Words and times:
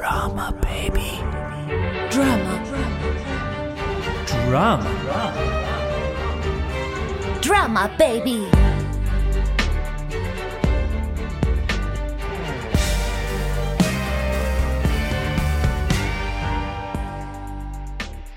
Drama, 0.00 0.50
baby. 0.62 1.20
Drama. 2.10 2.58
Drama. 4.48 4.90
Drama, 7.42 7.90
baby. 7.98 8.46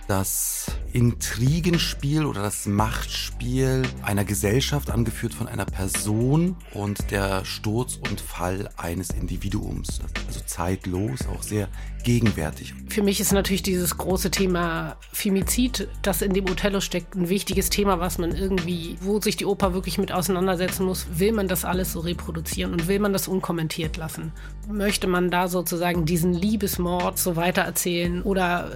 Das 0.09 0.65
Intrigenspiel 0.91 2.25
oder 2.25 2.41
das 2.43 2.65
Machtspiel 2.65 3.83
einer 4.01 4.25
Gesellschaft, 4.25 4.91
angeführt 4.91 5.33
von 5.33 5.47
einer 5.47 5.65
Person 5.65 6.57
und 6.73 7.09
der 7.09 7.45
Sturz 7.45 7.95
und 7.95 8.19
Fall 8.19 8.69
eines 8.75 9.11
Individuums. 9.11 10.01
Zeitlos, 10.45 11.27
auch 11.27 11.43
sehr 11.43 11.67
gegenwärtig. 12.03 12.73
Für 12.89 13.01
mich 13.01 13.19
ist 13.19 13.31
natürlich 13.31 13.63
dieses 13.63 13.97
große 13.97 14.29
Thema 14.29 14.97
Femizid, 15.11 15.87
das 16.01 16.21
in 16.21 16.33
dem 16.33 16.49
Othello 16.49 16.81
steckt, 16.81 17.15
ein 17.15 17.29
wichtiges 17.29 17.69
Thema, 17.69 17.99
was 17.99 18.17
man 18.17 18.35
irgendwie, 18.35 18.97
wo 19.01 19.19
sich 19.21 19.37
die 19.37 19.45
Oper 19.45 19.73
wirklich 19.73 19.97
mit 19.97 20.11
auseinandersetzen 20.11 20.85
muss. 20.85 21.07
Will 21.15 21.31
man 21.31 21.47
das 21.47 21.65
alles 21.65 21.93
so 21.93 22.01
reproduzieren 22.01 22.73
und 22.73 22.87
will 22.87 22.99
man 22.99 23.13
das 23.13 23.27
unkommentiert 23.27 23.97
lassen? 23.97 24.31
Möchte 24.69 25.07
man 25.07 25.31
da 25.31 25.47
sozusagen 25.47 26.05
diesen 26.05 26.33
Liebesmord 26.33 27.17
so 27.17 27.35
weitererzählen 27.35 28.21
oder 28.21 28.71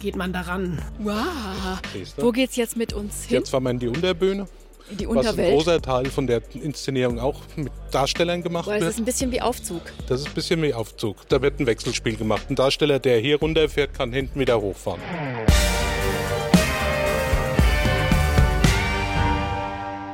geht 0.00 0.16
man 0.16 0.32
daran? 0.32 0.82
Wow. 0.98 1.80
Wo 2.16 2.32
geht's 2.32 2.56
jetzt 2.56 2.76
mit 2.76 2.92
uns 2.92 3.24
hin? 3.24 3.38
Jetzt 3.38 3.50
fahren 3.50 3.64
wir 3.64 3.70
in 3.70 3.78
die 3.78 3.88
Unterbühne. 3.88 4.46
Die 4.90 5.06
Was 5.06 5.10
ein 5.12 5.16
Unterwelt. 5.18 5.52
großer 5.52 5.82
Teil 5.82 6.06
von 6.06 6.26
der 6.26 6.42
Inszenierung 6.54 7.18
auch 7.18 7.40
mit 7.56 7.72
Darstellern 7.90 8.42
gemacht 8.42 8.66
Boah, 8.66 8.74
es 8.76 8.82
ist 8.82 8.86
wird. 8.86 8.98
ein 8.98 9.04
bisschen 9.04 9.32
wie 9.32 9.40
Aufzug. 9.40 9.80
Das 10.08 10.20
ist 10.20 10.28
ein 10.28 10.34
bisschen 10.34 10.62
wie 10.62 10.72
Aufzug. 10.74 11.28
Da 11.28 11.42
wird 11.42 11.58
ein 11.58 11.66
Wechselspiel 11.66 12.16
gemacht. 12.16 12.46
Ein 12.48 12.54
Darsteller, 12.56 12.98
der 13.00 13.18
hier 13.18 13.38
runterfährt, 13.40 13.94
kann 13.94 14.12
hinten 14.12 14.38
wieder 14.38 14.60
hochfahren. 14.60 15.00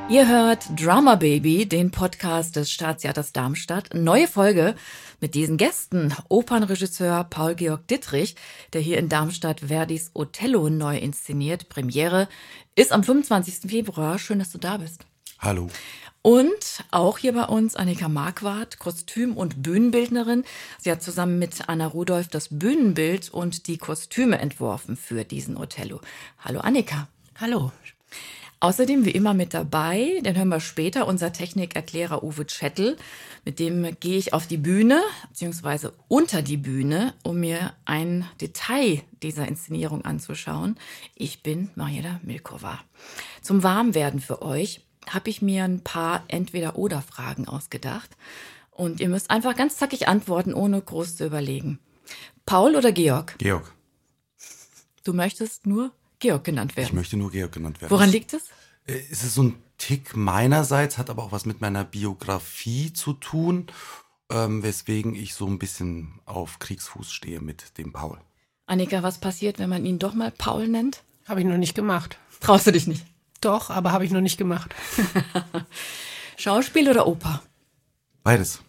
Ihr 0.09 0.27
hört 0.27 0.63
Drama 0.79 1.15
Baby, 1.15 1.65
den 1.65 1.89
Podcast 1.89 2.55
des 2.55 2.69
Staatstheaters 2.71 3.31
Darmstadt. 3.31 3.93
Neue 3.95 4.27
Folge 4.27 4.75
mit 5.23 5.35
diesen 5.35 5.55
Gästen. 5.55 6.13
Opernregisseur 6.27 7.23
Paul-Georg 7.23 7.87
Dittrich, 7.87 8.35
der 8.73 8.81
hier 8.81 8.97
in 8.97 9.07
Darmstadt 9.07 9.61
Verdis 9.61 10.11
Othello 10.13 10.67
neu 10.67 10.97
inszeniert. 10.97 11.69
Premiere 11.69 12.27
ist 12.75 12.91
am 12.91 13.05
25. 13.05 13.71
Februar. 13.71 14.19
Schön, 14.19 14.39
dass 14.39 14.51
du 14.51 14.57
da 14.57 14.75
bist. 14.75 15.05
Hallo. 15.39 15.69
Und 16.23 16.83
auch 16.91 17.19
hier 17.19 17.31
bei 17.31 17.45
uns 17.45 17.77
Annika 17.77 18.09
Marquardt, 18.09 18.79
Kostüm- 18.79 19.37
und 19.37 19.63
Bühnenbildnerin. 19.63 20.43
Sie 20.77 20.91
hat 20.91 21.01
zusammen 21.01 21.39
mit 21.39 21.69
Anna 21.69 21.87
Rudolph 21.87 22.27
das 22.27 22.49
Bühnenbild 22.51 23.29
und 23.29 23.67
die 23.67 23.77
Kostüme 23.77 24.39
entworfen 24.39 24.97
für 24.97 25.23
diesen 25.23 25.55
Othello. 25.55 26.01
Hallo 26.39 26.59
Annika. 26.59 27.07
Hallo. 27.39 27.71
Außerdem 28.63 29.03
wie 29.03 29.11
immer 29.11 29.33
mit 29.33 29.53
dabei, 29.53 30.21
den 30.21 30.37
hören 30.37 30.47
wir 30.47 30.61
später, 30.61 31.05
unser 31.05 31.33
Technikerklärer 31.33 32.23
Uwe 32.23 32.45
Chettel. 32.47 32.95
Mit 33.45 33.59
dem 33.59 33.97
gehe 33.99 34.17
ich 34.17 34.33
auf 34.33 34.47
die 34.47 34.57
Bühne, 34.57 35.01
beziehungsweise 35.29 35.93
unter 36.07 36.41
die 36.41 36.57
Bühne, 36.57 37.13
um 37.23 37.39
mir 37.41 37.73
ein 37.85 38.25
Detail 38.39 39.01
dieser 39.21 39.47
Inszenierung 39.47 40.05
anzuschauen. 40.05 40.77
Ich 41.15 41.43
bin 41.43 41.69
Mariela 41.75 42.21
Milkova. 42.23 42.79
Zum 43.41 43.61
Warmwerden 43.63 44.21
für 44.21 44.41
euch 44.41 44.81
habe 45.09 45.29
ich 45.29 45.41
mir 45.41 45.65
ein 45.65 45.81
paar 45.81 46.23
Entweder-Oder-Fragen 46.29 47.47
ausgedacht. 47.47 48.11
Und 48.71 49.01
ihr 49.01 49.09
müsst 49.09 49.29
einfach 49.29 49.55
ganz 49.55 49.77
zackig 49.77 50.07
antworten, 50.07 50.53
ohne 50.53 50.81
groß 50.81 51.17
zu 51.17 51.25
überlegen. 51.25 51.79
Paul 52.45 52.75
oder 52.75 52.91
Georg? 52.91 53.35
Georg. 53.37 53.73
Du 55.03 55.13
möchtest 55.13 55.67
nur 55.67 55.91
Georg 56.19 56.45
genannt 56.45 56.77
werden. 56.77 56.87
Ich 56.87 56.93
möchte 56.93 57.17
nur 57.17 57.29
Georg 57.31 57.51
genannt 57.51 57.81
werden. 57.81 57.91
Woran 57.91 58.09
liegt 58.09 58.33
es? 58.33 58.43
Äh, 58.87 58.99
Es 59.11 59.23
ist 59.23 59.35
so 59.35 59.43
ein 59.43 59.62
Tick 59.77 60.15
meinerseits, 60.15 60.97
hat 60.97 61.09
aber 61.09 61.23
auch 61.23 61.31
was 61.31 61.45
mit 61.45 61.61
meiner 61.61 61.83
Biografie 61.83 62.93
zu 62.93 63.13
tun, 63.13 63.67
ähm, 64.31 64.63
weswegen 64.63 65.15
ich 65.15 65.33
so 65.33 65.47
ein 65.47 65.59
bisschen 65.59 66.19
auf 66.25 66.59
Kriegsfuß 66.59 67.11
stehe 67.11 67.41
mit 67.41 67.77
dem 67.77 67.91
Paul. 67.93 68.19
Annika, 68.65 69.03
was 69.03 69.19
passiert, 69.19 69.59
wenn 69.59 69.69
man 69.69 69.85
ihn 69.85 69.99
doch 69.99 70.13
mal 70.13 70.31
Paul 70.31 70.67
nennt? 70.67 71.03
Habe 71.27 71.41
ich 71.41 71.45
noch 71.45 71.57
nicht 71.57 71.75
gemacht. 71.75 72.17
Traust 72.39 72.67
du 72.67 72.71
dich 72.71 72.87
nicht? 72.87 73.05
Doch, 73.41 73.69
aber 73.69 73.91
habe 73.91 74.05
ich 74.05 74.11
noch 74.11 74.21
nicht 74.21 74.37
gemacht. 74.37 74.73
Schauspiel 76.37 76.89
oder 76.89 77.07
Oper? 77.07 77.41
Beides. 78.23 78.61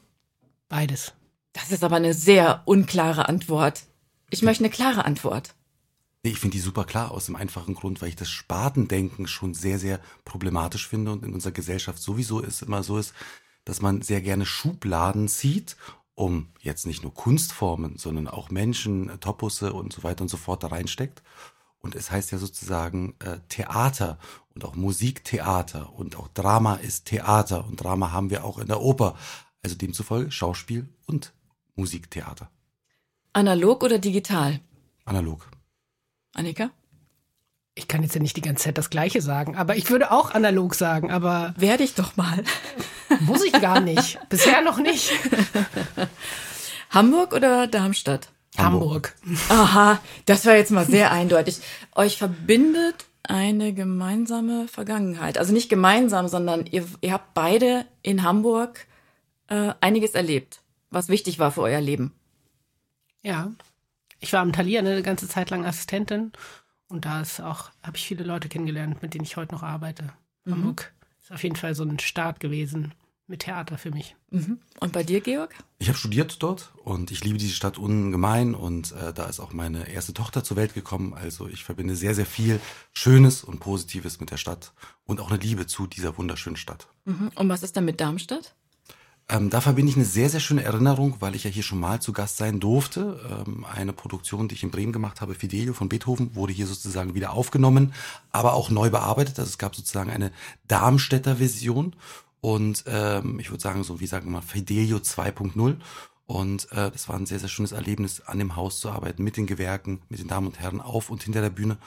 Beides. 0.68 1.12
Das 1.52 1.70
ist 1.70 1.84
aber 1.84 1.96
eine 1.96 2.14
sehr 2.14 2.62
unklare 2.64 3.28
Antwort. 3.28 3.84
Ich 4.30 4.42
möchte 4.42 4.64
eine 4.64 4.70
klare 4.70 5.04
Antwort. 5.04 5.54
Nee, 6.24 6.30
ich 6.30 6.38
finde 6.38 6.56
die 6.56 6.62
super 6.62 6.84
klar 6.84 7.10
aus 7.10 7.26
dem 7.26 7.36
einfachen 7.36 7.74
Grund, 7.74 8.00
weil 8.00 8.08
ich 8.08 8.16
das 8.16 8.30
Spatendenken 8.30 9.26
schon 9.26 9.52
sehr, 9.52 9.78
sehr 9.78 10.00
problematisch 10.24 10.88
finde 10.88 11.12
und 11.12 11.22
in 11.22 11.34
unserer 11.34 11.52
Gesellschaft 11.52 11.98
sowieso 12.00 12.40
ist 12.40 12.62
immer 12.62 12.82
so 12.82 12.96
ist, 12.96 13.12
dass 13.66 13.82
man 13.82 14.00
sehr 14.00 14.22
gerne 14.22 14.46
Schubladen 14.46 15.28
zieht, 15.28 15.76
um 16.14 16.48
jetzt 16.60 16.86
nicht 16.86 17.02
nur 17.02 17.12
Kunstformen, 17.12 17.98
sondern 17.98 18.26
auch 18.26 18.50
Menschen, 18.50 19.10
äh, 19.10 19.18
Topusse 19.18 19.74
und 19.74 19.92
so 19.92 20.02
weiter 20.02 20.22
und 20.22 20.28
so 20.28 20.38
fort 20.38 20.62
da 20.62 20.68
reinsteckt. 20.68 21.22
Und 21.80 21.94
es 21.94 22.10
heißt 22.10 22.32
ja 22.32 22.38
sozusagen 22.38 23.14
äh, 23.18 23.40
Theater 23.50 24.18
und 24.54 24.64
auch 24.64 24.74
Musiktheater 24.74 25.92
und 25.92 26.16
auch 26.16 26.28
Drama 26.28 26.76
ist 26.76 27.04
Theater 27.04 27.66
und 27.66 27.76
Drama 27.76 28.12
haben 28.12 28.30
wir 28.30 28.44
auch 28.44 28.58
in 28.58 28.68
der 28.68 28.80
Oper. 28.80 29.14
Also 29.62 29.76
demzufolge 29.76 30.30
Schauspiel 30.30 30.88
und 31.04 31.34
Musiktheater. 31.74 32.50
Analog 33.34 33.82
oder 33.82 33.98
digital? 33.98 34.60
Analog. 35.04 35.53
Annika? 36.34 36.70
Ich 37.76 37.88
kann 37.88 38.02
jetzt 38.02 38.14
ja 38.14 38.20
nicht 38.20 38.36
die 38.36 38.40
ganze 38.40 38.64
Zeit 38.64 38.78
das 38.78 38.90
Gleiche 38.90 39.20
sagen, 39.20 39.56
aber 39.56 39.76
ich 39.76 39.90
würde 39.90 40.12
auch 40.12 40.30
analog 40.32 40.74
sagen, 40.74 41.10
aber 41.10 41.54
Werde 41.56 41.82
ich 41.82 41.94
doch 41.94 42.16
mal. 42.16 42.44
muss 43.20 43.42
ich 43.42 43.52
gar 43.52 43.80
nicht. 43.80 44.18
Bisher 44.28 44.60
noch 44.62 44.78
nicht. 44.78 45.10
Hamburg 46.90 47.32
oder 47.32 47.66
Darmstadt? 47.66 48.28
Hamburg. 48.56 49.14
Aha, 49.48 49.98
das 50.26 50.46
war 50.46 50.54
jetzt 50.54 50.70
mal 50.70 50.86
sehr 50.86 51.10
eindeutig. 51.10 51.60
Euch 51.96 52.18
verbindet 52.18 53.06
eine 53.24 53.72
gemeinsame 53.72 54.68
Vergangenheit. 54.68 55.38
Also 55.38 55.52
nicht 55.52 55.68
gemeinsam, 55.68 56.28
sondern 56.28 56.66
ihr, 56.66 56.86
ihr 57.00 57.12
habt 57.12 57.34
beide 57.34 57.86
in 58.02 58.22
Hamburg 58.22 58.86
äh, 59.48 59.72
einiges 59.80 60.12
erlebt, 60.12 60.60
was 60.90 61.08
wichtig 61.08 61.38
war 61.38 61.50
für 61.50 61.62
euer 61.62 61.80
Leben. 61.80 62.12
Ja. 63.22 63.50
Ich 64.20 64.32
war 64.32 64.40
am 64.40 64.52
Thalia 64.52 64.80
eine 64.80 65.02
ganze 65.02 65.28
Zeit 65.28 65.50
lang 65.50 65.64
Assistentin 65.64 66.32
und 66.88 67.04
da 67.04 67.20
ist 67.20 67.40
auch, 67.40 67.70
habe 67.82 67.96
ich 67.96 68.06
viele 68.06 68.24
Leute 68.24 68.48
kennengelernt, 68.48 69.02
mit 69.02 69.14
denen 69.14 69.24
ich 69.24 69.36
heute 69.36 69.54
noch 69.54 69.62
arbeite. 69.62 70.12
Hamburg 70.46 70.92
ist 71.20 71.32
auf 71.32 71.42
jeden 71.42 71.56
Fall 71.56 71.74
so 71.74 71.84
ein 71.84 71.98
Start 71.98 72.40
gewesen 72.40 72.94
mit 73.26 73.40
Theater 73.40 73.78
für 73.78 73.90
mich. 73.90 74.16
Mhm. 74.30 74.58
Und 74.80 74.92
bei 74.92 75.02
dir, 75.02 75.20
Georg? 75.20 75.54
Ich 75.78 75.88
habe 75.88 75.96
studiert 75.96 76.42
dort 76.42 76.74
und 76.84 77.10
ich 77.10 77.24
liebe 77.24 77.38
diese 77.38 77.54
Stadt 77.54 77.78
ungemein 77.78 78.54
und 78.54 78.92
äh, 78.92 79.14
da 79.14 79.24
ist 79.26 79.40
auch 79.40 79.52
meine 79.54 79.88
erste 79.88 80.12
Tochter 80.12 80.44
zur 80.44 80.58
Welt 80.58 80.74
gekommen. 80.74 81.14
Also 81.14 81.48
ich 81.48 81.64
verbinde 81.64 81.96
sehr, 81.96 82.14
sehr 82.14 82.26
viel 82.26 82.60
Schönes 82.92 83.42
und 83.42 83.60
Positives 83.60 84.20
mit 84.20 84.30
der 84.30 84.36
Stadt 84.36 84.74
und 85.04 85.20
auch 85.20 85.30
eine 85.30 85.40
Liebe 85.40 85.66
zu 85.66 85.86
dieser 85.86 86.18
wunderschönen 86.18 86.56
Stadt. 86.56 86.88
Mhm. 87.06 87.30
Und 87.34 87.48
was 87.48 87.62
ist 87.62 87.76
dann 87.76 87.86
mit 87.86 88.00
Darmstadt? 88.00 88.54
Ähm, 89.28 89.48
da 89.48 89.62
verbinde 89.62 89.90
ich 89.90 89.96
eine 89.96 90.04
sehr, 90.04 90.28
sehr 90.28 90.40
schöne 90.40 90.64
Erinnerung, 90.64 91.16
weil 91.20 91.34
ich 91.34 91.44
ja 91.44 91.50
hier 91.50 91.62
schon 91.62 91.80
mal 91.80 92.00
zu 92.00 92.12
Gast 92.12 92.36
sein 92.36 92.60
durfte. 92.60 93.44
Ähm, 93.46 93.64
eine 93.64 93.94
Produktion, 93.94 94.48
die 94.48 94.54
ich 94.54 94.62
in 94.62 94.70
Bremen 94.70 94.92
gemacht 94.92 95.22
habe, 95.22 95.34
Fidelio 95.34 95.72
von 95.72 95.88
Beethoven, 95.88 96.34
wurde 96.34 96.52
hier 96.52 96.66
sozusagen 96.66 97.14
wieder 97.14 97.32
aufgenommen, 97.32 97.94
aber 98.32 98.52
auch 98.52 98.68
neu 98.68 98.90
bearbeitet. 98.90 99.38
Also 99.38 99.48
es 99.48 99.58
gab 99.58 99.74
sozusagen 99.74 100.10
eine 100.10 100.30
Darmstädter 100.68 101.36
Version 101.36 101.96
und 102.42 102.84
ähm, 102.86 103.40
ich 103.40 103.50
würde 103.50 103.62
sagen, 103.62 103.82
so 103.84 104.00
wie 104.00 104.06
sagen 104.06 104.26
wir 104.26 104.32
mal, 104.32 104.42
Fidelio 104.42 104.98
2.0. 104.98 105.76
Und 106.26 106.70
äh, 106.72 106.90
das 106.90 107.08
war 107.08 107.16
ein 107.16 107.24
sehr, 107.24 107.38
sehr 107.38 107.48
schönes 107.48 107.72
Erlebnis, 107.72 108.20
an 108.20 108.38
dem 108.38 108.56
Haus 108.56 108.80
zu 108.80 108.90
arbeiten, 108.90 109.24
mit 109.24 109.38
den 109.38 109.46
Gewerken, 109.46 110.02
mit 110.10 110.20
den 110.20 110.28
Damen 110.28 110.48
und 110.48 110.60
Herren 110.60 110.82
auf 110.82 111.08
und 111.08 111.22
hinter 111.22 111.40
der 111.40 111.48
Bühne. 111.48 111.78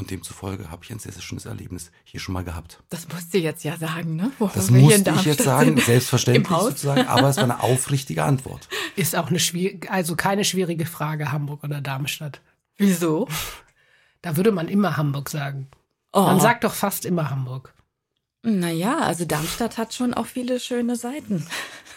Und 0.00 0.10
demzufolge 0.10 0.70
habe 0.70 0.82
ich 0.82 0.90
ein 0.90 0.98
sehr, 0.98 1.12
sehr 1.12 1.20
schönes 1.20 1.44
Erlebnis 1.44 1.90
hier 2.04 2.20
schon 2.20 2.32
mal 2.32 2.42
gehabt. 2.42 2.82
Das 2.88 3.06
musst 3.12 3.34
du 3.34 3.38
jetzt 3.38 3.64
ja 3.64 3.76
sagen, 3.76 4.16
ne? 4.16 4.32
Wo 4.38 4.46
Das 4.46 4.70
musste 4.70 5.10
ich 5.10 5.24
jetzt 5.24 5.44
sagen, 5.44 5.76
selbstverständlich 5.78 6.48
sozusagen, 6.48 7.06
aber 7.06 7.28
es 7.28 7.36
war 7.36 7.44
eine 7.44 7.62
aufrichtige 7.62 8.24
Antwort. 8.24 8.68
Ist 8.96 9.14
auch 9.14 9.28
eine 9.28 9.38
schwierige, 9.38 9.90
also 9.90 10.16
keine 10.16 10.44
schwierige 10.44 10.86
Frage, 10.86 11.32
Hamburg 11.32 11.62
oder 11.64 11.82
Darmstadt. 11.82 12.40
Wieso? 12.78 13.28
Da 14.22 14.36
würde 14.38 14.52
man 14.52 14.68
immer 14.68 14.96
Hamburg 14.96 15.28
sagen. 15.28 15.68
Oh. 16.12 16.22
Man 16.22 16.40
sagt 16.40 16.64
doch 16.64 16.72
fast 16.72 17.04
immer 17.04 17.28
Hamburg. 17.28 17.74
Naja, 18.42 19.00
also 19.00 19.26
Darmstadt 19.26 19.76
hat 19.76 19.92
schon 19.92 20.14
auch 20.14 20.26
viele 20.26 20.60
schöne 20.60 20.96
Seiten. 20.96 21.46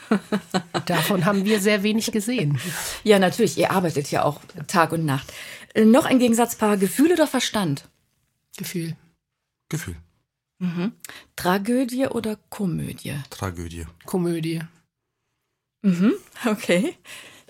Davon 0.86 1.26
haben 1.26 1.46
wir 1.46 1.62
sehr 1.62 1.84
wenig 1.84 2.12
gesehen. 2.12 2.60
Ja, 3.04 3.18
natürlich, 3.18 3.58
ihr 3.58 3.72
arbeitet 3.72 4.12
ja 4.12 4.24
auch 4.24 4.42
Tag 4.68 4.92
und 4.92 5.06
Nacht. 5.06 5.32
Äh, 5.74 5.86
noch 5.86 6.06
ein 6.06 6.20
Gegensatzpaar, 6.20 6.78
Gefühl 6.78 7.14
oder 7.14 7.28
Verstand? 7.28 7.86
Gefühl. 8.58 8.96
Gefühl. 9.70 9.96
Tragödie 11.36 12.08
oder 12.08 12.38
Komödie? 12.50 13.20
Tragödie. 13.30 13.86
Komödie. 14.06 14.62
Mhm, 15.82 16.14
okay. 16.46 16.96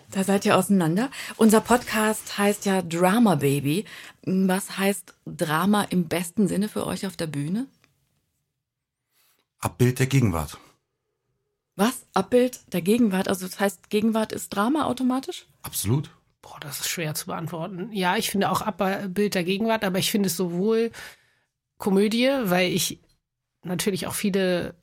Da 0.09 0.23
seid 0.23 0.45
ihr 0.45 0.57
auseinander. 0.57 1.09
Unser 1.37 1.61
Podcast 1.61 2.37
heißt 2.37 2.65
ja 2.65 2.81
Drama 2.81 3.35
Baby. 3.35 3.85
Was 4.23 4.77
heißt 4.77 5.13
Drama 5.25 5.83
im 5.83 6.07
besten 6.07 6.47
Sinne 6.47 6.69
für 6.69 6.87
euch 6.87 7.05
auf 7.05 7.15
der 7.15 7.27
Bühne? 7.27 7.67
Abbild 9.59 9.99
der 9.99 10.07
Gegenwart. 10.07 10.57
Was? 11.75 12.05
Abbild 12.13 12.73
der 12.73 12.81
Gegenwart? 12.81 13.27
Also 13.27 13.47
das 13.47 13.59
heißt, 13.59 13.89
Gegenwart 13.89 14.31
ist 14.31 14.49
Drama 14.49 14.85
automatisch? 14.85 15.47
Absolut. 15.61 16.09
Boah, 16.43 16.59
das 16.59 16.81
ist 16.81 16.89
schwer 16.89 17.15
zu 17.15 17.27
beantworten. 17.27 17.89
Ja, 17.93 18.17
ich 18.17 18.29
finde 18.29 18.51
auch 18.51 18.61
Abbild 18.61 19.33
der 19.33 19.45
Gegenwart, 19.45 19.83
aber 19.83 19.97
ich 19.97 20.11
finde 20.11 20.27
es 20.27 20.35
sowohl 20.35 20.91
Komödie, 21.77 22.29
weil 22.43 22.69
ich 22.71 22.99
natürlich 23.63 24.07
auch 24.07 24.13
viele 24.13 24.75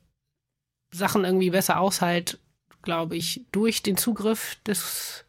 Sachen 0.91 1.23
irgendwie 1.23 1.51
besser 1.51 1.79
aushalte, 1.79 2.39
glaube 2.81 3.15
ich, 3.15 3.45
durch 3.51 3.83
den 3.83 3.95
Zugriff 3.95 4.57
des, 4.65 5.23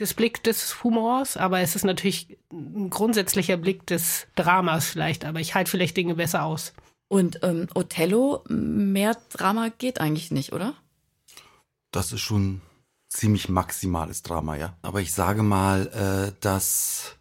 des 0.00 0.14
Blick 0.14 0.42
des 0.42 0.82
Humors. 0.82 1.36
Aber 1.36 1.60
es 1.60 1.76
ist 1.76 1.84
natürlich 1.84 2.36
ein 2.52 2.90
grundsätzlicher 2.90 3.56
Blick 3.56 3.86
des 3.86 4.26
Dramas 4.34 4.90
vielleicht, 4.90 5.24
aber 5.24 5.38
ich 5.38 5.54
halte 5.54 5.70
vielleicht 5.70 5.96
Dinge 5.96 6.16
besser 6.16 6.42
aus. 6.42 6.72
Und 7.06 7.38
ähm, 7.44 7.68
Othello, 7.74 8.42
mehr 8.48 9.16
Drama 9.30 9.68
geht 9.68 10.00
eigentlich 10.00 10.32
nicht, 10.32 10.52
oder? 10.52 10.74
Das 11.92 12.12
ist 12.12 12.20
schon 12.20 12.62
ziemlich 13.08 13.48
maximales 13.48 14.22
Drama, 14.22 14.56
ja. 14.56 14.76
Aber 14.82 15.00
ich 15.00 15.12
sage 15.12 15.42
mal, 15.42 15.86
äh, 15.88 16.36
das 16.40 17.16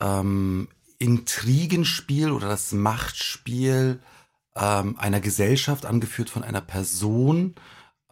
ähm, 0.00 0.68
Intrigenspiel 0.98 2.30
oder 2.30 2.48
das 2.48 2.72
Machtspiel 2.72 4.00
ähm, 4.56 4.98
einer 4.98 5.20
Gesellschaft, 5.20 5.86
angeführt 5.86 6.30
von 6.30 6.42
einer 6.44 6.60
Person, 6.60 7.54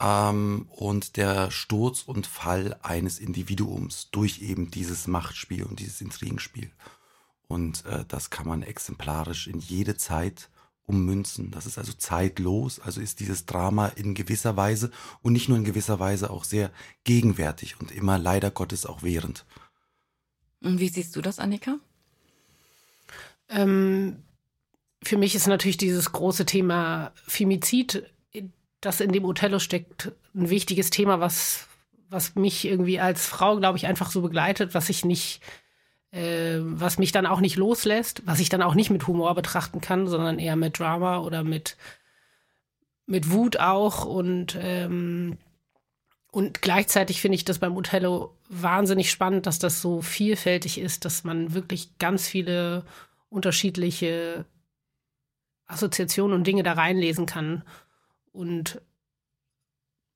ähm, 0.00 0.68
und 0.70 1.16
der 1.16 1.50
Sturz 1.50 2.02
und 2.02 2.26
Fall 2.26 2.78
eines 2.82 3.18
Individuums 3.18 4.10
durch 4.10 4.40
eben 4.42 4.70
dieses 4.70 5.06
Machtspiel 5.06 5.64
und 5.64 5.80
dieses 5.80 6.00
Intrigenspiel. 6.00 6.70
Und 7.48 7.84
äh, 7.86 8.04
das 8.06 8.30
kann 8.30 8.46
man 8.46 8.62
exemplarisch 8.62 9.46
in 9.46 9.58
jede 9.58 9.96
Zeit 9.96 10.50
ummünzen. 10.88 11.50
Das 11.50 11.66
ist 11.66 11.78
also 11.78 11.92
zeitlos, 11.92 12.80
also 12.80 13.00
ist 13.00 13.20
dieses 13.20 13.46
Drama 13.46 13.88
in 13.88 14.14
gewisser 14.14 14.56
Weise 14.56 14.90
und 15.22 15.34
nicht 15.34 15.48
nur 15.48 15.58
in 15.58 15.64
gewisser 15.64 16.00
Weise 16.00 16.30
auch 16.30 16.44
sehr 16.44 16.70
gegenwärtig 17.04 17.78
und 17.80 17.92
immer 17.92 18.18
leider 18.18 18.50
Gottes 18.50 18.86
auch 18.86 19.02
während. 19.02 19.44
Und 20.60 20.80
wie 20.80 20.88
siehst 20.88 21.14
du 21.14 21.20
das, 21.20 21.38
Annika? 21.38 21.78
Ähm, 23.48 24.22
für 25.02 25.16
mich 25.16 25.34
ist 25.34 25.46
natürlich 25.46 25.76
dieses 25.76 26.12
große 26.12 26.46
Thema 26.46 27.12
Femizid, 27.26 28.04
das 28.80 29.00
in 29.00 29.12
dem 29.12 29.24
Othello 29.24 29.58
steckt, 29.58 30.12
ein 30.34 30.50
wichtiges 30.50 30.90
Thema, 30.90 31.20
was, 31.20 31.66
was 32.08 32.34
mich 32.34 32.64
irgendwie 32.64 33.00
als 33.00 33.26
Frau, 33.26 33.58
glaube 33.58 33.78
ich, 33.78 33.86
einfach 33.86 34.10
so 34.10 34.22
begleitet, 34.22 34.74
was 34.74 34.88
ich 34.88 35.04
nicht, 35.04 35.40
äh, 36.10 36.58
was 36.60 36.98
mich 36.98 37.12
dann 37.12 37.26
auch 37.26 37.40
nicht 37.40 37.56
loslässt, 37.56 38.22
was 38.26 38.40
ich 38.40 38.48
dann 38.48 38.62
auch 38.62 38.74
nicht 38.74 38.90
mit 38.90 39.06
Humor 39.06 39.34
betrachten 39.34 39.80
kann, 39.80 40.06
sondern 40.06 40.38
eher 40.38 40.56
mit 40.56 40.78
Drama 40.78 41.18
oder 41.18 41.44
mit, 41.44 41.76
mit 43.06 43.30
Wut 43.30 43.58
auch 43.58 44.04
und 44.04 44.56
ähm, 44.60 45.38
und 46.30 46.60
gleichzeitig 46.60 47.20
finde 47.20 47.36
ich 47.36 47.44
das 47.44 47.58
beim 47.58 47.76
Othello 47.76 48.36
wahnsinnig 48.48 49.10
spannend, 49.10 49.46
dass 49.46 49.58
das 49.58 49.80
so 49.80 50.02
vielfältig 50.02 50.78
ist, 50.78 51.04
dass 51.04 51.24
man 51.24 51.54
wirklich 51.54 51.96
ganz 51.98 52.28
viele 52.28 52.84
unterschiedliche 53.30 54.44
Assoziationen 55.66 56.36
und 56.36 56.46
Dinge 56.46 56.62
da 56.62 56.74
reinlesen 56.74 57.26
kann. 57.26 57.62
Und 58.30 58.80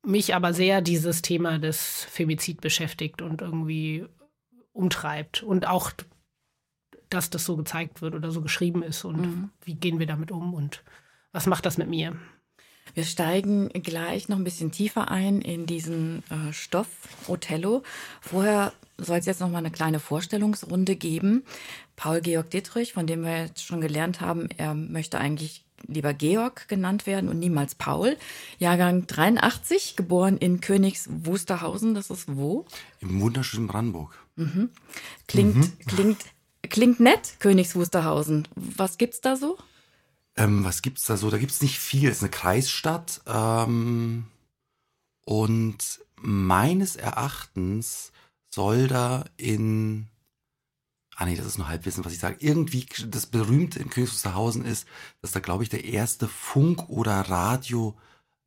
mich 0.04 0.34
aber 0.34 0.52
sehr 0.52 0.80
dieses 0.80 1.22
Thema 1.22 1.58
des 1.58 2.04
Femizid 2.04 2.60
beschäftigt 2.60 3.22
und 3.22 3.40
irgendwie 3.40 4.06
umtreibt. 4.72 5.42
Und 5.42 5.66
auch, 5.66 5.92
dass 7.08 7.30
das 7.30 7.44
so 7.44 7.56
gezeigt 7.56 8.02
wird 8.02 8.14
oder 8.14 8.30
so 8.30 8.40
geschrieben 8.40 8.82
ist 8.82 9.04
und 9.04 9.20
mhm. 9.20 9.50
wie 9.64 9.74
gehen 9.74 9.98
wir 9.98 10.06
damit 10.06 10.30
um 10.30 10.54
und 10.54 10.82
was 11.32 11.46
macht 11.46 11.66
das 11.66 11.78
mit 11.78 11.88
mir? 11.88 12.16
Wir 12.94 13.04
steigen 13.04 13.68
gleich 13.70 14.28
noch 14.28 14.36
ein 14.36 14.44
bisschen 14.44 14.70
tiefer 14.70 15.10
ein 15.10 15.40
in 15.40 15.66
diesen 15.66 16.22
äh, 16.30 16.52
Stoff 16.52 16.88
Othello. 17.26 17.82
Vorher 18.20 18.72
soll 18.98 19.18
es 19.18 19.26
jetzt 19.26 19.40
noch 19.40 19.48
mal 19.48 19.58
eine 19.58 19.70
kleine 19.70 19.98
Vorstellungsrunde 19.98 20.96
geben. 20.96 21.44
Paul 21.96 22.20
Georg 22.20 22.50
Dittrich, 22.50 22.92
von 22.92 23.06
dem 23.06 23.24
wir 23.24 23.44
jetzt 23.44 23.64
schon 23.64 23.80
gelernt 23.80 24.20
haben, 24.20 24.48
er 24.58 24.74
möchte 24.74 25.18
eigentlich 25.18 25.64
lieber 25.86 26.12
Georg 26.12 26.68
genannt 26.68 27.06
werden 27.06 27.28
und 27.28 27.38
niemals 27.38 27.74
Paul. 27.74 28.16
Jahrgang 28.58 29.06
83, 29.06 29.96
geboren 29.96 30.36
in 30.36 30.60
Königs 30.60 31.08
Wusterhausen. 31.10 31.94
Das 31.94 32.10
ist 32.10 32.36
wo? 32.36 32.66
Im 33.00 33.20
wunderschönen 33.20 33.66
Brandenburg. 33.66 34.21
Mhm. 34.36 34.70
Klingt, 35.28 35.56
mhm. 35.56 35.78
klingt, 35.86 36.24
klingt 36.62 37.00
nett, 37.00 37.36
Königs 37.38 37.74
Wusterhausen. 37.74 38.48
Was 38.54 38.98
gibt's 38.98 39.20
da 39.20 39.36
so? 39.36 39.58
Ähm, 40.36 40.64
was 40.64 40.82
gibt's 40.82 41.04
da 41.04 41.16
so? 41.16 41.30
Da 41.30 41.38
gibt's 41.38 41.62
nicht 41.62 41.78
viel. 41.78 42.08
Es 42.08 42.18
ist 42.18 42.22
eine 42.22 42.30
Kreisstadt. 42.30 43.20
Ähm, 43.26 44.24
und 45.24 46.00
meines 46.16 46.96
Erachtens 46.96 48.12
soll 48.48 48.88
da 48.88 49.24
in 49.36 50.08
ah 51.16 51.26
nee, 51.26 51.36
das 51.36 51.46
ist 51.46 51.58
nur 51.58 51.68
Halbwissen, 51.68 52.04
was 52.04 52.12
ich 52.12 52.18
sage. 52.18 52.36
Irgendwie 52.40 52.86
das 53.06 53.26
berühmte 53.26 53.78
in 53.78 53.90
Königs 53.90 54.12
Wusterhausen 54.12 54.64
ist, 54.64 54.86
dass 55.20 55.32
da 55.32 55.40
glaube 55.40 55.62
ich 55.62 55.68
der 55.68 55.84
erste 55.84 56.26
Funk- 56.26 56.88
oder 56.88 57.20
Radioturm 57.20 57.94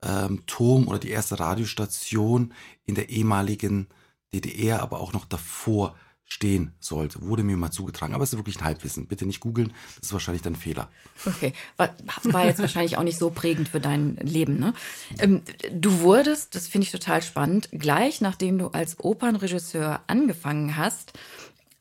ähm, 0.04 0.88
oder 0.88 1.00
die 1.00 1.12
erste 1.12 1.40
Radiostation 1.40 2.54
in 2.86 2.96
der 2.96 3.10
ehemaligen 3.10 3.88
DDR, 4.34 4.82
aber 4.82 5.00
auch 5.00 5.14
noch 5.14 5.26
davor 5.26 5.96
stehen 6.28 6.74
sollte. 6.80 7.22
Wurde 7.22 7.44
mir 7.44 7.56
mal 7.56 7.72
zugetragen. 7.72 8.14
Aber 8.14 8.24
es 8.24 8.34
ist 8.34 8.40
wirklich 8.40 8.60
ein 8.60 8.66
Halbwissen. 8.66 9.08
Bitte 9.08 9.26
nicht 9.26 9.40
googeln. 9.40 9.74
Das 9.96 10.08
ist 10.08 10.14
wahrscheinlich 10.14 10.42
dann 10.42 10.54
ein 10.54 10.60
Fehler. 10.60 10.90
Okay. 11.26 11.54
War, 11.78 11.96
war 12.24 12.46
jetzt 12.46 12.60
wahrscheinlich 12.60 12.98
auch 12.98 13.04
nicht 13.04 13.20
so 13.20 13.30
prägend 13.30 13.70
für 13.70 13.80
dein 13.80 14.16
Leben, 14.18 14.60
ne? 14.60 14.74
Ähm, 15.20 15.44
du 15.72 16.00
wurdest, 16.00 16.56
das 16.56 16.68
finde 16.68 16.86
ich 16.86 16.92
total 16.92 17.22
spannend, 17.22 17.70
gleich 17.72 18.22
nachdem 18.22 18.58
du 18.58 18.68
als 18.70 19.00
Opernregisseur 19.00 20.02
angefangen 20.08 20.76
hast, 20.76 21.14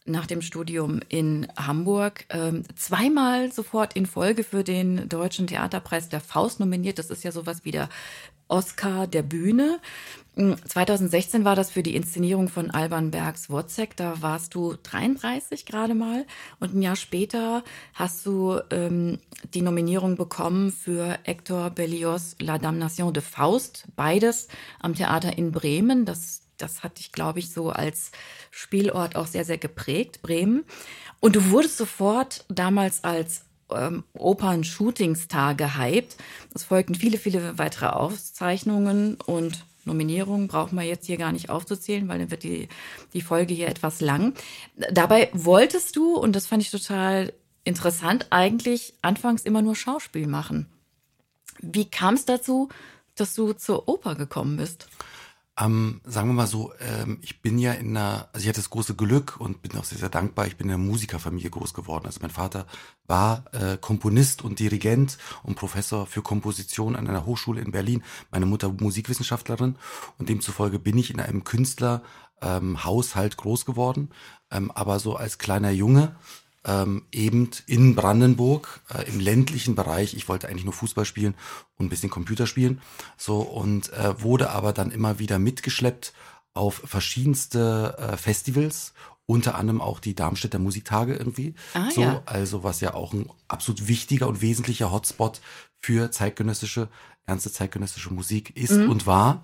nach 0.06 0.26
dem 0.26 0.42
Studium 0.42 1.00
in 1.08 1.48
Hamburg 1.56 2.26
ähm, 2.28 2.64
zweimal 2.76 3.50
sofort 3.50 3.94
in 3.94 4.04
Folge 4.04 4.44
für 4.44 4.62
den 4.62 5.08
Deutschen 5.08 5.46
Theaterpreis 5.46 6.10
der 6.10 6.20
Faust 6.20 6.60
nominiert. 6.60 6.98
Das 6.98 7.08
ist 7.08 7.24
ja 7.24 7.32
sowas 7.32 7.64
wie 7.64 7.70
der 7.70 7.88
Oscar 8.48 9.06
der 9.06 9.22
Bühne. 9.22 9.80
2016 10.36 11.40
hm, 11.40 11.44
war 11.44 11.54
das 11.54 11.70
für 11.70 11.82
die 11.82 11.94
Inszenierung 11.94 12.48
von 12.48 12.70
Alban 12.70 13.10
Bergs 13.12 13.50
Wozzeck. 13.50 13.96
Da 13.96 14.20
warst 14.20 14.54
du 14.54 14.74
33 14.82 15.64
gerade 15.64 15.94
mal. 15.94 16.26
Und 16.58 16.74
ein 16.74 16.82
Jahr 16.82 16.96
später 16.96 17.62
hast 17.94 18.26
du 18.26 18.58
ähm, 18.70 19.20
die 19.54 19.62
Nominierung 19.62 20.16
bekommen 20.16 20.72
für 20.72 21.18
Hector 21.22 21.70
Berlioz 21.70 22.34
La 22.40 22.58
Damnation 22.58 23.12
de 23.12 23.22
Faust. 23.22 23.86
Beides 23.94 24.48
am 24.80 24.94
Theater 24.94 25.38
in 25.38 25.52
Bremen. 25.52 26.04
Das, 26.04 26.42
das 26.56 26.82
hat 26.82 26.98
dich, 26.98 27.12
glaube 27.12 27.38
ich, 27.38 27.52
so 27.52 27.70
als 27.70 28.10
Spielort 28.50 29.14
auch 29.14 29.26
sehr, 29.26 29.44
sehr 29.44 29.58
geprägt, 29.58 30.20
Bremen. 30.22 30.64
Und 31.20 31.36
du 31.36 31.50
wurdest 31.50 31.76
sofort 31.76 32.44
damals 32.48 33.04
als 33.04 33.44
ähm, 33.70 34.02
Opern-Shootingstar 34.14 35.54
gehypt. 35.54 36.16
Es 36.54 36.64
folgten 36.64 36.96
viele, 36.96 37.18
viele 37.18 37.56
weitere 37.56 37.86
Auszeichnungen 37.86 39.16
und 39.26 39.64
Nominierungen 39.86 40.48
brauchen 40.48 40.76
wir 40.76 40.84
jetzt 40.84 41.06
hier 41.06 41.16
gar 41.16 41.32
nicht 41.32 41.50
aufzuzählen, 41.50 42.08
weil 42.08 42.18
dann 42.18 42.30
wird 42.30 42.42
die, 42.42 42.68
die 43.12 43.20
Folge 43.20 43.54
hier 43.54 43.68
etwas 43.68 44.00
lang. 44.00 44.34
Dabei 44.92 45.30
wolltest 45.32 45.96
du, 45.96 46.16
und 46.16 46.34
das 46.34 46.46
fand 46.46 46.62
ich 46.62 46.70
total 46.70 47.32
interessant, 47.64 48.26
eigentlich 48.30 48.94
anfangs 49.02 49.42
immer 49.42 49.62
nur 49.62 49.76
Schauspiel 49.76 50.26
machen. 50.26 50.66
Wie 51.60 51.86
kam 51.86 52.14
es 52.14 52.24
dazu, 52.24 52.68
dass 53.14 53.34
du 53.34 53.52
zur 53.52 53.88
Oper 53.88 54.14
gekommen 54.14 54.56
bist? 54.56 54.88
Ähm, 55.56 56.00
sagen 56.04 56.28
wir 56.28 56.34
mal 56.34 56.48
so, 56.48 56.72
ähm, 56.80 57.18
ich 57.22 57.40
bin 57.40 57.58
ja 57.58 57.72
in 57.72 57.96
einer, 57.96 58.28
also 58.32 58.42
ich 58.42 58.48
hatte 58.48 58.60
das 58.60 58.70
große 58.70 58.96
Glück 58.96 59.36
und 59.38 59.62
bin 59.62 59.76
auch 59.78 59.84
sehr, 59.84 59.98
sehr 59.98 60.08
dankbar, 60.08 60.48
ich 60.48 60.56
bin 60.56 60.66
in 60.66 60.74
einer 60.74 60.82
Musikerfamilie 60.82 61.48
groß 61.48 61.74
geworden. 61.74 62.06
Also 62.06 62.18
mein 62.22 62.30
Vater 62.30 62.66
war 63.06 63.44
äh, 63.52 63.76
Komponist 63.76 64.42
und 64.42 64.58
Dirigent 64.58 65.16
und 65.44 65.54
Professor 65.54 66.06
für 66.06 66.22
Komposition 66.22 66.96
an 66.96 67.06
einer 67.06 67.24
Hochschule 67.24 67.60
in 67.60 67.70
Berlin. 67.70 68.02
Meine 68.32 68.46
Mutter 68.46 68.68
Musikwissenschaftlerin 68.68 69.76
und 70.18 70.28
demzufolge 70.28 70.80
bin 70.80 70.98
ich 70.98 71.12
in 71.12 71.20
einem 71.20 71.44
Künstlerhaushalt 71.44 73.32
ähm, 73.32 73.36
groß 73.36 73.64
geworden. 73.64 74.10
Ähm, 74.50 74.72
aber 74.72 74.98
so 74.98 75.14
als 75.14 75.38
kleiner 75.38 75.70
Junge 75.70 76.16
ähm, 76.64 77.02
eben 77.12 77.50
in 77.66 77.94
Brandenburg 77.94 78.80
äh, 78.92 79.08
im 79.08 79.20
ländlichen 79.20 79.74
Bereich. 79.74 80.14
Ich 80.14 80.28
wollte 80.28 80.48
eigentlich 80.48 80.64
nur 80.64 80.72
Fußball 80.72 81.04
spielen 81.04 81.34
und 81.76 81.86
ein 81.86 81.88
bisschen 81.88 82.10
Computer 82.10 82.46
spielen. 82.46 82.80
So 83.16 83.40
und 83.40 83.92
äh, 83.92 84.20
wurde 84.22 84.50
aber 84.50 84.72
dann 84.72 84.90
immer 84.90 85.18
wieder 85.18 85.38
mitgeschleppt 85.38 86.12
auf 86.54 86.82
verschiedenste 86.84 87.96
äh, 87.98 88.16
Festivals, 88.16 88.94
unter 89.26 89.56
anderem 89.56 89.80
auch 89.80 90.00
die 90.00 90.14
Darmstädter 90.14 90.58
Musiktage 90.58 91.14
irgendwie. 91.14 91.54
Ah, 91.74 91.90
so, 91.90 92.00
ja. 92.02 92.22
also 92.26 92.62
was 92.62 92.80
ja 92.80 92.94
auch 92.94 93.12
ein 93.12 93.28
absolut 93.48 93.88
wichtiger 93.88 94.28
und 94.28 94.40
wesentlicher 94.40 94.92
Hotspot 94.92 95.40
für 95.80 96.10
zeitgenössische, 96.10 96.88
ernste 97.26 97.52
zeitgenössische 97.52 98.12
Musik 98.12 98.56
ist 98.56 98.72
mhm. 98.72 98.90
und 98.90 99.06
war. 99.06 99.42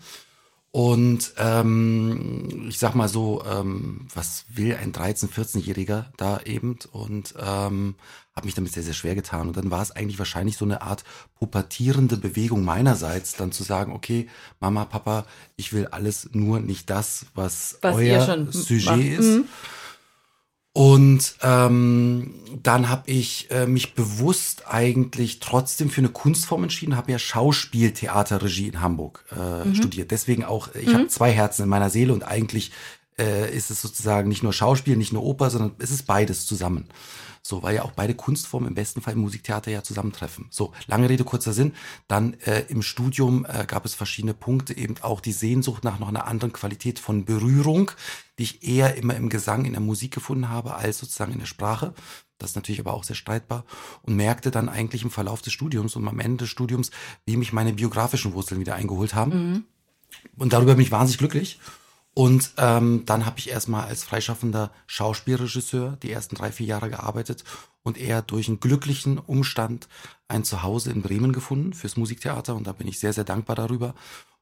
Und 0.73 1.33
ähm, 1.37 2.67
ich 2.69 2.79
sag 2.79 2.95
mal 2.95 3.09
so, 3.09 3.43
ähm, 3.45 4.07
was 4.15 4.45
will 4.49 4.77
ein 4.77 4.93
13-, 4.93 5.29
14-Jähriger 5.29 6.07
da 6.17 6.41
eben? 6.45 6.79
Und 6.93 7.35
ähm, 7.39 7.97
habe 8.37 8.47
mich 8.47 8.55
damit 8.55 8.73
sehr, 8.73 8.85
sehr 8.85 8.95
schwer 8.95 9.17
getan. 9.17 9.49
Und 9.49 9.57
dann 9.57 9.73
war 9.73 9.83
es 9.83 9.91
eigentlich 9.91 10.21
wahrscheinlich 10.21 10.57
so 10.57 10.65
eine 10.65 10.83
Art 10.83 11.03
pubertierende 11.41 12.17
Bewegung 12.17 12.65
meinerseits, 12.65 13.35
dann 13.35 13.51
zu 13.51 13.65
sagen, 13.65 13.93
okay, 13.93 14.29
Mama, 14.61 14.85
Papa, 14.85 15.27
ich 15.57 15.73
will 15.73 15.89
alles 15.89 16.31
nur 16.33 16.61
nicht 16.61 16.89
das, 16.89 17.27
was, 17.35 17.79
Was 17.83 17.97
euer 17.97 18.47
Sujet 18.53 19.19
ist. 19.19 19.27
Mhm. 19.27 19.45
Und 20.73 21.35
ähm, 21.43 22.35
dann 22.63 22.89
habe 22.89 23.11
ich 23.11 23.51
äh, 23.51 23.67
mich 23.67 23.95
bewusst 23.95 24.69
eigentlich 24.69 25.41
trotzdem 25.41 25.91
für 25.91 26.01
eine 26.01 26.11
Kunstform 26.11 26.63
entschieden, 26.63 26.97
habe 26.97 27.11
ja 27.11 27.19
Schauspieltheaterregie 27.19 28.69
in 28.69 28.81
Hamburg 28.81 29.25
äh, 29.33 29.75
studiert. 29.75 30.13
Deswegen 30.13 30.45
auch, 30.45 30.73
ich 30.75 30.95
habe 30.95 31.09
zwei 31.09 31.33
Herzen 31.33 31.65
in 31.65 31.69
meiner 31.69 31.91
Seele 31.91 32.13
und 32.13 32.23
eigentlich 32.23 32.71
äh, 33.19 33.53
ist 33.55 33.71
es 33.71 33.83
sozusagen 33.83 34.29
nicht 34.29 34.45
nur 34.45 34.53
Schauspiel, 34.53 34.97
nicht 34.97 35.13
nur 35.13 35.25
Oper, 35.25 35.51
sondern 35.51 35.73
es 35.79 35.91
ist 35.91 36.07
beides 36.07 36.47
zusammen. 36.47 36.87
So, 37.43 37.63
weil 37.63 37.77
ja 37.77 37.83
auch 37.83 37.93
beide 37.93 38.15
Kunstformen 38.15 38.69
im 38.69 38.75
besten 38.75 39.01
Fall 39.01 39.15
im 39.15 39.21
Musiktheater 39.21 39.71
ja 39.71 39.83
zusammentreffen. 39.83 40.47
So, 40.51 40.73
lange 40.87 41.09
Rede, 41.09 41.25
kurzer 41.25 41.53
Sinn. 41.53 41.73
Dann 42.07 42.35
äh, 42.41 42.65
im 42.69 42.83
Studium 42.83 43.47
äh, 43.49 43.65
gab 43.67 43.85
es 43.87 43.95
verschiedene 43.95 44.35
Punkte, 44.35 44.77
eben 44.77 44.97
auch 45.01 45.21
die 45.21 45.33
Sehnsucht 45.33 45.83
nach 45.83 45.99
noch 45.99 46.09
einer 46.09 46.27
anderen 46.27 46.53
Qualität 46.53 46.99
von 46.99 47.25
Berührung, 47.25 47.91
die 48.39 48.43
ich 48.43 48.63
eher 48.63 48.97
immer 48.97 49.17
im 49.17 49.31
Gesang, 49.31 49.65
in 49.65 49.73
der 49.73 49.81
Musik 49.81 50.13
gefunden 50.13 50.49
habe, 50.51 50.75
als 50.75 50.99
sozusagen 50.99 51.33
in 51.33 51.39
der 51.39 51.47
Sprache. 51.47 51.95
Das 52.39 52.51
ist 52.51 52.57
natürlich 52.57 52.81
aber 52.81 52.95
auch 52.95 53.05
sehr 53.05 53.17
streitbar. 53.17 53.65
Und 54.03 54.17
merkte 54.17 54.51
dann 54.51 54.69
eigentlich 54.69 55.03
im 55.03 55.11
Verlauf 55.11 55.43
des 55.43 55.53
Studiums 55.53 55.97
und 55.97 56.09
am 56.09 56.21
Ende 56.21 56.45
des 56.45 56.51
Studiums, 56.51 56.91
wie 57.25 57.37
mich 57.37 57.53
meine 57.53 57.75
biografischen 57.75 58.33
Wurzeln 58.33 58.61
wieder 58.61 58.75
eingeholt 58.75 59.15
haben. 59.15 59.67
Und 60.37 60.53
darüber 60.53 60.75
bin 60.75 60.85
ich 60.85 60.91
wahnsinnig 60.91 61.19
glücklich. 61.19 61.61
Und 62.21 62.53
ähm, 62.59 63.05
dann 63.07 63.25
habe 63.25 63.39
ich 63.39 63.49
erstmal 63.49 63.87
als 63.87 64.05
freischaffender 64.05 64.71
Schauspielregisseur 64.87 65.97
die 66.03 66.13
ersten 66.13 66.37
drei, 66.37 66.53
vier 66.53 66.67
Jahre 66.67 66.91
gearbeitet 66.91 67.45
und 67.83 67.97
eher 67.97 68.21
durch 68.21 68.47
einen 68.47 68.61
glücklichen 68.61 69.17
Umstand 69.17 69.89
ein 70.29 70.45
Zuhause 70.45 70.91
in 70.93 71.01
Bremen 71.01 71.33
gefunden 71.33 71.73
fürs 71.73 71.97
Musiktheater. 71.97 72.55
Und 72.57 72.67
da 72.67 72.73
bin 72.73 72.89
ich 72.89 72.99
sehr, 73.01 73.15
sehr 73.15 73.25
dankbar 73.25 73.57
darüber 73.57 73.95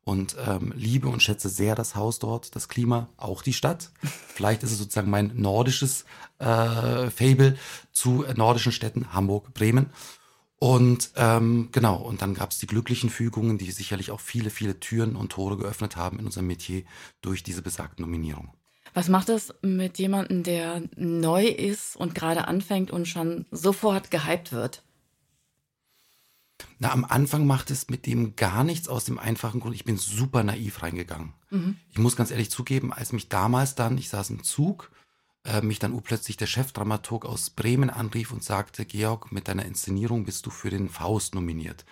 und 0.03 0.35
ähm, 0.45 0.73
liebe 0.75 1.07
und 1.07 1.23
schätze 1.23 1.49
sehr 1.49 1.77
das 1.77 1.95
Haus 1.95 2.19
dort, 2.19 2.57
das 2.57 2.69
Klima, 2.69 3.11
auch 3.17 3.43
die 3.43 3.53
Stadt. 3.53 3.93
Vielleicht 4.03 4.65
ist 4.65 4.73
es 4.73 4.79
sozusagen 4.79 5.11
mein 5.11 5.31
nordisches 5.37 6.05
äh, 6.41 7.11
Fable 7.11 7.57
zu 7.93 8.25
äh, 8.25 8.35
nordischen 8.35 8.73
Städten, 8.73 9.13
Hamburg, 9.13 9.55
Bremen. 9.55 9.91
Und 10.61 11.13
ähm, 11.15 11.69
genau, 11.71 11.97
und 11.97 12.21
dann 12.21 12.35
gab 12.35 12.51
es 12.51 12.59
die 12.59 12.67
glücklichen 12.67 13.11
Fügungen, 13.11 13.59
die 13.59 13.71
sicherlich 13.71 14.11
auch 14.11 14.21
viele, 14.21 14.51
viele 14.51 14.81
Türen 14.81 15.15
und 15.15 15.31
Tore 15.31 15.57
geöffnet 15.57 15.97
haben 15.97 16.19
in 16.19 16.27
unserem 16.27 16.49
Metier 16.49 16.83
durch 17.21 17.45
diese 17.45 17.63
besagten 17.63 18.05
Nominierungen. 18.05 18.51
Was 18.95 19.09
macht 19.09 19.29
das 19.29 19.55
mit 19.63 19.99
jemandem, 19.99 20.43
der 20.43 20.83
neu 20.97 21.47
ist 21.47 21.95
und 21.95 22.15
gerade 22.15 22.49
anfängt 22.49 22.91
und 22.91 23.07
schon 23.07 23.47
sofort 23.53 24.11
gehypt 24.11 24.51
wird? 24.51 24.83
Na, 26.81 26.91
am 26.91 27.05
Anfang 27.05 27.47
macht 27.47 27.71
es 27.71 27.89
mit 27.89 28.07
dem 28.07 28.35
gar 28.35 28.65
nichts 28.65 28.89
aus 28.89 29.05
dem 29.05 29.19
einfachen 29.19 29.61
Grund, 29.61 29.77
ich 29.77 29.85
bin 29.85 29.97
super 29.97 30.43
naiv 30.43 30.83
reingegangen. 30.83 31.35
Ich 31.91 31.99
muss 31.99 32.17
ganz 32.17 32.31
ehrlich 32.31 32.51
zugeben, 32.51 32.93
als 32.93 33.13
mich 33.13 33.29
damals 33.29 33.77
dann, 33.77 33.97
ich 33.99 34.09
saß 34.09 34.31
im 34.31 34.43
Zug, 34.43 34.91
äh, 35.49 35.63
mich 35.63 35.79
dann 35.79 36.01
plötzlich 36.03 36.37
der 36.37 36.47
Chefdramaturg 36.47 37.25
aus 37.25 37.51
Bremen 37.51 37.91
anrief 37.91 38.33
und 38.33 38.45
sagte, 38.45 38.85
Georg, 38.85 39.33
mit 39.33 39.49
deiner 39.49 39.65
Inszenierung 39.65 40.25
bist 40.25 40.47
du 40.47 40.51
für 40.51 40.71
den 40.71 40.89
Faust 40.89 41.35
nominiert. 41.35 41.85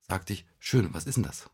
Sagte 0.00 0.32
ich, 0.32 0.46
schön, 0.58 0.88
was 0.92 1.04
ist 1.04 1.16
denn 1.16 1.24
das? 1.24 1.50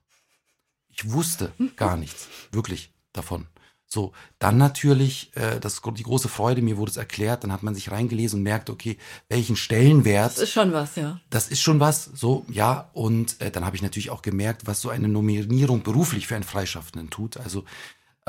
Ich 0.89 1.11
wusste 1.11 1.53
gar 1.77 1.97
nichts, 1.97 2.29
wirklich 2.51 2.93
davon. 3.13 3.47
So, 3.91 4.13
dann 4.39 4.59
natürlich, 4.59 5.35
äh, 5.35 5.61
das, 5.61 5.81
die 5.97 6.03
große 6.03 6.29
Freude, 6.29 6.61
mir 6.61 6.77
wurde 6.77 6.91
es 6.91 6.99
erklärt, 6.99 7.43
dann 7.43 7.53
hat 7.53 7.63
man 7.63 7.75
sich 7.75 7.91
reingelesen 7.91 8.41
und 8.41 8.43
merkt, 8.43 8.69
okay, 8.69 8.99
welchen 9.31 9.57
Stellenwert 9.57 10.33
Das 10.33 10.41
ist 10.41 10.53
schon 10.53 10.73
was, 10.75 10.97
ja. 10.97 11.21
das 11.31 11.49
ist 11.49 11.63
schon 11.63 11.81
was, 11.81 12.05
so, 12.05 12.45
ja. 12.51 12.91
Und 12.93 13.41
äh, 13.41 13.51
dann 13.51 13.65
habe 13.65 13.77
ich 13.77 13.83
natürlich 13.83 14.11
auch 14.11 14.21
gemerkt, 14.21 14.67
was 14.67 14.83
so 14.83 14.91
eine 14.91 15.09
Nominierung 15.09 15.83
beruflich 15.83 16.27
für 16.27 16.35
einen 16.35 16.45
Freischaffenden 16.45 17.09
tut. 17.09 17.39
Also, 17.39 17.65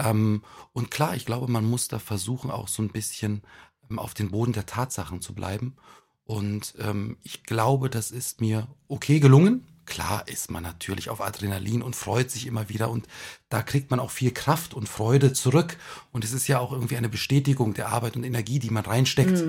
ähm, 0.04 0.44
und 0.74 0.92
klar, 0.92 1.16
ich 1.16 1.26
glaube, 1.26 1.52
man 1.52 1.66
muss 1.66 1.88
da 1.88 2.00
versuchen, 2.00 2.52
auch 2.52 2.68
so 2.68 2.82
ein 2.82 2.90
bisschen 2.90 3.42
ähm, 3.90 4.00
auf 4.00 4.14
den 4.14 4.32
Boden 4.32 4.54
der 4.54 4.66
Tatsachen 4.66 5.22
zu 5.22 5.34
bleiben. 5.34 5.76
Und 6.24 6.76
ähm, 6.80 7.18
ich 7.24 7.44
glaube, 7.44 7.90
das 7.90 8.12
ist 8.12 8.40
mir 8.40 8.68
okay 8.88 9.20
gelungen. 9.20 9.66
Klar 9.86 10.28
ist 10.28 10.52
man 10.52 10.62
natürlich 10.62 11.10
auf 11.10 11.22
Adrenalin 11.22 11.82
und 11.82 11.96
freut 11.96 12.30
sich 12.30 12.46
immer 12.46 12.70
wieder 12.70 12.92
und 12.92 13.08
da 13.50 13.64
kriegt 13.64 13.90
man 13.90 14.00
auch 14.00 14.12
viel 14.12 14.32
Kraft 14.32 14.76
und 14.76 14.88
Freude 14.88 15.34
zurück. 15.34 15.78
Und 16.12 16.24
es 16.24 16.32
ist 16.32 16.48
ja 16.48 16.60
auch 16.60 16.72
irgendwie 16.72 16.98
eine 16.98 17.10
Bestätigung 17.10 17.74
der 17.74 17.90
Arbeit 17.90 18.16
und 18.16 18.24
Energie, 18.24 18.60
die 18.60 18.70
man 18.70 18.86
reinsteckt. 18.86 19.44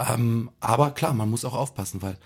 Ähm, 0.00 0.50
aber 0.58 0.90
klar, 0.90 1.14
man 1.14 1.30
muss 1.30 1.44
auch 1.44 1.54
aufpassen, 1.54 2.02
weil 2.02 2.18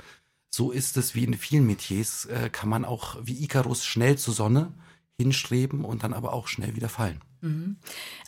so 0.49 0.71
ist 0.71 0.97
es 0.97 1.15
wie 1.15 1.25
in 1.25 1.35
vielen 1.35 1.67
Metiers, 1.67 2.25
äh, 2.27 2.49
kann 2.51 2.71
man 2.71 2.87
auch 2.87 3.17
wie 3.23 3.43
Icarus 3.45 3.85
schnell 3.85 4.17
zur 4.17 4.33
Sonne 4.33 4.73
hinstreben 5.21 5.85
und 5.85 6.03
dann 6.05 6.13
aber 6.13 6.33
auch 6.33 6.49
schnell 6.49 6.75
wieder 6.75 6.89
fallen. 6.89 7.21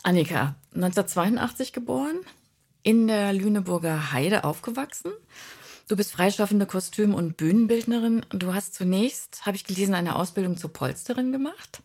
Annika, 0.03 0.57
1982 0.75 1.73
geboren, 1.73 2.21
in 2.83 3.07
der 3.07 3.33
Lüneburger 3.33 4.13
Heide 4.13 4.45
aufgewachsen. 4.45 5.13
Du 5.87 5.97
bist 5.97 6.13
freischaffende 6.13 6.65
Kostüm- 6.65 7.15
und 7.15 7.37
Bühnenbildnerin. 7.37 8.25
Du 8.31 8.55
hast 8.55 8.75
zunächst, 8.75 9.45
habe 9.45 9.57
ich 9.57 9.65
gelesen, 9.65 9.95
eine 9.95 10.17
Ausbildung 10.17 10.57
zur 10.57 10.73
Polsterin 10.73 11.31
gemacht, 11.31 11.83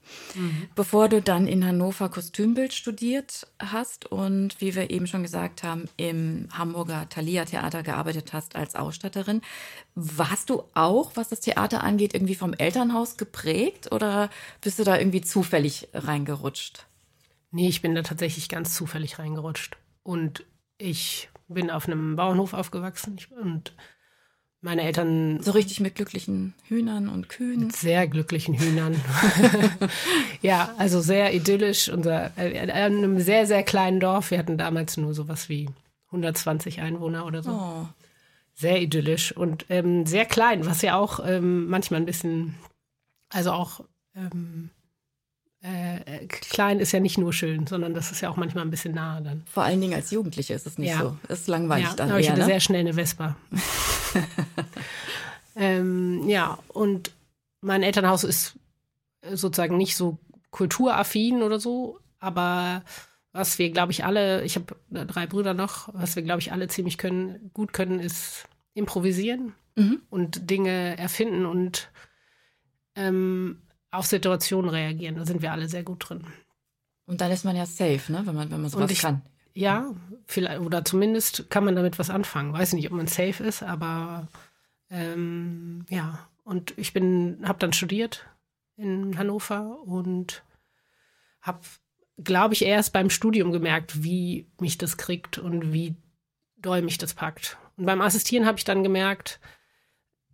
bevor 0.73 1.09
du 1.09 1.21
dann 1.21 1.47
in 1.47 1.65
Hannover 1.65 2.07
Kostümbild 2.07 2.73
studiert 2.73 3.47
hast 3.59 4.05
und, 4.05 4.61
wie 4.61 4.73
wir 4.73 4.89
eben 4.89 5.05
schon 5.05 5.23
gesagt 5.23 5.63
haben, 5.63 5.89
im 5.97 6.47
Hamburger 6.53 7.09
Thalia 7.09 7.43
Theater 7.43 7.83
gearbeitet 7.83 8.31
hast 8.31 8.55
als 8.55 8.75
Ausstatterin. 8.75 9.41
Warst 9.95 10.49
du 10.49 10.63
auch, 10.75 11.11
was 11.15 11.27
das 11.27 11.41
Theater 11.41 11.83
angeht, 11.83 12.13
irgendwie 12.13 12.35
vom 12.35 12.53
Elternhaus 12.53 13.17
geprägt 13.17 13.91
oder 13.91 14.29
bist 14.61 14.79
du 14.79 14.85
da 14.85 14.97
irgendwie 14.97 15.21
zufällig 15.21 15.89
reingerutscht? 15.93 16.85
Nee, 17.51 17.67
ich 17.67 17.81
bin 17.81 17.95
da 17.95 18.03
tatsächlich 18.03 18.47
ganz 18.47 18.75
zufällig 18.75 19.19
reingerutscht. 19.19 19.77
Und 20.03 20.45
ich 20.77 21.28
bin 21.49 21.69
auf 21.69 21.87
einem 21.87 22.15
Bauernhof 22.15 22.53
aufgewachsen 22.53 23.17
und 23.41 23.73
meine 24.61 24.83
Eltern 24.83 25.41
So 25.41 25.51
richtig 25.51 25.79
mit 25.79 25.95
glücklichen 25.95 26.53
Hühnern 26.67 27.07
und 27.07 27.29
Kühen. 27.29 27.61
mit 27.61 27.75
sehr 27.75 28.07
glücklichen 28.07 28.55
Hühnern. 28.55 28.95
ja, 30.41 30.73
also 30.77 30.99
sehr 31.01 31.33
idyllisch. 31.33 31.89
Unser, 31.89 32.37
äh, 32.37 32.63
in 32.63 32.69
einem 32.69 33.19
sehr, 33.19 33.45
sehr 33.45 33.63
kleinen 33.63 33.99
Dorf. 33.99 34.31
Wir 34.31 34.37
hatten 34.37 34.57
damals 34.57 34.97
nur 34.97 35.13
sowas 35.13 35.49
wie 35.49 35.69
120 36.07 36.81
Einwohner 36.81 37.25
oder 37.25 37.41
so. 37.41 37.51
Oh. 37.51 37.87
Sehr 38.53 38.81
idyllisch 38.81 39.31
und 39.31 39.65
ähm, 39.69 40.05
sehr 40.05 40.25
klein, 40.25 40.65
was 40.65 40.81
ja 40.81 40.97
auch 40.97 41.21
ähm, 41.25 41.67
manchmal 41.67 42.01
ein 42.01 42.05
bisschen, 42.05 42.55
also 43.29 43.53
auch 43.53 43.85
ähm, 44.15 44.69
äh, 45.61 46.25
klein 46.27 46.79
ist 46.79 46.91
ja 46.93 46.99
nicht 46.99 47.17
nur 47.17 47.33
schön, 47.33 47.67
sondern 47.67 47.93
das 47.93 48.11
ist 48.11 48.21
ja 48.21 48.29
auch 48.29 48.37
manchmal 48.37 48.63
ein 48.65 48.71
bisschen 48.71 48.93
nahe 48.93 49.21
dann. 49.21 49.43
Vor 49.51 49.63
allen 49.63 49.81
Dingen 49.81 49.93
als 49.93 50.11
Jugendliche 50.11 50.53
ist 50.53 50.65
es 50.65 50.77
nicht 50.77 50.91
Ja. 50.91 50.99
so. 51.01 51.17
Es 51.27 51.41
ist 51.41 51.47
langweilig 51.47 51.85
ja, 51.87 51.95
dann 51.95 52.09
aber 52.11 52.19
ich 52.19 52.27
eher, 52.27 52.31
hatte 52.33 52.41
ne? 52.41 52.47
sehr 52.47 52.59
schnell 52.59 52.81
eine 52.81 52.93
Vespa. 52.93 53.35
ähm, 55.55 56.27
ja, 56.27 56.57
und 56.69 57.11
mein 57.61 57.83
Elternhaus 57.83 58.23
ist 58.23 58.55
äh, 59.21 59.35
sozusagen 59.35 59.77
nicht 59.77 59.95
so 59.95 60.17
kulturaffin 60.51 61.43
oder 61.43 61.59
so, 61.59 61.99
aber 62.19 62.83
was 63.31 63.59
wir, 63.59 63.69
glaube 63.69 63.91
ich, 63.91 64.03
alle, 64.05 64.43
ich 64.43 64.55
habe 64.55 64.75
drei 64.89 65.27
Brüder 65.27 65.53
noch, 65.53 65.89
was 65.93 66.15
wir, 66.15 66.23
glaube 66.23 66.41
ich, 66.41 66.51
alle 66.51 66.67
ziemlich 66.67 66.97
können, 66.97 67.51
gut 67.53 67.73
können, 67.73 67.99
ist 67.99 68.45
improvisieren 68.73 69.53
Mhm. 69.75 70.01
und 70.09 70.49
Dinge 70.49 70.97
erfinden 70.97 71.45
und 71.45 71.89
ähm, 72.95 73.61
auf 73.91 74.05
Situationen 74.05 74.69
reagieren. 74.69 75.15
Da 75.15 75.25
sind 75.25 75.41
wir 75.41 75.51
alle 75.51 75.67
sehr 75.67 75.83
gut 75.83 76.09
drin. 76.09 76.25
Und 77.05 77.21
dann 77.21 77.31
ist 77.31 77.45
man 77.45 77.55
ja 77.55 77.65
safe, 77.65 78.11
ne? 78.11 78.21
wenn, 78.25 78.35
man, 78.35 78.51
wenn 78.51 78.61
man 78.61 78.69
sowas 78.69 78.91
ich- 78.91 79.01
kann. 79.01 79.21
Ja, 79.55 79.93
vielleicht, 80.27 80.61
oder 80.61 80.85
zumindest 80.85 81.49
kann 81.49 81.65
man 81.65 81.75
damit 81.75 81.97
was 81.99 82.11
anfangen. 82.11 82.53
Weiß 82.53 82.73
nicht, 82.73 82.89
ob 82.89 82.95
man 82.95 83.07
safe 83.07 83.43
ist, 83.43 83.63
aber 83.63 84.27
ähm, 84.89 85.85
ja. 85.89 86.29
Und 86.43 86.77
ich 86.77 86.93
bin, 86.93 87.41
habe 87.43 87.59
dann 87.59 87.73
studiert 87.73 88.25
in 88.77 89.17
Hannover 89.17 89.79
und 89.85 90.43
habe, 91.41 91.59
glaube 92.17 92.53
ich, 92.53 92.63
erst 92.63 92.93
beim 92.93 93.09
Studium 93.09 93.51
gemerkt, 93.51 94.03
wie 94.03 94.47
mich 94.59 94.77
das 94.77 94.97
kriegt 94.97 95.39
und 95.39 95.73
wie 95.73 95.95
doll 96.57 96.81
mich 96.81 96.97
das 96.97 97.13
packt. 97.13 97.57
Und 97.75 97.85
beim 97.85 98.01
Assistieren 98.01 98.45
habe 98.45 98.57
ich 98.57 98.65
dann 98.65 98.83
gemerkt, 98.83 99.39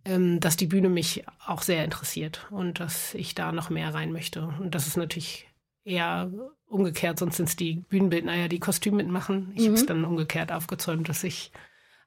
dass 0.08 0.56
die 0.56 0.68
Bühne 0.68 0.88
mich 0.88 1.24
auch 1.44 1.62
sehr 1.62 1.84
interessiert 1.84 2.46
und 2.50 2.78
dass 2.78 3.14
ich 3.14 3.34
da 3.34 3.50
noch 3.50 3.70
mehr 3.70 3.92
rein 3.92 4.12
möchte. 4.12 4.46
Und 4.60 4.74
das 4.74 4.86
ist 4.86 4.96
natürlich 4.96 5.48
eher 5.84 6.30
umgekehrt, 6.66 7.18
sonst 7.18 7.36
sind 7.36 7.48
es 7.48 7.56
die 7.56 7.84
Bühnenbildner 7.88 8.34
ja, 8.34 8.48
die 8.48 8.60
Kostüm 8.60 8.96
mitmachen. 8.96 9.52
Ich 9.54 9.64
habe 9.64 9.74
es 9.74 9.86
dann 9.86 10.04
umgekehrt 10.04 10.52
aufgezäumt, 10.52 11.08
dass 11.08 11.24
ich 11.24 11.50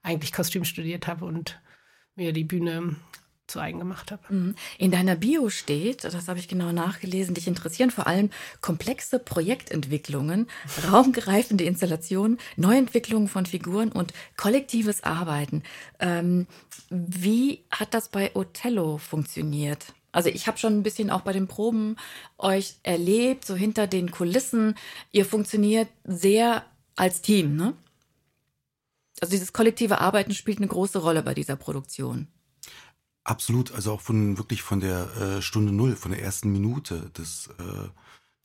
eigentlich 0.01 0.31
Kostüm 0.31 0.63
studiert 0.63 1.07
habe 1.07 1.25
und 1.25 1.61
mir 2.15 2.33
die 2.33 2.43
Bühne 2.43 2.95
zu 3.49 3.59
eigen 3.59 3.79
gemacht 3.79 4.11
habe. 4.11 4.21
Mhm. 4.29 4.55
In 4.77 4.91
deiner 4.91 5.15
Bio 5.15 5.49
steht, 5.49 6.03
das 6.03 6.27
habe 6.27 6.39
ich 6.39 6.47
genau 6.47 6.71
nachgelesen, 6.71 7.35
dich 7.35 7.47
interessieren 7.47 7.91
vor 7.91 8.07
allem 8.07 8.29
komplexe 8.61 9.19
Projektentwicklungen, 9.19 10.47
raumgereifende 10.91 11.63
Installationen, 11.63 12.37
Neuentwicklungen 12.55 13.27
von 13.27 13.45
Figuren 13.45 13.91
und 13.91 14.13
kollektives 14.37 15.03
Arbeiten. 15.03 15.63
Ähm, 15.99 16.47
wie 16.89 17.63
hat 17.71 17.93
das 17.93 18.09
bei 18.09 18.35
Othello 18.35 18.97
funktioniert? 18.97 19.93
Also 20.11 20.29
ich 20.29 20.47
habe 20.47 20.57
schon 20.57 20.77
ein 20.77 20.83
bisschen 20.83 21.09
auch 21.09 21.21
bei 21.21 21.33
den 21.33 21.47
Proben 21.47 21.95
euch 22.37 22.75
erlebt, 22.83 23.45
so 23.45 23.55
hinter 23.55 23.87
den 23.87 24.09
Kulissen. 24.11 24.75
Ihr 25.11 25.25
funktioniert 25.25 25.87
sehr 26.03 26.65
als 26.95 27.21
Team, 27.21 27.55
ne? 27.55 27.73
Also 29.21 29.31
dieses 29.31 29.53
kollektive 29.53 29.99
Arbeiten 29.99 30.33
spielt 30.33 30.59
eine 30.59 30.67
große 30.67 30.99
Rolle 30.99 31.21
bei 31.23 31.33
dieser 31.33 31.57
Produktion. 31.57 32.27
Absolut, 33.23 33.71
also 33.73 33.93
auch 33.93 34.01
von 34.01 34.37
wirklich 34.37 34.61
von 34.61 34.79
der 34.79 35.15
äh, 35.17 35.41
Stunde 35.41 35.71
Null, 35.71 35.95
von 35.95 36.11
der 36.11 36.21
ersten 36.21 36.51
Minute 36.51 37.11
des, 37.11 37.47
äh, 37.59 37.89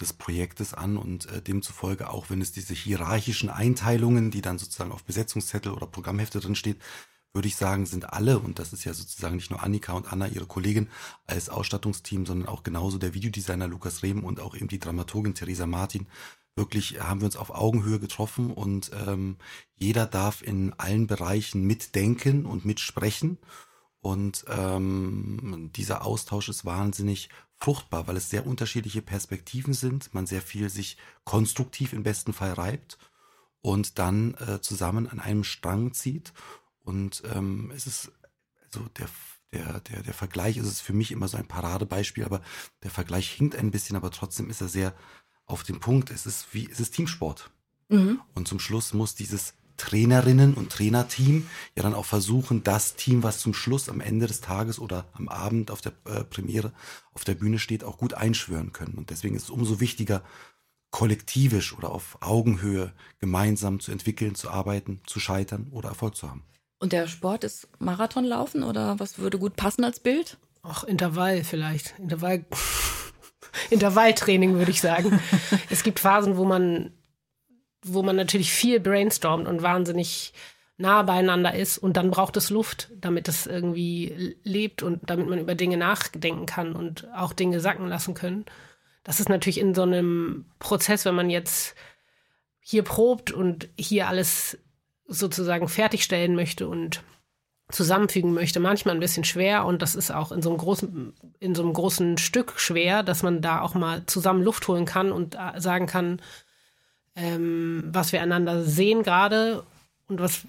des 0.01 0.13
Projektes 0.13 0.75
an 0.75 0.97
und 0.97 1.27
äh, 1.27 1.41
demzufolge 1.41 2.11
auch, 2.11 2.29
wenn 2.29 2.41
es 2.41 2.53
diese 2.53 2.75
hierarchischen 2.75 3.49
Einteilungen, 3.49 4.31
die 4.31 4.43
dann 4.43 4.59
sozusagen 4.59 4.93
auf 4.93 5.05
Besetzungszettel 5.05 5.73
oder 5.73 5.87
Programmhefte 5.87 6.41
drin 6.41 6.57
steht, 6.57 6.79
würde 7.33 7.49
ich 7.49 7.57
sagen, 7.57 7.85
sind 7.85 8.13
alle, 8.13 8.39
und 8.39 8.59
das 8.59 8.73
ist 8.73 8.85
ja 8.85 8.95
sozusagen 8.95 9.37
nicht 9.37 9.51
nur 9.51 9.63
Annika 9.63 9.93
und 9.93 10.13
Anna, 10.13 10.29
ihre 10.29 10.47
Kollegin, 10.47 10.89
als 11.27 11.49
Ausstattungsteam, 11.49 12.27
sondern 12.27 12.49
auch 12.49 12.63
genauso 12.63 12.97
der 12.97 13.13
Videodesigner 13.13 13.67
Lukas 13.67 14.03
Rehm 14.03 14.23
und 14.23 14.39
auch 14.39 14.55
eben 14.55 14.69
die 14.69 14.79
Dramaturgin 14.79 15.35
Theresa 15.35 15.67
Martin. 15.67 16.07
Wirklich 16.57 17.01
haben 17.01 17.21
wir 17.21 17.27
uns 17.27 17.37
auf 17.37 17.51
Augenhöhe 17.51 17.99
getroffen 17.99 18.53
und 18.53 18.93
ähm, 19.07 19.37
jeder 19.75 20.07
darf 20.07 20.43
in 20.43 20.73
allen 20.75 21.09
Bereichen 21.09 21.65
mitdenken 21.65 22.47
und 22.47 22.65
mitsprechen. 22.65 23.39
Und 24.05 24.45
ähm, 24.49 25.71
dieser 25.75 26.05
Austausch 26.05 26.51
ist 26.51 26.67
wahnsinnig 26.67 27.31
fruchtbar, 27.57 28.07
weil 28.07 28.19
es 28.19 28.29
sehr 28.29 28.47
unterschiedliche 28.47 29.01
Perspektiven 29.01 29.73
sind, 29.73 30.13
man 30.13 30.27
sehr 30.27 30.43
viel 30.43 30.69
sich 30.69 30.99
konstruktiv 31.25 31.95
im 31.95 32.03
besten 32.03 32.35
Fall 32.35 32.53
reibt 32.53 32.99
und 33.63 33.99
dann 33.99 34.35
äh, 34.35 34.61
zusammen 34.61 35.09
an 35.09 35.21
einem 35.21 35.43
Strang 35.43 35.95
zieht 35.95 36.35
und 36.83 37.23
ähm, 37.35 37.73
es 37.75 37.87
ist, 37.87 38.13
also 38.67 38.87
der, 38.99 39.09
der, 39.55 39.81
der, 39.81 40.03
der 40.03 40.13
Vergleich 40.13 40.59
ist 40.59 40.67
es 40.67 40.83
für 40.83 40.93
mich 40.93 41.11
immer 41.11 41.27
so 41.27 41.39
ein 41.39 41.49
Paradebeispiel, 41.49 42.25
aber 42.25 42.43
der 42.83 42.91
Vergleich 42.91 43.31
hinkt 43.31 43.57
ein 43.57 43.71
bisschen, 43.71 43.97
aber 43.97 44.11
trotzdem 44.11 44.51
ist 44.51 44.61
er 44.61 44.69
sehr 44.69 44.95
auf 45.47 45.63
den 45.63 45.81
Punkt. 45.81 46.11
Es 46.11 46.27
ist 46.27 46.53
wie, 46.53 46.71
es 46.71 46.79
ist 46.79 46.95
Teamsport. 46.95 47.51
Mhm. 47.89 48.21
Und 48.35 48.49
zum 48.49 48.61
Schluss 48.61 48.93
muss 48.93 49.15
dieses 49.15 49.55
Trainerinnen 49.77 50.55
und 50.55 50.71
Trainerteam 50.71 51.49
ja 51.77 51.83
dann 51.83 51.95
auch 51.95 52.05
versuchen, 52.05 52.63
das 52.63 52.95
Team, 52.95 53.23
was 53.23 53.39
zum 53.39 53.55
Schluss 53.55 53.89
am 53.89 54.01
Ende 54.01 54.27
des 54.27 54.41
Tages 54.41 54.79
oder 54.79 55.07
am 55.13 55.29
Abend 55.29 55.71
auf 55.71 55.81
der 55.81 55.93
äh, 56.05 56.25
Premiere 56.25 56.73
auf 57.13 57.25
der 57.25 57.35
Bühne 57.35 57.59
steht, 57.59 57.85
auch 57.85 57.99
gut 57.99 58.15
einschwören 58.15 58.73
können. 58.73 58.95
Und 58.95 59.11
deswegen 59.11 59.37
ist 59.37 59.45
es 59.45 59.51
umso 59.51 59.81
wichtiger, 59.81 60.23
kollektivisch 60.91 61.77
oder 61.77 61.91
auf 61.91 62.19
Augenhöhe 62.21 62.93
gemeinsam 63.19 63.81
zu 63.81 63.91
entwickeln, 63.91 64.37
zu 64.37 64.49
arbeiten, 64.49 65.01
zu 65.07 65.19
scheitern 65.19 65.67
oder 65.73 65.89
Erfolg 65.89 66.15
zu 66.15 66.31
haben. 66.31 66.45
Und 66.79 66.93
der 66.93 67.09
Sport 67.09 67.43
ist 67.43 67.67
Marathonlaufen 67.81 68.63
oder 68.63 68.99
was 69.01 69.19
würde 69.19 69.39
gut 69.39 69.57
passen 69.57 69.83
als 69.83 69.99
Bild? 69.99 70.39
Ach, 70.63 70.85
Intervall 70.85 71.43
vielleicht. 71.43 71.99
Intervall. 71.99 72.45
Intervalltraining 73.71 74.55
würde 74.55 74.71
ich 74.71 74.81
sagen. 74.81 75.19
es 75.71 75.83
gibt 75.83 75.99
Phasen, 75.99 76.37
wo 76.37 76.45
man, 76.45 76.93
wo 77.85 78.03
man 78.03 78.17
natürlich 78.17 78.53
viel 78.53 78.81
brainstormt 78.81 79.47
und 79.47 79.63
wahnsinnig 79.63 80.33
nah 80.77 81.03
beieinander 81.03 81.55
ist 81.55 81.79
und 81.79 81.97
dann 81.97 82.11
braucht 82.11 82.37
es 82.37 82.51
Luft, 82.51 82.91
damit 83.01 83.29
es 83.29 83.47
irgendwie 83.47 84.37
lebt 84.43 84.83
und 84.83 85.09
damit 85.09 85.29
man 85.29 85.39
über 85.39 85.55
Dinge 85.55 85.77
nachdenken 85.77 86.47
kann 86.47 86.75
und 86.75 87.07
auch 87.15 87.33
Dinge 87.33 87.61
sacken 87.61 87.89
lassen 87.89 88.15
können. 88.15 88.45
Das 89.05 89.21
ist 89.21 89.29
natürlich 89.29 89.61
in 89.61 89.75
so 89.75 89.83
einem 89.83 90.47
Prozess, 90.59 91.05
wenn 91.05 91.15
man 91.15 91.31
jetzt 91.31 91.77
hier 92.59 92.83
probt 92.83 93.31
und 93.31 93.69
hier 93.79 94.09
alles 94.09 94.59
sozusagen 95.07 95.69
fertigstellen 95.69 96.35
möchte 96.35 96.67
und 96.67 97.03
zusammenfügen 97.71 98.35
möchte, 98.35 98.61
manchmal 98.61 98.95
ein 98.95 99.01
bisschen 99.01 99.25
schwer 99.25 99.65
und 99.65 99.81
das 99.81 99.95
ist 99.95 100.11
auch 100.11 100.33
in 100.33 100.43
so 100.43 100.51
einem 100.51 100.59
großen, 100.59 101.15
in 101.39 101.55
so 101.55 101.63
einem 101.63 101.73
großen 101.73 102.19
Stück 102.19 102.55
schwer, 102.59 103.03
dass 103.03 103.23
man 103.23 103.41
da 103.43 103.61
auch 103.61 103.75
mal 103.75 104.05
zusammen 104.07 104.43
Luft 104.43 104.67
holen 104.69 104.85
kann 104.85 105.13
und 105.13 105.35
äh, 105.35 105.61
sagen 105.61 105.87
kann, 105.87 106.21
ähm, 107.17 107.85
was 107.87 108.13
wir 108.13 108.23
einander 108.23 108.65
sehen 108.65 109.03
gerade 109.03 109.65
und 110.09 110.21
was, 110.21 110.47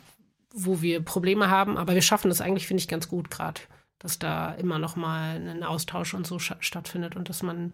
wo 0.53 0.81
wir 0.81 1.03
Probleme 1.03 1.49
haben. 1.49 1.77
Aber 1.77 1.93
wir 1.93 2.01
schaffen 2.01 2.29
das 2.29 2.41
eigentlich, 2.41 2.67
finde 2.67 2.81
ich, 2.81 2.87
ganz 2.87 3.07
gut 3.07 3.29
gerade, 3.29 3.61
dass 3.99 4.19
da 4.19 4.53
immer 4.53 4.79
noch 4.79 4.95
mal 4.95 5.35
ein 5.35 5.63
Austausch 5.63 6.13
und 6.13 6.25
so 6.25 6.39
stattfindet 6.39 7.15
und 7.15 7.29
dass 7.29 7.43
man 7.43 7.73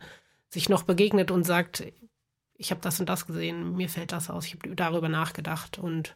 sich 0.49 0.69
noch 0.69 0.83
begegnet 0.83 1.31
und 1.31 1.43
sagt, 1.43 1.83
ich 2.55 2.71
habe 2.71 2.81
das 2.81 2.99
und 2.99 3.09
das 3.09 3.25
gesehen, 3.25 3.75
mir 3.75 3.89
fällt 3.89 4.11
das 4.11 4.29
aus, 4.29 4.45
ich 4.45 4.53
habe 4.53 4.75
darüber 4.75 5.09
nachgedacht 5.09 5.79
und 5.79 6.15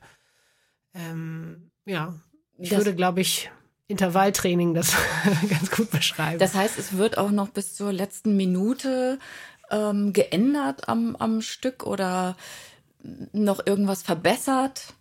ähm, 0.93 1.71
ja, 1.85 2.13
ich 2.57 2.69
das, 2.69 2.79
würde, 2.79 2.95
glaube 2.95 3.21
ich, 3.21 3.49
Intervalltraining 3.87 4.73
das 4.73 4.95
ganz 5.49 5.71
gut 5.71 5.91
beschreiben. 5.91 6.39
Das 6.39 6.55
heißt, 6.55 6.79
es 6.79 6.97
wird 6.97 7.17
auch 7.17 7.31
noch 7.31 7.49
bis 7.49 7.75
zur 7.75 7.93
letzten 7.93 8.35
Minute 8.35 9.19
ähm, 9.71 10.13
geändert 10.13 10.87
am, 10.89 11.15
am 11.15 11.41
Stück 11.41 11.85
oder 11.85 12.35
noch 13.33 13.65
irgendwas 13.65 14.01
verbessert? 14.01 14.93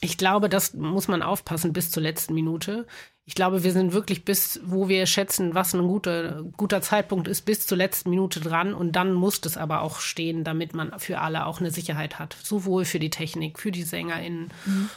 Ich 0.00 0.18
glaube, 0.18 0.48
das 0.48 0.74
muss 0.74 1.08
man 1.08 1.22
aufpassen 1.22 1.72
bis 1.72 1.90
zur 1.90 2.02
letzten 2.02 2.34
Minute. 2.34 2.86
Ich 3.26 3.34
glaube, 3.34 3.64
wir 3.64 3.72
sind 3.72 3.94
wirklich 3.94 4.26
bis, 4.26 4.60
wo 4.64 4.88
wir 4.88 5.06
schätzen, 5.06 5.54
was 5.54 5.74
ein 5.74 5.86
guter, 5.86 6.42
guter 6.56 6.82
Zeitpunkt 6.82 7.26
ist, 7.26 7.42
bis 7.42 7.66
zur 7.66 7.78
letzten 7.78 8.10
Minute 8.10 8.40
dran. 8.40 8.74
Und 8.74 8.92
dann 8.92 9.14
muss 9.14 9.40
es 9.46 9.56
aber 9.56 9.80
auch 9.80 10.00
stehen, 10.00 10.44
damit 10.44 10.74
man 10.74 10.98
für 10.98 11.20
alle 11.20 11.46
auch 11.46 11.60
eine 11.60 11.70
Sicherheit 11.70 12.18
hat. 12.18 12.36
Sowohl 12.42 12.84
für 12.84 12.98
die 12.98 13.10
Technik, 13.10 13.58
für 13.58 13.70
die 13.70 13.84
SängerInnen 13.84 14.52
mhm 14.66 14.90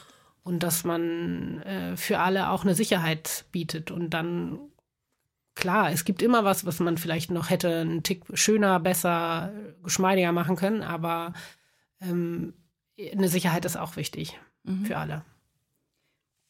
und 0.48 0.64
dass 0.64 0.86
man 0.86 1.62
äh, 1.64 1.98
für 1.98 2.20
alle 2.20 2.50
auch 2.50 2.64
eine 2.64 2.74
Sicherheit 2.74 3.44
bietet 3.52 3.92
und 3.92 4.12
dann 4.12 4.60
klar, 5.58 5.92
es 5.92 6.06
gibt 6.06 6.22
immer 6.22 6.46
was, 6.46 6.66
was 6.66 6.80
man 6.80 6.98
vielleicht 6.98 7.32
noch 7.32 7.50
hätte 7.50 7.80
einen 7.80 8.04
Tick 8.04 8.24
schöner, 8.34 8.80
besser, 8.80 9.52
geschmeidiger 9.84 10.32
machen 10.32 10.56
können, 10.56 10.84
aber 10.84 11.34
ähm, 12.02 12.54
eine 13.12 13.28
Sicherheit 13.28 13.66
ist 13.66 13.76
auch 13.76 13.96
wichtig 13.96 14.40
mhm. 14.64 14.86
für 14.86 14.98
alle. 14.98 15.24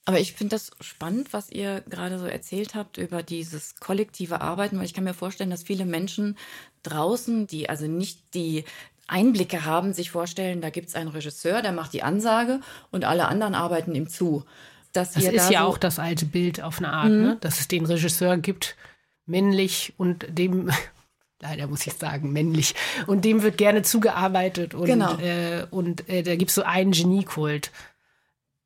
Aber 0.05 0.19
ich 0.19 0.33
finde 0.33 0.55
das 0.55 0.71
spannend, 0.79 1.33
was 1.33 1.49
ihr 1.49 1.81
gerade 1.89 2.17
so 2.17 2.25
erzählt 2.25 2.75
habt 2.75 2.97
über 2.97 3.23
dieses 3.23 3.75
kollektive 3.75 4.39
Arbeiten, 4.39 4.77
weil 4.77 4.85
ich 4.85 4.93
kann 4.93 5.03
mir 5.03 5.13
vorstellen, 5.13 5.49
dass 5.49 5.63
viele 5.63 5.85
Menschen 5.85 6.37
draußen, 6.83 7.47
die 7.47 7.69
also 7.69 7.87
nicht 7.87 8.33
die 8.33 8.63
Einblicke 9.07 9.65
haben, 9.65 9.93
sich 9.93 10.11
vorstellen, 10.11 10.61
da 10.61 10.69
gibt 10.69 10.89
es 10.89 10.95
einen 10.95 11.09
Regisseur, 11.09 11.61
der 11.61 11.73
macht 11.73 11.91
die 11.91 12.03
Ansage 12.03 12.61
und 12.91 13.03
alle 13.03 13.27
anderen 13.27 13.55
arbeiten 13.55 13.95
ihm 13.95 14.07
zu. 14.07 14.45
Dass 14.93 15.11
das 15.11 15.23
ist 15.23 15.35
da 15.35 15.51
ja 15.51 15.59
so 15.61 15.65
auch 15.65 15.77
das 15.77 15.99
alte 15.99 16.25
Bild 16.25 16.61
auf 16.61 16.77
eine 16.77 16.93
Art, 16.93 17.11
mhm. 17.11 17.21
ne? 17.21 17.37
dass 17.41 17.59
es 17.59 17.67
den 17.67 17.85
Regisseur 17.85 18.37
gibt, 18.37 18.77
männlich 19.27 19.93
und 19.97 20.25
dem, 20.29 20.71
leider 21.39 21.67
muss 21.67 21.85
ich 21.85 21.93
sagen, 21.93 22.31
männlich, 22.33 22.73
und 23.05 23.23
dem 23.23 23.43
wird 23.43 23.57
gerne 23.57 23.83
zugearbeitet 23.83 24.73
und, 24.73 24.85
genau. 24.85 25.17
äh, 25.19 25.67
und 25.69 26.09
äh, 26.09 26.23
da 26.23 26.35
gibt 26.35 26.49
es 26.49 26.55
so 26.55 26.63
einen 26.63 26.91
Geniekult. 26.91 27.71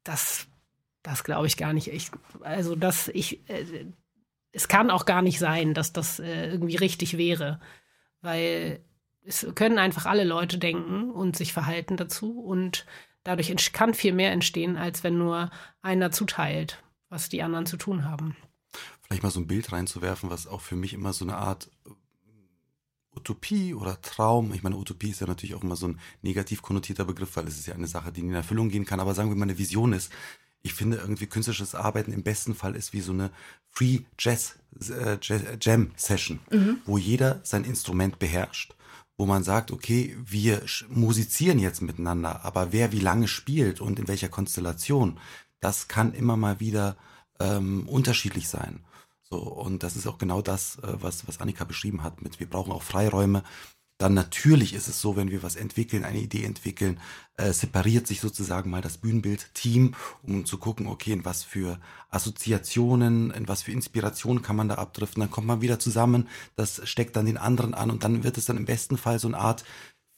Das, 0.03 0.47
das 1.03 1.23
glaube 1.23 1.47
ich 1.47 1.57
gar 1.57 1.73
nicht. 1.73 1.87
Ich, 1.89 2.11
also, 2.41 2.75
dass 2.75 3.09
ich, 3.09 3.47
äh, 3.49 3.85
es 4.53 4.67
kann 4.67 4.89
auch 4.89 5.05
gar 5.05 5.21
nicht 5.21 5.39
sein, 5.39 5.73
dass 5.73 5.93
das 5.93 6.19
äh, 6.19 6.51
irgendwie 6.51 6.77
richtig 6.77 7.17
wäre, 7.17 7.59
weil 8.21 8.79
es 9.23 9.45
können 9.55 9.77
einfach 9.77 10.05
alle 10.05 10.23
Leute 10.23 10.57
denken 10.57 11.11
und 11.11 11.35
sich 11.37 11.53
verhalten 11.53 11.97
dazu 11.97 12.39
und 12.39 12.85
dadurch 13.23 13.71
kann 13.71 13.93
viel 13.93 14.13
mehr 14.13 14.31
entstehen, 14.31 14.77
als 14.77 15.03
wenn 15.03 15.17
nur 15.17 15.51
einer 15.81 16.11
zuteilt, 16.11 16.81
was 17.09 17.29
die 17.29 17.43
anderen 17.43 17.65
zu 17.65 17.77
tun 17.77 18.05
haben. 18.05 18.35
Vielleicht 19.11 19.23
mal 19.23 19.29
so 19.29 19.41
ein 19.41 19.47
Bild 19.47 19.73
reinzuwerfen, 19.73 20.29
was 20.29 20.47
auch 20.47 20.61
für 20.61 20.77
mich 20.77 20.93
immer 20.93 21.11
so 21.11 21.25
eine 21.25 21.35
Art 21.35 21.69
äh, 21.85 21.89
Utopie 23.13 23.73
oder 23.73 24.01
Traum, 24.01 24.53
ich 24.53 24.63
meine, 24.63 24.77
Utopie 24.77 25.09
ist 25.09 25.19
ja 25.19 25.27
natürlich 25.27 25.53
auch 25.53 25.63
immer 25.63 25.75
so 25.75 25.89
ein 25.89 25.99
negativ 26.21 26.61
konnotierter 26.61 27.03
Begriff, 27.03 27.35
weil 27.35 27.45
es 27.45 27.59
ist 27.59 27.67
ja 27.67 27.73
eine 27.73 27.87
Sache, 27.87 28.13
die 28.13 28.21
in 28.21 28.33
Erfüllung 28.33 28.69
gehen 28.69 28.85
kann, 28.85 29.01
aber 29.01 29.13
sagen 29.13 29.27
wir 29.27 29.35
mal 29.35 29.43
eine 29.43 29.57
Vision 29.57 29.91
ist. 29.91 30.13
Ich 30.61 30.73
finde 30.73 30.95
irgendwie 30.95 31.25
künstlerisches 31.25 31.75
Arbeiten 31.75 32.13
im 32.13 32.23
besten 32.23 32.55
Fall 32.55 32.73
ist 32.73 32.93
wie 32.93 33.01
so 33.01 33.11
eine 33.11 33.31
Free 33.69 33.99
Jazz, 34.17 34.55
äh, 34.79 35.17
Jam 35.59 35.91
Session, 35.97 36.39
mhm. 36.49 36.77
wo 36.85 36.97
jeder 36.97 37.41
sein 37.43 37.65
Instrument 37.65 38.17
beherrscht 38.17 38.75
wo 39.17 39.25
man 39.25 39.43
sagt, 39.43 39.71
okay, 39.71 40.17
wir 40.25 40.63
musizieren 40.89 41.59
jetzt 41.59 41.81
miteinander, 41.81 42.43
aber 42.43 42.71
wer 42.71 42.91
wie 42.91 43.01
lange 43.01 43.27
spielt 43.27 43.81
und 43.81 43.99
in 43.99 44.07
welcher 44.07 44.29
Konstellation, 44.29 45.19
das 45.59 45.87
kann 45.89 46.13
immer 46.13 46.37
mal 46.37 46.59
wieder 46.59 46.95
ähm, 47.39 47.87
unterschiedlich 47.87 48.47
sein. 48.47 48.79
So, 49.31 49.37
und 49.37 49.81
das 49.81 49.95
ist 49.95 50.07
auch 50.07 50.17
genau 50.17 50.41
das, 50.41 50.77
äh, 50.83 50.93
was, 51.01 51.27
was 51.27 51.39
Annika 51.39 51.63
beschrieben 51.63 52.03
hat, 52.03 52.21
mit 52.21 52.39
wir 52.39 52.47
brauchen 52.47 52.71
auch 52.71 52.83
Freiräume, 52.83 53.43
dann 53.97 54.13
natürlich 54.15 54.73
ist 54.73 54.87
es 54.87 54.99
so, 54.99 55.15
wenn 55.15 55.29
wir 55.29 55.43
was 55.43 55.55
entwickeln, 55.55 56.03
eine 56.03 56.19
Idee 56.19 56.43
entwickeln, 56.43 56.99
äh, 57.37 57.53
separiert 57.53 58.07
sich 58.07 58.19
sozusagen 58.19 58.71
mal 58.71 58.81
das 58.81 58.97
Bühnenbild-Team, 58.97 59.93
um 60.23 60.45
zu 60.45 60.57
gucken, 60.57 60.87
okay, 60.87 61.11
in 61.11 61.23
was 61.23 61.43
für 61.43 61.79
Assoziationen, 62.09 63.29
in 63.29 63.47
was 63.47 63.61
für 63.61 63.71
Inspirationen 63.71 64.41
kann 64.41 64.55
man 64.55 64.69
da 64.69 64.75
abdriften. 64.75 65.21
Dann 65.21 65.29
kommt 65.29 65.45
man 65.45 65.61
wieder 65.61 65.77
zusammen, 65.77 66.27
das 66.55 66.81
steckt 66.89 67.15
dann 67.15 67.27
den 67.27 67.37
anderen 67.37 67.75
an 67.75 67.91
und 67.91 68.03
dann 68.03 68.23
wird 68.23 68.39
es 68.39 68.45
dann 68.45 68.57
im 68.57 68.65
besten 68.65 68.97
Fall 68.97 69.19
so 69.19 69.27
eine 69.27 69.37
Art 69.37 69.63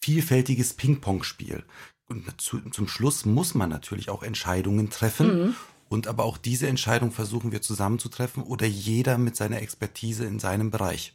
vielfältiges 0.02 0.74
Ping-Pong-Spiel. 0.76 1.66
Und 2.08 2.42
zu, 2.42 2.62
zum 2.70 2.88
Schluss 2.88 3.26
muss 3.26 3.54
man 3.54 3.70
natürlich 3.70 4.10
auch 4.10 4.24
Entscheidungen 4.24 4.90
treffen. 4.90 5.48
Mhm. 5.48 5.56
Und 5.90 6.08
aber 6.08 6.24
auch 6.24 6.38
diese 6.38 6.68
Entscheidung 6.68 7.12
versuchen 7.12 7.52
wir 7.52 7.62
zusammenzutreffen 7.62 8.44
oder 8.44 8.66
jeder 8.66 9.18
mit 9.18 9.36
seiner 9.36 9.62
Expertise 9.62 10.26
in 10.26 10.40
seinem 10.40 10.72
Bereich. 10.72 11.14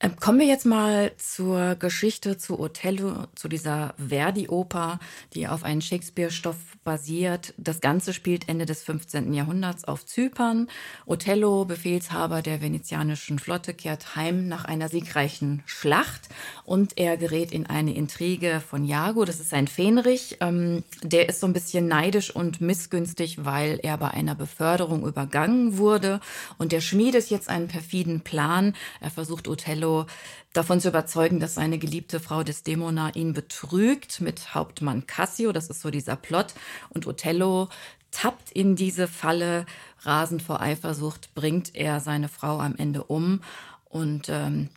Ähm, 0.00 0.14
kommen 0.14 0.38
wir 0.38 0.46
jetzt 0.46 0.64
mal 0.64 1.10
zur 1.16 1.74
Geschichte 1.74 2.38
zu 2.38 2.60
Othello, 2.60 3.24
zu 3.34 3.48
dieser 3.48 3.94
Verdi-Oper, 3.98 5.00
die 5.34 5.48
auf 5.48 5.64
einen 5.64 5.82
Shakespeare-Stoff 5.82 6.54
basiert. 6.84 7.52
Das 7.56 7.80
Ganze 7.80 8.12
spielt 8.12 8.48
Ende 8.48 8.64
des 8.64 8.84
15. 8.84 9.34
Jahrhunderts 9.34 9.84
auf 9.84 10.06
Zypern. 10.06 10.68
Othello, 11.04 11.64
Befehlshaber 11.64 12.42
der 12.42 12.62
venezianischen 12.62 13.40
Flotte, 13.40 13.74
kehrt 13.74 14.14
heim 14.14 14.46
nach 14.46 14.64
einer 14.64 14.88
siegreichen 14.88 15.64
Schlacht 15.66 16.28
und 16.62 16.96
er 16.96 17.16
gerät 17.16 17.50
in 17.50 17.66
eine 17.66 17.92
Intrige 17.92 18.60
von 18.60 18.84
Jago. 18.84 19.24
Das 19.24 19.40
ist 19.40 19.52
ein 19.52 19.66
Fähnrich. 19.66 20.36
Ähm, 20.38 20.84
der 21.02 21.28
ist 21.28 21.40
so 21.40 21.48
ein 21.48 21.52
bisschen 21.52 21.88
neidisch 21.88 22.30
und 22.34 22.60
missgünstig, 22.60 23.44
weil 23.44 23.80
er 23.82 23.98
bei 23.98 24.12
einer 24.12 24.36
Beförderung 24.36 25.04
übergangen 25.04 25.76
wurde. 25.76 26.20
Und 26.56 26.70
der 26.70 26.80
schmiedet 26.80 27.30
jetzt 27.30 27.48
einen 27.48 27.66
perfiden 27.66 28.20
Plan. 28.20 28.76
Er 29.00 29.10
versucht 29.10 29.48
Othello 29.48 29.87
Othello 29.88 30.06
davon 30.52 30.80
zu 30.80 30.88
überzeugen, 30.88 31.40
dass 31.40 31.54
seine 31.54 31.78
geliebte 31.78 32.20
Frau 32.20 32.42
Desdemona 32.42 33.14
ihn 33.14 33.32
betrügt 33.32 34.20
mit 34.20 34.54
Hauptmann 34.54 35.06
Cassio. 35.06 35.52
Das 35.52 35.68
ist 35.68 35.80
so 35.80 35.90
dieser 35.90 36.16
Plot. 36.16 36.54
Und 36.90 37.06
Othello 37.06 37.68
tappt 38.10 38.50
in 38.52 38.76
diese 38.76 39.08
Falle. 39.08 39.66
Rasend 40.02 40.42
vor 40.42 40.60
Eifersucht 40.60 41.34
bringt 41.34 41.74
er 41.74 42.00
seine 42.00 42.28
Frau 42.28 42.60
am 42.60 42.76
Ende 42.76 43.04
um 43.04 43.40
und 43.84 44.28
ähm, 44.28 44.68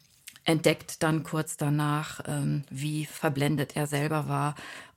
entdeckt 0.46 1.04
dann 1.04 1.24
kurz 1.24 1.58
danach, 1.58 2.22
ähm, 2.28 2.64
wie 2.70 3.06
verblendet 3.06 3.76
er 3.76 3.88
selber 3.88 4.28
war 4.28 4.56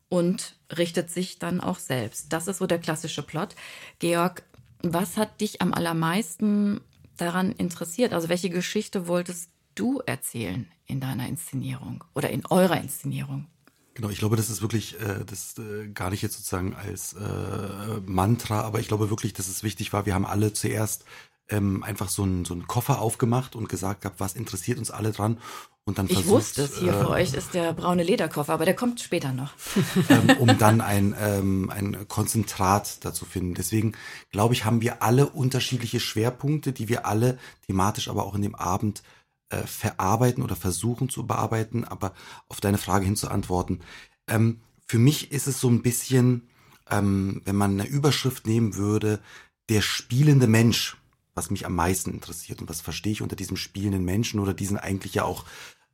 und 0.08 0.56
richtet 0.76 1.10
sich 1.10 1.38
dann 1.38 1.60
auch 1.60 1.78
selbst. 1.78 2.32
Das 2.32 2.48
ist 2.48 2.58
so 2.58 2.66
der 2.66 2.78
klassische 2.78 3.22
Plot. 3.22 3.54
Georg, 3.98 4.42
was 4.82 5.16
hat 5.16 5.40
dich 5.40 5.60
am 5.62 5.72
allermeisten 5.72 6.80
daran 7.16 7.52
interessiert? 7.52 8.12
Also 8.12 8.28
welche 8.28 8.50
Geschichte 8.50 9.06
wolltest 9.06 9.53
du 9.74 10.00
erzählen 10.06 10.68
in 10.86 11.00
deiner 11.00 11.28
Inszenierung 11.28 12.04
oder 12.14 12.30
in 12.30 12.44
eurer 12.46 12.80
Inszenierung? 12.80 13.46
Genau, 13.94 14.08
ich 14.08 14.18
glaube, 14.18 14.36
das 14.36 14.50
ist 14.50 14.60
wirklich, 14.60 15.00
äh, 15.00 15.24
das 15.24 15.56
äh, 15.58 15.88
gar 15.88 16.10
nicht 16.10 16.22
jetzt 16.22 16.36
sozusagen 16.36 16.74
als 16.74 17.12
äh, 17.12 18.00
Mantra, 18.06 18.62
aber 18.62 18.80
ich 18.80 18.88
glaube 18.88 19.08
wirklich, 19.08 19.34
dass 19.34 19.48
es 19.48 19.62
wichtig 19.62 19.92
war. 19.92 20.04
Wir 20.04 20.14
haben 20.14 20.26
alle 20.26 20.52
zuerst 20.52 21.04
ähm, 21.48 21.82
einfach 21.84 22.08
so 22.08 22.24
einen, 22.24 22.44
so 22.44 22.54
einen 22.54 22.66
Koffer 22.66 23.00
aufgemacht 23.00 23.54
und 23.54 23.68
gesagt 23.68 24.02
gehabt, 24.02 24.18
was 24.18 24.34
interessiert 24.34 24.78
uns 24.78 24.90
alle 24.90 25.12
dran. 25.12 25.38
Und 25.86 25.98
dann 25.98 26.06
ich 26.06 26.14
versucht, 26.14 26.34
wusste 26.34 26.62
es, 26.62 26.78
hier 26.78 26.94
äh, 26.94 26.98
für 26.98 27.10
euch 27.10 27.34
ist 27.34 27.52
der 27.52 27.74
braune 27.74 28.02
Lederkoffer, 28.02 28.54
aber 28.54 28.64
der 28.64 28.74
kommt 28.74 29.00
später 29.00 29.32
noch. 29.32 29.52
ähm, 30.08 30.38
um 30.38 30.58
dann 30.58 30.80
ein, 30.80 31.14
ähm, 31.20 31.70
ein 31.70 32.08
Konzentrat 32.08 33.04
dazu 33.04 33.26
finden. 33.26 33.54
Deswegen 33.54 33.92
glaube 34.32 34.54
ich, 34.54 34.64
haben 34.64 34.80
wir 34.80 35.02
alle 35.02 35.28
unterschiedliche 35.28 36.00
Schwerpunkte, 36.00 36.72
die 36.72 36.88
wir 36.88 37.06
alle 37.06 37.38
thematisch 37.66 38.08
aber 38.08 38.24
auch 38.24 38.34
in 38.34 38.42
dem 38.42 38.54
Abend 38.54 39.02
äh, 39.50 39.66
verarbeiten 39.66 40.42
oder 40.42 40.56
versuchen 40.56 41.08
zu 41.08 41.26
bearbeiten, 41.26 41.84
aber 41.84 42.14
auf 42.48 42.60
deine 42.60 42.78
Frage 42.78 43.04
hin 43.04 43.16
zu 43.16 43.30
antworten. 43.30 43.80
Ähm, 44.26 44.60
für 44.86 44.98
mich 44.98 45.32
ist 45.32 45.46
es 45.46 45.60
so 45.60 45.68
ein 45.68 45.82
bisschen, 45.82 46.48
ähm, 46.90 47.42
wenn 47.44 47.56
man 47.56 47.72
eine 47.72 47.88
Überschrift 47.88 48.46
nehmen 48.46 48.74
würde, 48.76 49.20
der 49.68 49.80
spielende 49.80 50.46
Mensch, 50.46 50.96
was 51.34 51.50
mich 51.50 51.66
am 51.66 51.74
meisten 51.74 52.10
interessiert 52.10 52.60
und 52.60 52.68
was 52.68 52.80
verstehe 52.80 53.12
ich 53.12 53.22
unter 53.22 53.36
diesem 53.36 53.56
spielenden 53.56 54.04
Menschen 54.04 54.40
oder 54.40 54.54
diesen 54.54 54.78
eigentlich 54.78 55.14
ja 55.14 55.24
auch 55.24 55.44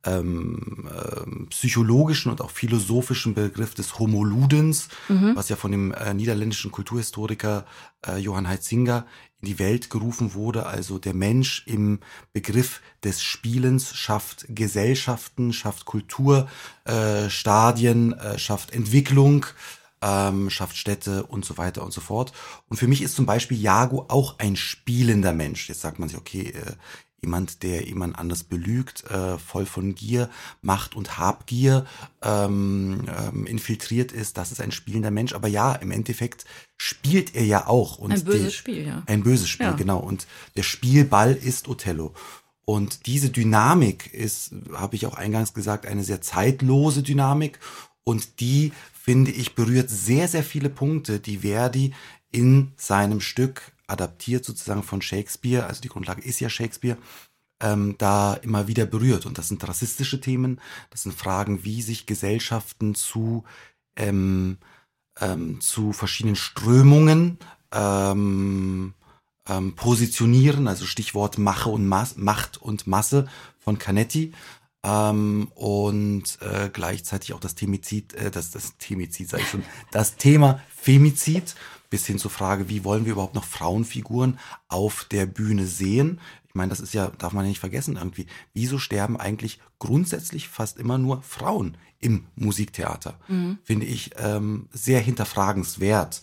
ähm, 0.03 0.89
äh, 0.89 1.45
psychologischen 1.49 2.31
und 2.31 2.41
auch 2.41 2.49
philosophischen 2.49 3.33
Begriff 3.33 3.75
des 3.75 3.99
Homoludens, 3.99 4.89
mhm. 5.09 5.35
was 5.35 5.49
ja 5.49 5.55
von 5.55 5.71
dem 5.71 5.91
äh, 5.93 6.13
niederländischen 6.13 6.71
Kulturhistoriker 6.71 7.65
äh, 8.05 8.17
Johann 8.17 8.47
Heitzinger 8.47 9.05
in 9.41 9.47
die 9.47 9.59
Welt 9.59 9.89
gerufen 9.89 10.33
wurde. 10.33 10.65
Also 10.65 10.99
der 10.99 11.13
Mensch 11.13 11.63
im 11.65 11.99
Begriff 12.33 12.81
des 13.03 13.21
Spielens 13.21 13.95
schafft 13.95 14.45
Gesellschaften, 14.49 15.53
schafft 15.53 15.85
Kultur, 15.85 16.47
äh, 16.85 17.29
Stadien, 17.29 18.13
äh, 18.13 18.37
schafft 18.37 18.71
Entwicklung, 18.71 19.45
ähm, 20.01 20.49
schafft 20.49 20.77
Städte 20.77 21.23
und 21.25 21.45
so 21.45 21.57
weiter 21.57 21.83
und 21.83 21.93
so 21.93 22.01
fort. 22.01 22.33
Und 22.69 22.77
für 22.77 22.87
mich 22.87 23.01
ist 23.01 23.15
zum 23.15 23.25
Beispiel 23.25 23.59
Jago 23.59 24.05
auch 24.09 24.39
ein 24.39 24.55
spielender 24.55 25.33
Mensch. 25.33 25.69
Jetzt 25.69 25.81
sagt 25.81 25.99
man 25.99 26.09
sich, 26.09 26.17
okay, 26.17 26.49
äh, 26.49 26.73
jemand, 27.21 27.61
der 27.61 27.85
jemand 27.85 28.17
anders 28.17 28.43
belügt, 28.43 29.03
äh, 29.09 29.37
voll 29.37 29.65
von 29.65 29.93
Gier, 29.93 30.29
Macht 30.61 30.95
und 30.95 31.19
Habgier 31.19 31.85
ähm, 32.23 33.05
ähm, 33.07 33.45
infiltriert 33.45 34.11
ist, 34.11 34.37
das 34.37 34.51
ist 34.51 34.59
ein 34.59 34.71
spielender 34.71 35.11
Mensch. 35.11 35.33
Aber 35.33 35.47
ja, 35.47 35.73
im 35.73 35.91
Endeffekt 35.91 36.45
spielt 36.77 37.35
er 37.35 37.45
ja 37.45 37.67
auch. 37.67 37.99
Und 37.99 38.11
ein 38.11 38.23
böses 38.23 38.47
die, 38.47 38.57
Spiel, 38.57 38.87
ja. 38.87 39.03
Ein 39.05 39.23
böses 39.23 39.49
Spiel, 39.49 39.67
ja. 39.67 39.73
genau. 39.73 39.99
Und 39.99 40.25
der 40.55 40.63
Spielball 40.63 41.33
ist 41.33 41.67
Othello. 41.67 42.13
Und 42.65 43.05
diese 43.05 43.29
Dynamik 43.29 44.13
ist, 44.13 44.53
habe 44.73 44.95
ich 44.95 45.05
auch 45.05 45.15
eingangs 45.15 45.53
gesagt, 45.53 45.85
eine 45.85 46.03
sehr 46.03 46.21
zeitlose 46.21 47.03
Dynamik. 47.03 47.59
Und 48.03 48.39
die, 48.39 48.71
finde 48.93 49.29
ich, 49.29 49.53
berührt 49.53 49.91
sehr, 49.91 50.27
sehr 50.27 50.43
viele 50.43 50.69
Punkte, 50.69 51.19
die 51.19 51.39
Verdi 51.39 51.93
in 52.31 52.71
seinem 52.77 53.19
Stück 53.19 53.73
adaptiert 53.91 54.45
sozusagen 54.45 54.83
von 54.83 55.01
Shakespeare, 55.01 55.65
also 55.65 55.81
die 55.81 55.89
Grundlage 55.89 56.21
ist 56.21 56.39
ja 56.39 56.49
Shakespeare, 56.49 56.97
ähm, 57.61 57.95
da 57.97 58.33
immer 58.33 58.67
wieder 58.67 58.85
berührt. 58.85 59.25
Und 59.25 59.37
das 59.37 59.47
sind 59.47 59.67
rassistische 59.67 60.19
Themen, 60.19 60.59
das 60.89 61.03
sind 61.03 61.13
Fragen, 61.13 61.63
wie 61.63 61.81
sich 61.81 62.05
Gesellschaften 62.05 62.95
zu, 62.95 63.43
ähm, 63.95 64.57
ähm, 65.19 65.61
zu 65.61 65.93
verschiedenen 65.93 66.35
Strömungen 66.35 67.37
ähm, 67.71 68.93
ähm, 69.47 69.75
positionieren, 69.75 70.67
also 70.67 70.85
Stichwort 70.85 71.37
Mache 71.37 71.69
und 71.69 71.87
Mas 71.87 72.17
Macht 72.17 72.57
und 72.57 72.87
Masse 72.87 73.27
von 73.59 73.77
Canetti. 73.77 74.33
Ähm, 74.83 75.51
und 75.53 76.39
äh, 76.41 76.69
gleichzeitig 76.73 77.33
auch 77.33 77.39
das 77.39 77.53
Themizid, 77.53 78.13
äh, 78.15 78.31
das, 78.31 78.49
das 78.49 78.77
Themizid, 78.77 79.29
sag 79.29 79.41
ich 79.41 79.49
schon, 79.49 79.63
das 79.91 80.15
Thema 80.15 80.59
Femizid 80.75 81.55
bis 81.91 82.07
hin 82.07 82.17
zur 82.17 82.31
Frage, 82.31 82.69
wie 82.69 82.83
wollen 82.83 83.05
wir 83.05 83.11
überhaupt 83.11 83.35
noch 83.35 83.43
Frauenfiguren 83.43 84.39
auf 84.69 85.05
der 85.11 85.27
Bühne 85.27 85.67
sehen? 85.67 86.19
Ich 86.47 86.55
meine, 86.55 86.69
das 86.69 86.79
ist 86.79 86.93
ja, 86.93 87.11
darf 87.17 87.33
man 87.33 87.45
ja 87.45 87.49
nicht 87.49 87.59
vergessen 87.59 87.97
irgendwie. 87.97 88.25
Wieso 88.53 88.79
sterben 88.79 89.17
eigentlich 89.17 89.59
grundsätzlich 89.77 90.47
fast 90.47 90.79
immer 90.79 90.97
nur 90.97 91.21
Frauen 91.21 91.77
im 91.99 92.25
Musiktheater? 92.35 93.19
Mhm. 93.27 93.59
Finde 93.63 93.85
ich 93.85 94.11
ähm, 94.17 94.69
sehr 94.71 95.01
hinterfragenswert. 95.01 96.21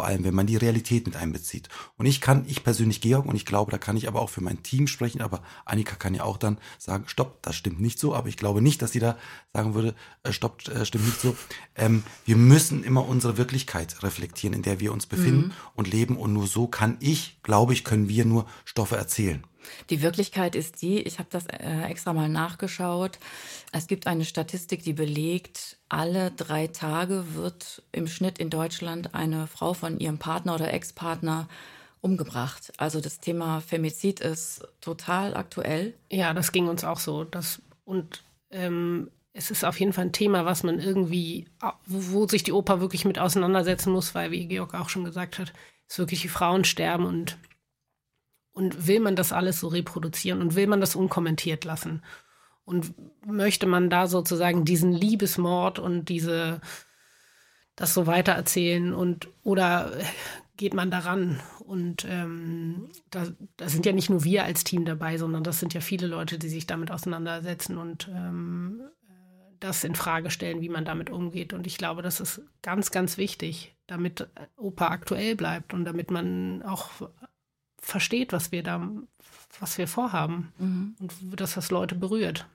Vor 0.00 0.06
allem, 0.06 0.24
wenn 0.24 0.34
man 0.34 0.46
die 0.46 0.56
Realität 0.56 1.04
mit 1.04 1.14
einbezieht. 1.14 1.68
Und 1.98 2.06
ich 2.06 2.22
kann, 2.22 2.46
ich 2.46 2.64
persönlich, 2.64 3.02
Georg, 3.02 3.26
und 3.26 3.36
ich 3.36 3.44
glaube, 3.44 3.70
da 3.70 3.76
kann 3.76 3.98
ich 3.98 4.08
aber 4.08 4.22
auch 4.22 4.30
für 4.30 4.40
mein 4.40 4.62
Team 4.62 4.86
sprechen, 4.86 5.20
aber 5.20 5.42
Annika 5.66 5.94
kann 5.94 6.14
ja 6.14 6.24
auch 6.24 6.38
dann 6.38 6.56
sagen, 6.78 7.04
stopp, 7.06 7.42
das 7.42 7.54
stimmt 7.54 7.82
nicht 7.82 7.98
so, 7.98 8.14
aber 8.14 8.30
ich 8.30 8.38
glaube 8.38 8.62
nicht, 8.62 8.80
dass 8.80 8.92
sie 8.92 8.98
da 8.98 9.18
sagen 9.52 9.74
würde, 9.74 9.94
äh, 10.22 10.32
stopp, 10.32 10.66
äh, 10.68 10.86
stimmt 10.86 11.04
nicht 11.04 11.20
so. 11.20 11.36
Ähm, 11.76 12.02
wir 12.24 12.36
müssen 12.36 12.82
immer 12.82 13.06
unsere 13.06 13.36
Wirklichkeit 13.36 14.02
reflektieren, 14.02 14.54
in 14.54 14.62
der 14.62 14.80
wir 14.80 14.90
uns 14.90 15.04
befinden 15.04 15.48
mhm. 15.48 15.52
und 15.74 15.92
leben. 15.92 16.16
Und 16.16 16.32
nur 16.32 16.46
so 16.46 16.66
kann 16.66 16.96
ich, 17.00 17.36
glaube 17.42 17.74
ich, 17.74 17.84
können 17.84 18.08
wir 18.08 18.24
nur 18.24 18.46
Stoffe 18.64 18.96
erzählen. 18.96 19.44
Die 19.90 20.02
Wirklichkeit 20.02 20.54
ist 20.54 20.82
die, 20.82 21.00
ich 21.00 21.18
habe 21.18 21.28
das 21.30 21.46
äh, 21.46 21.82
extra 21.88 22.12
mal 22.12 22.28
nachgeschaut. 22.28 23.18
Es 23.72 23.86
gibt 23.86 24.06
eine 24.06 24.24
Statistik, 24.24 24.82
die 24.82 24.92
belegt, 24.92 25.78
alle 25.88 26.30
drei 26.30 26.66
Tage 26.66 27.34
wird 27.34 27.82
im 27.92 28.06
Schnitt 28.06 28.38
in 28.38 28.50
Deutschland 28.50 29.14
eine 29.14 29.46
Frau 29.46 29.74
von 29.74 29.98
ihrem 29.98 30.18
Partner 30.18 30.54
oder 30.54 30.72
Ex-Partner 30.72 31.48
umgebracht. 32.00 32.72
Also 32.78 33.00
das 33.00 33.20
Thema 33.20 33.60
Femizid 33.60 34.20
ist 34.20 34.66
total 34.80 35.36
aktuell. 35.36 35.94
Ja, 36.10 36.32
das 36.32 36.52
ging 36.52 36.68
uns 36.68 36.84
auch 36.84 36.98
so. 36.98 37.24
Das, 37.24 37.60
und 37.84 38.22
ähm, 38.50 39.10
es 39.32 39.50
ist 39.50 39.64
auf 39.64 39.78
jeden 39.78 39.92
Fall 39.92 40.06
ein 40.06 40.12
Thema, 40.12 40.44
was 40.44 40.62
man 40.62 40.80
irgendwie, 40.80 41.46
wo, 41.86 42.26
sich 42.26 42.42
die 42.42 42.52
Oper 42.52 42.80
wirklich 42.80 43.04
mit 43.04 43.18
auseinandersetzen 43.18 43.92
muss, 43.92 44.14
weil, 44.14 44.30
wie 44.30 44.46
Georg 44.46 44.74
auch 44.74 44.88
schon 44.88 45.04
gesagt 45.04 45.38
hat, 45.38 45.52
es 45.88 45.98
wirklich 45.98 46.22
die 46.22 46.28
Frauen 46.28 46.64
sterben 46.64 47.04
und 47.04 47.36
und 48.52 48.86
will 48.86 49.00
man 49.00 49.16
das 49.16 49.32
alles 49.32 49.60
so 49.60 49.68
reproduzieren 49.68 50.40
und 50.40 50.54
will 50.54 50.66
man 50.66 50.80
das 50.80 50.96
unkommentiert 50.96 51.64
lassen? 51.64 52.02
Und 52.64 52.94
möchte 53.26 53.66
man 53.66 53.90
da 53.90 54.06
sozusagen 54.06 54.64
diesen 54.64 54.92
Liebesmord 54.92 55.78
und 55.78 56.08
diese, 56.08 56.60
das 57.74 57.94
so 57.94 58.06
weitererzählen 58.06 58.92
und, 58.92 59.28
oder 59.42 59.92
geht 60.56 60.74
man 60.74 60.90
daran? 60.90 61.40
Und 61.58 62.04
ähm, 62.08 62.90
da, 63.10 63.26
da, 63.56 63.68
sind 63.68 63.86
ja 63.86 63.92
nicht 63.92 64.10
nur 64.10 64.24
wir 64.24 64.44
als 64.44 64.64
Team 64.64 64.84
dabei, 64.84 65.18
sondern 65.18 65.42
das 65.42 65.58
sind 65.58 65.74
ja 65.74 65.80
viele 65.80 66.06
Leute, 66.06 66.38
die 66.38 66.48
sich 66.48 66.66
damit 66.66 66.90
auseinandersetzen 66.90 67.76
und 67.78 68.08
ähm, 68.08 68.82
das 69.60 69.84
in 69.84 69.94
Frage 69.94 70.30
stellen, 70.30 70.62
wie 70.62 70.68
man 70.68 70.84
damit 70.84 71.10
umgeht. 71.10 71.52
Und 71.52 71.66
ich 71.66 71.78
glaube, 71.78 72.02
das 72.02 72.18
ist 72.18 72.42
ganz, 72.62 72.90
ganz 72.90 73.18
wichtig, 73.18 73.76
damit 73.86 74.28
Oper 74.56 74.90
aktuell 74.90 75.36
bleibt 75.36 75.74
und 75.74 75.84
damit 75.84 76.10
man 76.10 76.62
auch 76.62 76.90
versteht, 77.80 78.32
was 78.32 78.52
wir 78.52 78.62
da, 78.62 78.88
was 79.58 79.78
wir 79.78 79.88
vorhaben 79.88 80.52
mhm. 80.58 80.96
und 80.98 81.40
dass 81.40 81.54
das 81.54 81.70
Leute 81.70 81.94
berührt. 81.94 82.46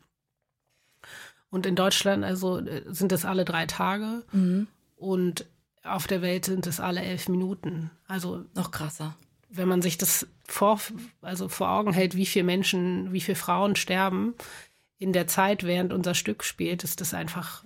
Und 1.50 1.66
in 1.66 1.76
Deutschland 1.76 2.24
also 2.24 2.62
sind 2.88 3.12
es 3.12 3.26
alle 3.26 3.46
drei 3.46 3.66
Tage 3.66 4.24
mhm. 4.32 4.68
und 4.96 5.46
auf 5.84 6.08
der 6.08 6.22
Welt 6.22 6.46
sind 6.46 6.68
es 6.68 6.80
alle 6.80 7.02
elf 7.02 7.30
Minuten. 7.30 7.92
Also 8.08 8.46
noch 8.56 8.72
krasser. 8.72 9.16
Wenn 9.50 9.68
man 9.68 9.82
sich 9.82 9.98
das 9.98 10.28
vor, 10.44 10.82
also 11.22 11.48
vor 11.48 11.70
Augen 11.70 11.94
hält, 11.94 12.16
wie 12.16 12.26
viele 12.26 12.46
Menschen, 12.46 13.14
wie 13.14 13.22
viele 13.22 13.36
Frauen 13.36 13.76
sterben 13.76 14.34
in 14.98 15.14
der 15.14 15.28
Zeit, 15.28 15.64
während 15.64 15.94
unser 15.94 16.16
Stück 16.16 16.44
spielt, 16.44 16.84
ist 16.84 17.02
das 17.02 17.14
einfach 17.14 17.66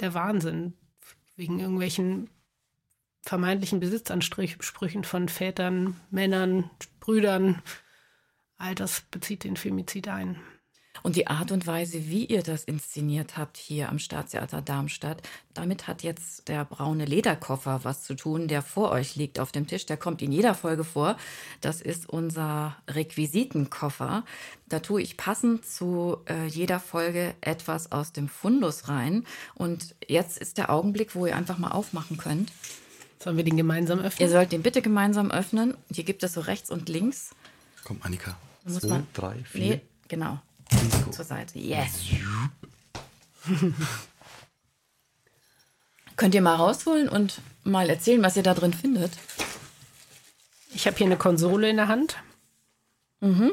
der 0.00 0.14
Wahnsinn. 0.14 0.72
Wegen 1.36 1.60
irgendwelchen 1.60 2.28
vermeintlichen 3.22 3.80
Besitzansprüchen 3.80 5.04
von 5.04 5.28
Vätern, 5.28 5.96
Männern, 6.10 6.70
Brüdern. 7.00 7.62
All 8.56 8.74
das 8.74 9.02
bezieht 9.10 9.44
den 9.44 9.56
Femizid 9.56 10.08
ein. 10.08 10.36
Und 11.02 11.16
die 11.16 11.28
Art 11.28 11.50
und 11.50 11.66
Weise, 11.66 12.08
wie 12.08 12.26
ihr 12.26 12.42
das 12.42 12.64
inszeniert 12.64 13.38
habt 13.38 13.56
hier 13.56 13.88
am 13.88 13.98
Staatstheater 13.98 14.60
Darmstadt, 14.60 15.22
damit 15.54 15.86
hat 15.86 16.02
jetzt 16.02 16.48
der 16.48 16.64
braune 16.64 17.04
Lederkoffer 17.04 17.80
was 17.84 18.02
zu 18.02 18.14
tun, 18.14 18.48
der 18.48 18.60
vor 18.60 18.90
euch 18.90 19.16
liegt 19.16 19.40
auf 19.40 19.52
dem 19.52 19.66
Tisch. 19.66 19.86
Der 19.86 19.96
kommt 19.96 20.20
in 20.20 20.32
jeder 20.32 20.54
Folge 20.54 20.84
vor. 20.84 21.16
Das 21.60 21.80
ist 21.80 22.08
unser 22.08 22.76
Requisitenkoffer. 22.88 24.24
Da 24.68 24.80
tue 24.80 25.00
ich 25.00 25.16
passend 25.16 25.64
zu 25.64 26.18
äh, 26.28 26.46
jeder 26.46 26.80
Folge 26.80 27.34
etwas 27.40 27.92
aus 27.92 28.12
dem 28.12 28.28
Fundus 28.28 28.88
rein. 28.88 29.24
Und 29.54 29.94
jetzt 30.06 30.38
ist 30.38 30.58
der 30.58 30.70
Augenblick, 30.70 31.14
wo 31.14 31.24
ihr 31.24 31.36
einfach 31.36 31.58
mal 31.58 31.70
aufmachen 31.70 32.18
könnt. 32.18 32.52
Sollen 33.22 33.36
wir 33.36 33.44
den 33.44 33.56
gemeinsam 33.56 34.00
öffnen? 34.00 34.26
Ihr 34.26 34.32
sollt 34.32 34.50
den 34.50 34.62
bitte 34.62 34.80
gemeinsam 34.80 35.30
öffnen. 35.30 35.76
Hier 35.92 36.04
gibt 36.04 36.22
es 36.22 36.32
so 36.32 36.40
rechts 36.40 36.70
und 36.70 36.88
links. 36.88 37.30
Komm, 37.84 37.98
Annika. 38.02 38.36
Zwei, 38.66 38.88
man, 38.88 39.06
drei, 39.12 39.44
vier. 39.44 39.60
Nee, 39.60 39.80
genau. 40.08 40.38
Risiko. 40.72 41.10
Zur 41.10 41.24
Seite. 41.24 41.58
Yes. 41.58 42.00
Könnt 46.16 46.34
ihr 46.34 46.42
mal 46.42 46.56
rausholen 46.56 47.08
und 47.08 47.40
mal 47.64 47.88
erzählen, 47.90 48.22
was 48.22 48.36
ihr 48.36 48.42
da 48.42 48.54
drin 48.54 48.72
findet? 48.72 49.12
Ich 50.72 50.86
habe 50.86 50.96
hier 50.96 51.06
eine 51.06 51.16
Konsole 51.16 51.68
in 51.68 51.76
der 51.76 51.88
Hand. 51.88 52.16
Mhm. 53.20 53.52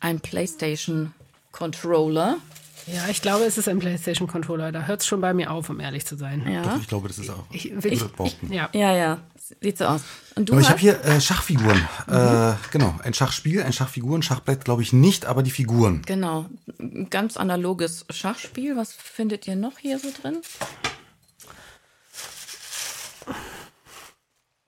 Ein 0.00 0.20
PlayStation 0.20 1.14
Controller. 1.52 2.38
Ja, 2.86 3.08
ich 3.08 3.20
glaube, 3.20 3.44
es 3.44 3.58
ist 3.58 3.68
ein 3.68 3.80
PlayStation 3.80 4.28
Controller. 4.28 4.70
Da 4.70 4.82
hört 4.82 5.00
es 5.00 5.06
schon 5.06 5.20
bei 5.20 5.34
mir 5.34 5.50
auf, 5.50 5.68
um 5.68 5.80
ehrlich 5.80 6.06
zu 6.06 6.16
sein. 6.16 6.46
Ja. 6.48 6.62
Doch, 6.62 6.80
ich 6.80 6.86
glaube, 6.86 7.08
das 7.08 7.18
ist 7.18 7.30
auch. 7.30 7.44
Ich, 7.50 7.72
ich, 7.72 7.84
ich, 7.84 8.36
ja. 8.48 8.68
ja, 8.72 8.96
ja. 8.96 9.18
Sieht 9.60 9.78
so 9.78 9.86
aus. 9.86 10.02
Und 10.36 10.48
du 10.48 10.52
aber 10.52 10.62
ich 10.62 10.68
habe 10.68 10.78
hier 10.78 11.04
äh, 11.04 11.20
Schachfiguren. 11.20 11.78
Mhm. 12.06 12.14
Äh, 12.14 12.54
genau, 12.70 12.94
ein 13.02 13.14
Schachspiel, 13.14 13.62
ein 13.62 13.72
Schachfiguren, 13.72 14.22
Schachbrett 14.22 14.64
glaube 14.64 14.82
ich 14.82 14.92
nicht, 14.92 15.26
aber 15.26 15.42
die 15.42 15.50
Figuren. 15.50 16.02
Genau, 16.06 16.46
ein 16.78 17.10
ganz 17.10 17.36
analoges 17.36 18.06
Schachspiel. 18.10 18.76
Was 18.76 18.92
findet 18.92 19.46
ihr 19.46 19.56
noch 19.56 19.78
hier 19.78 19.98
so 19.98 20.08
drin? 20.20 20.38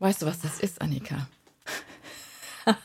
Weißt 0.00 0.22
du, 0.22 0.26
was 0.26 0.40
das 0.40 0.60
ist, 0.60 0.80
Annika? 0.80 1.28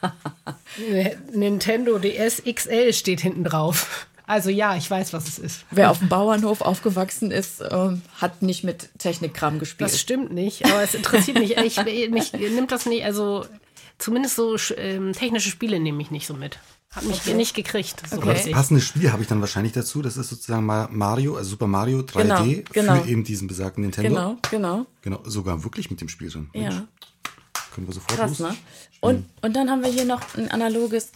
Nintendo 1.31 1.99
DS 1.99 2.43
XL 2.43 2.93
steht 2.93 3.21
hinten 3.21 3.43
drauf. 3.43 4.07
Also 4.25 4.49
ja, 4.49 4.75
ich 4.75 4.89
weiß, 4.89 5.13
was 5.13 5.27
es 5.27 5.39
ist. 5.39 5.65
Wer 5.71 5.91
auf 5.91 5.99
dem 5.99 6.09
Bauernhof 6.09 6.61
aufgewachsen 6.61 7.31
ist, 7.31 7.61
äh, 7.61 7.89
hat 8.15 8.41
nicht 8.41 8.63
mit 8.63 8.89
Technikkram 8.97 9.59
gespielt. 9.59 9.89
Das 9.89 9.99
stimmt 9.99 10.31
nicht, 10.31 10.65
aber 10.65 10.81
es 10.81 10.93
interessiert 10.93 11.39
mich. 11.39 11.57
Ich, 11.57 11.83
mich 12.09 12.33
nimmt 12.33 12.71
das 12.71 12.85
nicht, 12.85 13.03
also 13.03 13.45
zumindest 13.97 14.35
so 14.35 14.55
ähm, 14.77 15.13
technische 15.13 15.49
Spiele 15.49 15.79
nehme 15.79 16.01
ich 16.01 16.11
nicht 16.11 16.27
so 16.27 16.33
mit. 16.33 16.59
Hat 16.91 17.05
mich 17.05 17.21
okay. 17.21 17.33
nicht 17.33 17.55
gekriegt. 17.55 18.03
So 18.07 18.17
okay. 18.17 18.33
das 18.33 18.51
passende 18.51 18.79
Spiel 18.79 19.11
habe 19.11 19.23
ich 19.23 19.27
dann 19.27 19.41
wahrscheinlich 19.41 19.73
dazu. 19.73 20.03
Das 20.03 20.15
ist 20.15 20.29
sozusagen 20.29 20.63
mal 20.63 20.87
Mario, 20.91 21.35
also 21.35 21.49
Super 21.49 21.65
Mario 21.65 22.01
3D 22.01 22.13
genau, 22.13 22.63
genau. 22.71 23.01
für 23.01 23.09
eben 23.09 23.23
diesen 23.23 23.47
besagten 23.47 23.81
Nintendo. 23.81 24.09
Genau, 24.09 24.37
genau. 24.51 24.85
Genau, 25.01 25.19
sogar 25.25 25.63
wirklich 25.63 25.89
mit 25.89 26.01
dem 26.01 26.09
Spiel 26.09 26.29
drin. 26.29 26.49
Ja. 26.53 26.87
Können 27.73 27.87
wir 27.87 27.93
sofort 27.93 28.19
Krass, 28.19 28.39
ne? 28.39 28.55
Und, 28.99 29.25
und 29.41 29.55
dann 29.55 29.69
haben 29.71 29.83
wir 29.83 29.89
hier 29.89 30.05
noch 30.05 30.21
ein 30.37 30.51
analoges 30.51 31.11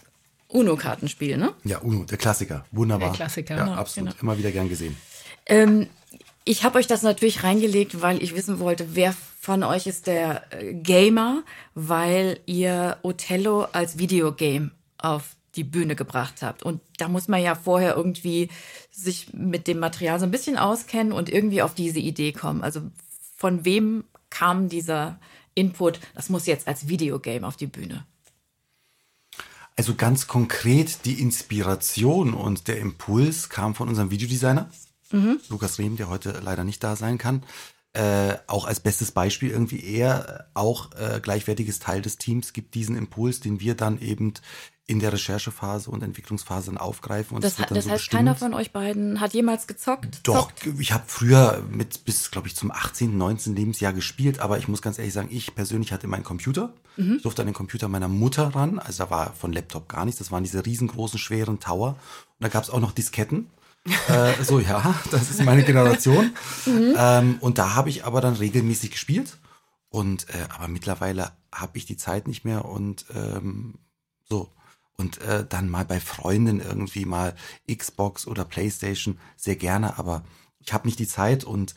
UNO-Kartenspiel, 0.48 1.36
ne? 1.36 1.52
Ja, 1.64 1.78
UNO, 1.78 2.04
der 2.04 2.18
Klassiker. 2.18 2.64
Wunderbar. 2.72 3.10
Der 3.10 3.16
Klassiker. 3.16 3.56
Ja, 3.56 3.64
genau, 3.64 3.76
absolut. 3.76 4.10
Genau. 4.10 4.22
Immer 4.22 4.38
wieder 4.38 4.50
gern 4.50 4.68
gesehen. 4.68 4.96
Ähm, 5.46 5.88
ich 6.44 6.64
habe 6.64 6.78
euch 6.78 6.86
das 6.86 7.02
natürlich 7.02 7.44
reingelegt, 7.44 8.00
weil 8.00 8.22
ich 8.22 8.34
wissen 8.34 8.58
wollte, 8.58 8.94
wer 8.94 9.14
von 9.40 9.62
euch 9.62 9.86
ist 9.86 10.06
der 10.06 10.44
äh, 10.52 10.74
Gamer, 10.74 11.42
weil 11.74 12.40
ihr 12.46 12.96
Othello 13.02 13.66
als 13.72 13.98
Videogame 13.98 14.70
auf 14.96 15.36
die 15.56 15.64
Bühne 15.64 15.96
gebracht 15.96 16.42
habt. 16.42 16.62
Und 16.62 16.80
da 16.96 17.08
muss 17.08 17.28
man 17.28 17.42
ja 17.42 17.54
vorher 17.54 17.96
irgendwie 17.96 18.48
sich 18.90 19.32
mit 19.34 19.66
dem 19.66 19.78
Material 19.78 20.18
so 20.18 20.24
ein 20.24 20.30
bisschen 20.30 20.56
auskennen 20.56 21.12
und 21.12 21.28
irgendwie 21.28 21.62
auf 21.62 21.74
diese 21.74 21.98
Idee 21.98 22.32
kommen. 22.32 22.62
Also 22.62 22.82
von 23.36 23.64
wem 23.64 24.04
kam 24.30 24.68
dieser 24.68 25.18
Input, 25.54 26.00
das 26.14 26.30
muss 26.30 26.46
jetzt 26.46 26.68
als 26.68 26.88
Videogame 26.88 27.46
auf 27.46 27.56
die 27.56 27.66
Bühne? 27.66 28.06
Also 29.78 29.94
ganz 29.94 30.26
konkret 30.26 31.04
die 31.04 31.22
Inspiration 31.22 32.34
und 32.34 32.66
der 32.66 32.78
Impuls 32.78 33.48
kam 33.48 33.76
von 33.76 33.88
unserem 33.88 34.10
Videodesigner, 34.10 34.68
mhm. 35.12 35.38
Lukas 35.48 35.78
Rehm, 35.78 35.96
der 35.96 36.08
heute 36.08 36.40
leider 36.42 36.64
nicht 36.64 36.82
da 36.82 36.96
sein 36.96 37.16
kann. 37.16 37.44
Äh, 37.92 38.34
auch 38.48 38.64
als 38.66 38.80
bestes 38.80 39.12
Beispiel 39.12 39.50
irgendwie 39.50 39.84
er, 39.84 40.48
auch 40.54 40.90
äh, 40.96 41.20
gleichwertiges 41.22 41.78
Teil 41.78 42.02
des 42.02 42.18
Teams, 42.18 42.52
gibt 42.52 42.74
diesen 42.74 42.96
Impuls, 42.96 43.38
den 43.38 43.60
wir 43.60 43.76
dann 43.76 44.00
eben 44.00 44.34
in 44.88 45.00
der 45.00 45.12
Recherchephase 45.12 45.90
und 45.90 46.02
Entwicklungsphase 46.02 46.70
dann 46.70 46.78
aufgreifen. 46.78 47.36
Und 47.36 47.44
das, 47.44 47.56
das, 47.56 47.68
das 47.68 47.84
so 47.84 47.90
heißt, 47.90 47.98
bestimmt. 47.98 48.18
keiner 48.18 48.34
von 48.34 48.54
euch 48.54 48.72
beiden 48.72 49.20
hat 49.20 49.34
jemals 49.34 49.66
gezockt? 49.66 50.20
Doch, 50.22 50.50
Zockt? 50.50 50.80
ich 50.80 50.92
habe 50.92 51.04
früher 51.06 51.62
mit 51.70 52.06
bis, 52.06 52.30
glaube 52.30 52.48
ich, 52.48 52.56
zum 52.56 52.70
18., 52.70 53.16
19. 53.16 53.54
Lebensjahr 53.54 53.92
gespielt, 53.92 54.40
aber 54.40 54.56
ich 54.56 54.66
muss 54.66 54.80
ganz 54.80 54.98
ehrlich 54.98 55.12
sagen, 55.12 55.28
ich 55.30 55.54
persönlich 55.54 55.92
hatte 55.92 56.06
meinen 56.06 56.24
Computer. 56.24 56.72
Mhm. 56.96 57.16
Ich 57.16 57.22
durfte 57.22 57.42
an 57.42 57.46
den 57.46 57.54
Computer 57.54 57.88
meiner 57.88 58.08
Mutter 58.08 58.54
ran, 58.54 58.78
also 58.78 59.04
da 59.04 59.10
war 59.10 59.34
von 59.34 59.52
Laptop 59.52 59.90
gar 59.90 60.06
nichts, 60.06 60.20
das 60.20 60.32
waren 60.32 60.42
diese 60.42 60.64
riesengroßen, 60.64 61.18
schweren 61.18 61.60
Tower. 61.60 61.90
Und 61.90 62.44
da 62.44 62.48
gab 62.48 62.64
es 62.64 62.70
auch 62.70 62.80
noch 62.80 62.92
Disketten. 62.92 63.50
äh, 64.08 64.42
so, 64.42 64.58
ja, 64.58 64.94
das 65.10 65.28
ist 65.28 65.44
meine 65.44 65.64
Generation. 65.64 66.32
mhm. 66.64 66.94
ähm, 66.96 67.36
und 67.40 67.58
da 67.58 67.74
habe 67.74 67.90
ich 67.90 68.06
aber 68.06 68.22
dann 68.22 68.36
regelmäßig 68.36 68.92
gespielt. 68.92 69.36
Und 69.90 70.30
äh, 70.30 70.46
aber 70.54 70.68
mittlerweile 70.68 71.32
habe 71.52 71.76
ich 71.76 71.84
die 71.84 71.98
Zeit 71.98 72.26
nicht 72.26 72.46
mehr 72.46 72.64
und 72.64 73.04
ähm, 73.14 73.74
so 74.24 74.50
und 74.98 75.18
äh, 75.22 75.46
dann 75.48 75.70
mal 75.70 75.84
bei 75.84 76.00
Freunden 76.00 76.60
irgendwie 76.60 77.06
mal 77.06 77.34
Xbox 77.72 78.26
oder 78.26 78.44
Playstation 78.44 79.18
sehr 79.36 79.56
gerne, 79.56 79.98
aber 79.98 80.24
ich 80.58 80.72
habe 80.72 80.86
nicht 80.86 80.98
die 80.98 81.06
Zeit 81.06 81.44
und 81.44 81.74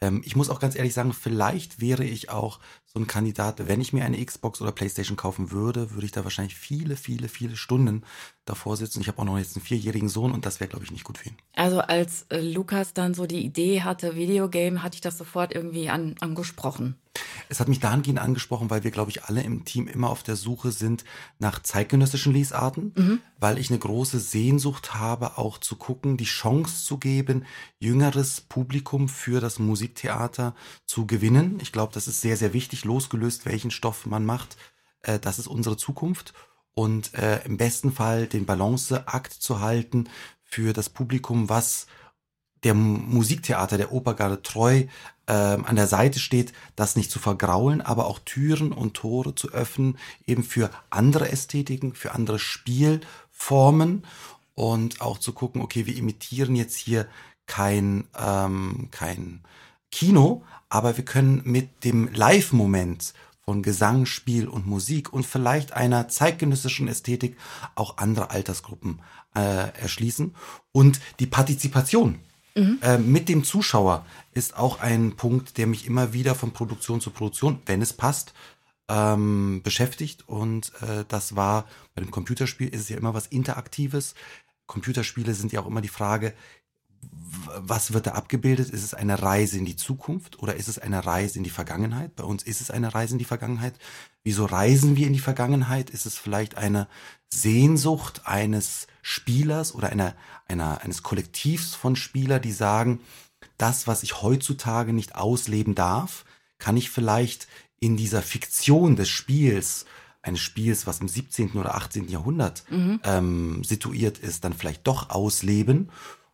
ähm, 0.00 0.22
ich 0.24 0.36
muss 0.36 0.48
auch 0.48 0.60
ganz 0.60 0.76
ehrlich 0.76 0.94
sagen, 0.94 1.12
vielleicht 1.12 1.80
wäre 1.80 2.04
ich 2.04 2.30
auch 2.30 2.58
so 2.86 2.98
ein 2.98 3.06
Kandidat, 3.06 3.68
wenn 3.68 3.80
ich 3.80 3.92
mir 3.92 4.04
eine 4.04 4.24
Xbox 4.24 4.60
oder 4.60 4.72
Playstation 4.72 5.16
kaufen 5.16 5.50
würde, 5.50 5.92
würde 5.92 6.06
ich 6.06 6.12
da 6.12 6.24
wahrscheinlich 6.24 6.56
viele, 6.56 6.96
viele, 6.96 7.28
viele 7.28 7.56
Stunden 7.56 8.02
davor 8.44 8.76
sitzen. 8.76 9.00
Ich 9.00 9.08
habe 9.08 9.18
auch 9.18 9.24
noch 9.24 9.38
jetzt 9.38 9.56
einen 9.56 9.64
vierjährigen 9.64 10.08
Sohn 10.08 10.32
und 10.32 10.46
das 10.46 10.58
wäre, 10.58 10.70
glaube 10.70 10.84
ich, 10.84 10.90
nicht 10.90 11.04
gut 11.04 11.18
für 11.18 11.28
ihn. 11.28 11.36
Also 11.54 11.80
als 11.80 12.26
äh, 12.30 12.40
Lukas 12.40 12.94
dann 12.94 13.14
so 13.14 13.26
die 13.26 13.44
Idee 13.44 13.82
hatte, 13.82 14.16
Videogame, 14.16 14.82
hatte 14.82 14.94
ich 14.94 15.00
das 15.00 15.18
sofort 15.18 15.54
irgendwie 15.54 15.88
an, 15.90 16.16
angesprochen. 16.20 16.96
Es 17.50 17.58
hat 17.58 17.66
mich 17.66 17.80
dahingehend 17.80 18.20
angesprochen, 18.20 18.70
weil 18.70 18.84
wir, 18.84 18.92
glaube 18.92 19.10
ich, 19.10 19.24
alle 19.24 19.42
im 19.42 19.64
Team 19.64 19.88
immer 19.88 20.08
auf 20.08 20.22
der 20.22 20.36
Suche 20.36 20.70
sind 20.70 21.04
nach 21.40 21.60
zeitgenössischen 21.60 22.32
Lesarten, 22.32 22.92
mhm. 22.96 23.20
weil 23.40 23.58
ich 23.58 23.70
eine 23.70 23.78
große 23.80 24.20
Sehnsucht 24.20 24.94
habe, 24.94 25.36
auch 25.36 25.58
zu 25.58 25.74
gucken, 25.74 26.16
die 26.16 26.24
Chance 26.24 26.84
zu 26.84 26.98
geben, 26.98 27.44
jüngeres 27.80 28.40
Publikum 28.40 29.08
für 29.08 29.40
das 29.40 29.58
Musiktheater 29.58 30.54
zu 30.86 31.06
gewinnen. 31.06 31.58
Ich 31.60 31.72
glaube, 31.72 31.92
das 31.92 32.06
ist 32.06 32.20
sehr, 32.20 32.36
sehr 32.36 32.52
wichtig, 32.52 32.84
losgelöst, 32.84 33.46
welchen 33.46 33.72
Stoff 33.72 34.06
man 34.06 34.24
macht. 34.24 34.56
Äh, 35.02 35.18
das 35.18 35.40
ist 35.40 35.48
unsere 35.48 35.76
Zukunft. 35.76 36.32
Und 36.72 37.14
äh, 37.14 37.42
im 37.44 37.56
besten 37.56 37.90
Fall 37.90 38.28
den 38.28 38.46
Balanceakt 38.46 39.32
zu 39.32 39.60
halten 39.60 40.08
für 40.44 40.72
das 40.72 40.88
Publikum, 40.88 41.48
was 41.48 41.88
der 42.64 42.74
Musiktheater, 42.74 43.78
der 43.78 43.92
Opergarde 43.92 44.42
treu 44.42 44.84
äh, 45.26 45.32
an 45.32 45.76
der 45.76 45.86
Seite 45.86 46.18
steht, 46.18 46.52
das 46.76 46.96
nicht 46.96 47.10
zu 47.10 47.18
vergraulen, 47.18 47.80
aber 47.80 48.06
auch 48.06 48.18
Türen 48.18 48.72
und 48.72 48.94
Tore 48.94 49.34
zu 49.34 49.50
öffnen, 49.50 49.98
eben 50.26 50.42
für 50.42 50.70
andere 50.90 51.30
Ästhetiken, 51.30 51.94
für 51.94 52.12
andere 52.12 52.38
Spielformen 52.38 54.04
und 54.54 55.00
auch 55.00 55.18
zu 55.18 55.32
gucken, 55.32 55.62
okay, 55.62 55.86
wir 55.86 55.96
imitieren 55.96 56.56
jetzt 56.56 56.76
hier 56.76 57.06
kein, 57.46 58.04
ähm, 58.18 58.88
kein 58.90 59.40
Kino, 59.90 60.42
aber 60.68 60.96
wir 60.96 61.04
können 61.04 61.42
mit 61.44 61.84
dem 61.84 62.12
Live-Moment 62.12 63.14
von 63.44 63.62
Gesang, 63.62 64.06
Spiel 64.06 64.46
und 64.46 64.66
Musik 64.66 65.12
und 65.12 65.26
vielleicht 65.26 65.72
einer 65.72 66.08
zeitgenössischen 66.08 66.86
Ästhetik 66.86 67.36
auch 67.74 67.96
andere 67.96 68.30
Altersgruppen 68.30 69.00
äh, 69.34 69.72
erschließen. 69.80 70.34
Und 70.72 71.00
die 71.18 71.26
Partizipation 71.26 72.20
mhm. 72.54 72.78
äh, 72.82 72.98
mit 72.98 73.28
dem 73.28 73.44
Zuschauer 73.44 74.04
ist 74.32 74.56
auch 74.56 74.80
ein 74.80 75.16
Punkt, 75.16 75.58
der 75.58 75.66
mich 75.66 75.86
immer 75.86 76.12
wieder 76.12 76.34
von 76.34 76.52
Produktion 76.52 77.00
zu 77.00 77.10
Produktion, 77.10 77.60
wenn 77.66 77.82
es 77.82 77.92
passt, 77.92 78.34
ähm, 78.88 79.60
beschäftigt. 79.62 80.28
Und 80.28 80.72
äh, 80.82 81.04
das 81.08 81.36
war 81.36 81.66
bei 81.94 82.02
dem 82.02 82.10
Computerspiel 82.10 82.68
ist 82.68 82.82
es 82.82 82.88
ja 82.88 82.96
immer 82.96 83.14
was 83.14 83.26
Interaktives. 83.26 84.14
Computerspiele 84.66 85.34
sind 85.34 85.52
ja 85.52 85.60
auch 85.60 85.66
immer 85.66 85.80
die 85.80 85.88
Frage, 85.88 86.34
was 87.56 87.92
wird 87.92 88.06
da 88.06 88.12
abgebildet? 88.12 88.70
Ist 88.70 88.84
es 88.84 88.94
eine 88.94 89.22
Reise 89.22 89.58
in 89.58 89.64
die 89.64 89.76
Zukunft 89.76 90.38
oder 90.40 90.56
ist 90.56 90.68
es 90.68 90.78
eine 90.78 91.04
Reise 91.04 91.38
in 91.38 91.44
die 91.44 91.50
Vergangenheit? 91.50 92.14
Bei 92.16 92.24
uns 92.24 92.42
ist 92.42 92.60
es 92.60 92.70
eine 92.70 92.94
Reise 92.94 93.14
in 93.14 93.18
die 93.18 93.24
Vergangenheit. 93.24 93.74
Wieso 94.22 94.44
reisen 94.44 94.96
wir 94.96 95.06
in 95.06 95.12
die 95.12 95.18
Vergangenheit? 95.20 95.90
Ist 95.90 96.06
es 96.06 96.16
vielleicht 96.16 96.56
eine 96.56 96.88
Sehnsucht 97.32 98.22
eines 98.26 98.86
Spielers 99.02 99.74
oder 99.74 99.90
einer, 99.90 100.14
einer, 100.48 100.82
eines 100.82 101.02
Kollektivs 101.02 101.74
von 101.74 101.96
Spielern, 101.96 102.42
die 102.42 102.52
sagen, 102.52 103.00
das, 103.58 103.86
was 103.86 104.02
ich 104.02 104.22
heutzutage 104.22 104.92
nicht 104.92 105.14
ausleben 105.14 105.74
darf, 105.74 106.24
kann 106.58 106.76
ich 106.76 106.90
vielleicht 106.90 107.46
in 107.78 107.96
dieser 107.96 108.22
Fiktion 108.22 108.96
des 108.96 109.08
Spiels, 109.08 109.86
eines 110.22 110.40
Spiels, 110.40 110.86
was 110.86 111.00
im 111.00 111.08
17. 111.08 111.52
oder 111.52 111.74
18. 111.74 112.08
Jahrhundert 112.08 112.64
mhm. 112.70 113.00
ähm, 113.04 113.64
situiert 113.64 114.18
ist, 114.18 114.44
dann 114.44 114.52
vielleicht 114.52 114.86
doch 114.86 115.10
ausleben 115.10 115.90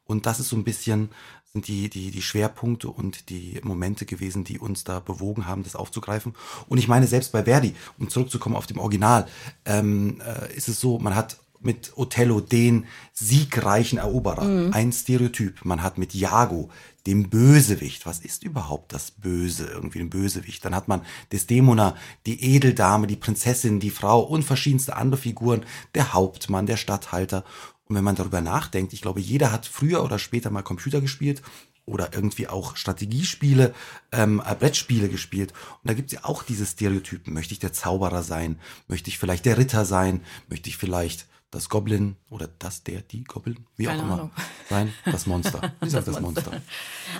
und 0.07 0.26
das 0.26 0.40
ist 0.40 0.48
so 0.48 0.57
ein 0.57 0.64
bisschen, 0.64 1.11
sind 1.44 1.66
die, 1.68 1.90
die, 1.90 2.11
die 2.11 2.22
Schwerpunkte 2.22 2.88
und 2.88 3.29
die 3.29 3.61
Momente 3.62 4.07
gewesen, 4.07 4.44
die 4.44 4.59
uns 4.59 4.85
da 4.85 5.00
bewogen 5.00 5.46
haben, 5.46 5.64
das 5.64 5.76
aufzugreifen. 5.76 6.35
Und 6.68 6.79
ich 6.79 6.88
meine, 6.88 7.07
selbst 7.07 7.33
bei 7.33 7.44
Verdi, 7.44 7.74
um 7.98 8.09
zurückzukommen 8.09 8.57
auf 8.57 8.66
dem 8.66 8.79
Original, 8.79 9.26
ähm, 9.64 10.20
äh, 10.24 10.55
ist 10.55 10.68
es 10.68 10.81
so, 10.81 10.98
man 10.98 11.16
hat 11.16 11.38
mit 11.61 11.92
Othello 11.97 12.40
den 12.40 12.87
siegreichen 13.12 13.99
Eroberer, 13.99 14.45
mhm. 14.45 14.73
ein 14.73 14.92
Stereotyp. 14.92 15.64
Man 15.64 15.83
hat 15.83 15.99
mit 15.99 16.14
Iago 16.14 16.71
dem 17.07 17.31
Bösewicht. 17.31 18.05
Was 18.05 18.21
ist 18.21 18.42
überhaupt 18.42 18.92
das 18.92 19.12
Böse? 19.12 19.66
Irgendwie 19.66 20.01
ein 20.01 20.11
Bösewicht. 20.11 20.64
Dann 20.64 20.75
hat 20.75 20.88
man 20.88 21.03
Desdemona, 21.33 21.97
die 22.27 22.42
Edeldame, 22.42 23.07
die 23.07 23.16
Prinzessin, 23.16 23.81
die 23.81 23.90
Frau 23.90 24.21
und 24.21 24.42
verschiedenste 24.42 24.97
andere 24.97 25.21
Figuren, 25.21 25.64
der 25.95 26.12
Hauptmann, 26.12 26.66
der 26.66 26.77
Statthalter. 26.77 27.45
Und 27.88 27.97
wenn 27.97 28.05
man 28.05 28.16
darüber 28.16 28.40
nachdenkt, 28.40 28.92
ich 28.92 29.03
glaube, 29.03 29.21
jeder 29.21 29.53
hat 29.53 29.66
früher 29.66 30.03
oder 30.03 30.19
später 30.19 30.51
mal 30.51 30.62
Computer 30.62 31.01
gespielt 31.01 31.42
oder 31.85 32.12
irgendwie 32.12 32.49
auch 32.49 32.77
Strategiespiele, 32.77 33.73
ähm, 34.11 34.42
äh, 34.45 34.55
Brettspiele 34.57 35.09
gespielt. 35.09 35.53
Und 35.53 35.88
da 35.88 35.95
gibt's 35.95 36.12
ja 36.12 36.25
auch 36.25 36.42
diese 36.42 36.66
Stereotypen. 36.66 37.33
Möchte 37.33 37.55
ich 37.55 37.61
der 37.61 37.73
Zauberer 37.73 38.25
sein? 38.25 38.59
Möchte 38.88 39.09
ich 39.09 39.19
vielleicht 39.19 39.45
der 39.45 39.57
Ritter 39.57 39.85
sein? 39.85 40.23
Möchte 40.49 40.69
ich 40.69 40.77
vielleicht 40.77 41.29
das 41.57 41.71
Goblin 41.71 42.16
oder 42.29 42.51
das, 42.59 42.85
der, 42.85 43.01
die 43.01 43.25
Goblin, 43.25 43.64
wie 43.77 43.85
Keine 43.85 44.01
auch 44.01 44.05
immer 44.05 44.14
Ahnung. 44.14 44.31
sein, 44.69 44.92
das 45.07 45.27
Monster. 45.27 45.73
Wie 45.81 45.88
sagt 45.88 46.07
das, 46.07 46.14
das 46.14 46.23
Monster? 46.23 46.51
Monster? 46.51 46.62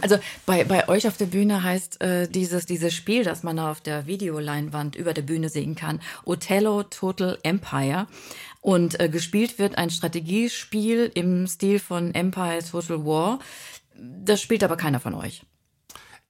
Also 0.03 0.19
bei, 0.45 0.63
bei 0.65 0.89
euch 0.89 1.09
auf 1.09 1.17
der 1.17 1.25
Bühne 1.25 1.63
heißt 1.63 2.03
äh, 2.03 2.29
dieses, 2.29 2.67
dieses 2.67 2.93
Spiel, 2.93 3.25
das 3.25 3.43
man 3.43 3.59
auf 3.59 3.81
der 3.81 4.07
Videoleinwand 4.07 4.95
über 4.95 5.15
der 5.15 5.23
Bühne 5.23 5.49
sehen 5.49 5.75
kann, 5.75 6.01
Othello 6.25 6.83
Total 6.83 7.39
Empire. 7.45 8.09
Und 8.61 9.01
äh, 9.01 9.09
gespielt 9.09 9.59
wird 9.59 9.79
ein 9.79 9.89
Strategiespiel 9.89 11.11
im 11.15 11.47
Stil 11.47 11.79
von 11.79 12.15
Empire 12.15 12.63
Total 12.63 13.07
War. 13.07 13.39
Das 13.95 14.43
spielt 14.43 14.63
aber 14.63 14.77
keiner 14.77 15.01
von 15.01 15.15
euch. 15.15 15.45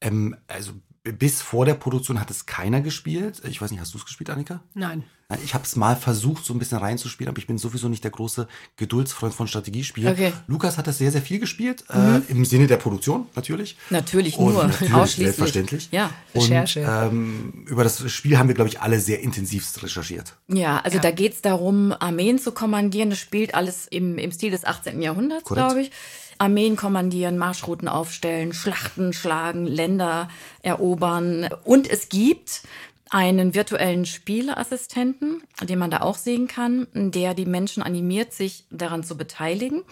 Ähm, 0.00 0.36
also 0.46 0.74
bis 1.12 1.42
vor 1.42 1.64
der 1.64 1.74
Produktion 1.74 2.20
hat 2.20 2.30
es 2.30 2.46
keiner 2.46 2.80
gespielt. 2.80 3.42
Ich 3.48 3.60
weiß 3.60 3.70
nicht, 3.70 3.80
hast 3.80 3.94
du 3.94 3.98
es 3.98 4.04
gespielt, 4.04 4.30
Annika? 4.30 4.60
Nein. 4.74 5.04
Ich 5.42 5.54
habe 5.54 5.64
es 5.64 5.74
mal 5.74 5.96
versucht, 5.96 6.44
so 6.44 6.54
ein 6.54 6.60
bisschen 6.60 6.78
reinzuspielen, 6.78 7.28
aber 7.28 7.38
ich 7.38 7.48
bin 7.48 7.58
sowieso 7.58 7.88
nicht 7.88 8.04
der 8.04 8.12
große 8.12 8.46
Geduldsfreund 8.76 9.34
von 9.34 9.48
Strategiespielen. 9.48 10.12
Okay. 10.12 10.32
Lukas 10.46 10.78
hat 10.78 10.86
das 10.86 10.98
sehr, 10.98 11.10
sehr 11.10 11.20
viel 11.20 11.40
gespielt, 11.40 11.84
äh, 11.90 11.98
mhm. 11.98 12.14
äh, 12.28 12.30
im 12.30 12.44
Sinne 12.44 12.68
der 12.68 12.76
Produktion 12.76 13.26
natürlich. 13.34 13.76
Natürlich 13.90 14.38
Und 14.38 14.52
nur, 14.52 14.64
natürlich, 14.64 14.94
ausschließlich. 14.94 15.26
Selbstverständlich. 15.26 15.88
Ja, 15.90 16.10
Recherche. 16.32 16.80
Und, 16.80 17.12
ähm, 17.12 17.64
über 17.66 17.82
das 17.82 18.08
Spiel 18.08 18.38
haben 18.38 18.46
wir, 18.46 18.54
glaube 18.54 18.70
ich, 18.70 18.80
alle 18.80 19.00
sehr 19.00 19.20
intensiv 19.20 19.66
recherchiert. 19.82 20.36
Ja, 20.46 20.78
also 20.78 20.98
ja. 20.98 21.02
da 21.02 21.10
geht's 21.10 21.42
darum, 21.42 21.92
Armeen 21.98 22.38
zu 22.38 22.52
kommandieren. 22.52 23.10
Das 23.10 23.18
spielt 23.18 23.52
alles 23.52 23.88
im, 23.88 24.18
im 24.18 24.30
Stil 24.30 24.52
des 24.52 24.64
18. 24.64 25.02
Jahrhunderts, 25.02 25.44
glaube 25.44 25.80
ich. 25.82 25.90
Armeen 26.38 26.76
kommandieren, 26.76 27.38
Marschrouten 27.38 27.88
aufstellen, 27.88 28.52
Schlachten 28.52 29.12
schlagen, 29.12 29.66
Länder 29.66 30.28
erobern. 30.62 31.48
Und 31.64 31.88
es 31.88 32.08
gibt 32.08 32.62
einen 33.10 33.54
virtuellen 33.54 34.04
Spieleassistenten, 34.04 35.42
den 35.62 35.78
man 35.78 35.90
da 35.90 36.00
auch 36.00 36.16
sehen 36.16 36.48
kann, 36.48 36.88
der 36.92 37.34
die 37.34 37.46
Menschen 37.46 37.82
animiert, 37.82 38.32
sich 38.32 38.64
daran 38.70 39.04
zu 39.04 39.16
beteiligen. 39.16 39.82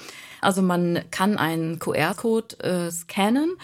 Also 0.40 0.62
man 0.62 1.00
kann 1.11 1.38
einen 1.38 1.78
QR-Code 1.78 2.59
äh, 2.61 2.90
scannen 2.90 3.57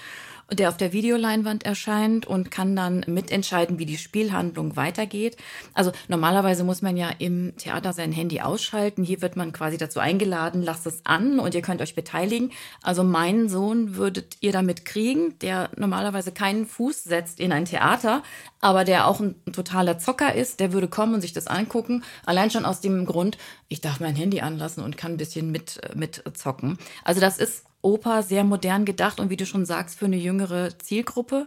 der 0.53 0.69
auf 0.69 0.77
der 0.77 0.93
Videoleinwand 0.93 1.65
erscheint 1.65 2.27
und 2.27 2.51
kann 2.51 2.75
dann 2.75 3.05
mitentscheiden, 3.07 3.79
wie 3.79 3.87
die 3.87 3.99
Spielhandlung 3.99 4.77
weitergeht. 4.77 5.37
Also 5.75 5.93
normalerweise 6.09 6.65
muss 6.65 6.83
man 6.83 6.97
ja 6.97 7.11
im 7.19 7.57
Theater 7.57 7.93
sein 7.93 8.13
Handy 8.13 8.41
ausschalten. 8.41 9.05
Hier 9.05 9.23
wird 9.23 9.37
man 9.37 9.53
quasi 9.53 9.79
dazu 9.79 10.01
eingeladen, 10.01 10.63
lasst 10.63 10.87
es 10.87 11.07
an 11.07 11.39
und 11.39 11.55
ihr 11.55 11.63
könnt 11.63 11.81
euch 11.81 11.95
beteiligen. 11.95 12.51
Also 12.83 13.05
meinen 13.05 13.49
Sohn 13.49 13.97
würdet 13.97 14.37
ihr 14.41 14.53
damit 14.53 14.85
kriegen, 14.85 15.39
der 15.41 15.71
normalerweise 15.77 16.33
keinen 16.33 16.67
Fuß 16.67 17.05
setzt 17.05 17.41
in 17.41 17.53
ein 17.53 17.65
Theater, 17.65 18.23
aber 18.61 18.85
der 18.85 19.07
auch 19.07 19.21
ein 19.21 19.37
totaler 19.53 19.99
Zocker 19.99 20.35
ist, 20.35 20.61
der 20.61 20.73
würde 20.73 20.89
kommen 20.89 21.15
und 21.15 21.21
sich 21.21 21.33
das 21.33 21.47
angucken. 21.47 22.03
Allein 22.27 22.51
schon 22.51 22.65
aus 22.65 22.81
dem 22.81 23.07
Grund, 23.07 23.39
ich 23.69 23.81
darf 23.81 24.01
mein 24.01 24.17
Handy 24.17 24.41
anlassen 24.41 24.83
und 24.83 24.97
kann 24.97 25.13
ein 25.13 25.17
bisschen 25.17 25.51
mit, 25.51 25.81
mit 25.95 26.23
zocken. 26.35 26.79
Also 27.05 27.21
das 27.21 27.39
ist 27.39 27.65
Oper 27.83 28.23
sehr 28.23 28.45
modern 28.45 28.85
gedacht 28.85 29.21
und 29.21 29.31
wie 29.31 29.37
du 29.37 29.47
schon 29.47 29.67
sagst, 29.67 29.99
für 29.99 30.07
eine 30.07 30.17
jüngere 30.17 30.79
Zielgruppe. 30.79 31.47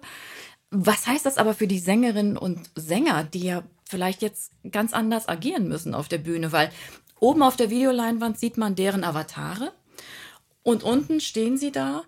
Was 0.72 1.08
heißt 1.08 1.26
das 1.26 1.38
aber 1.38 1.54
für 1.54 1.67
die 1.67 1.80
Sängerinnen 1.80 2.38
und 2.38 2.69
Sänger, 2.76 3.24
die 3.24 3.43
ja 3.43 3.63
vielleicht 3.88 4.22
jetzt 4.22 4.52
ganz 4.72 4.93
anders 4.93 5.28
agieren 5.28 5.67
müssen 5.67 5.93
auf 5.93 6.08
der 6.08 6.17
Bühne? 6.17 6.52
Weil 6.52 6.72
oben 7.19 7.43
auf 7.43 7.56
der 7.56 7.69
Videoleinwand 7.69 8.39
sieht 8.39 8.58
man 8.58 8.76
deren 8.76 9.04
Avatare 9.04 9.72
und 10.63 10.84
unten 10.84 11.19
stehen 11.19 11.58
sie 11.58 11.72
da 11.72 12.04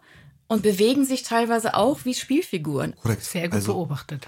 und 0.48 0.64
bewegen 0.64 1.06
sich 1.06 1.24
teilweise 1.24 1.76
auch 1.76 2.06
wie 2.06 2.14
Spielfiguren. 2.14 2.96
Korrekt. 3.02 3.24
Sehr 3.24 3.44
gut 3.44 3.56
also, 3.56 3.74
beobachtet. 3.74 4.28